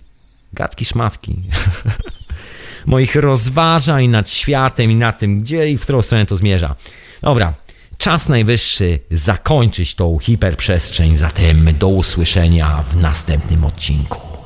[0.54, 1.42] Gadki szmatki.
[2.86, 6.76] Moich rozważań nad światem i nad tym, gdzie i w którą stronę to zmierza.
[7.22, 7.54] Dobra,
[7.98, 14.37] czas najwyższy zakończyć tą hiperprzestrzeń, zatem do usłyszenia w następnym odcinku.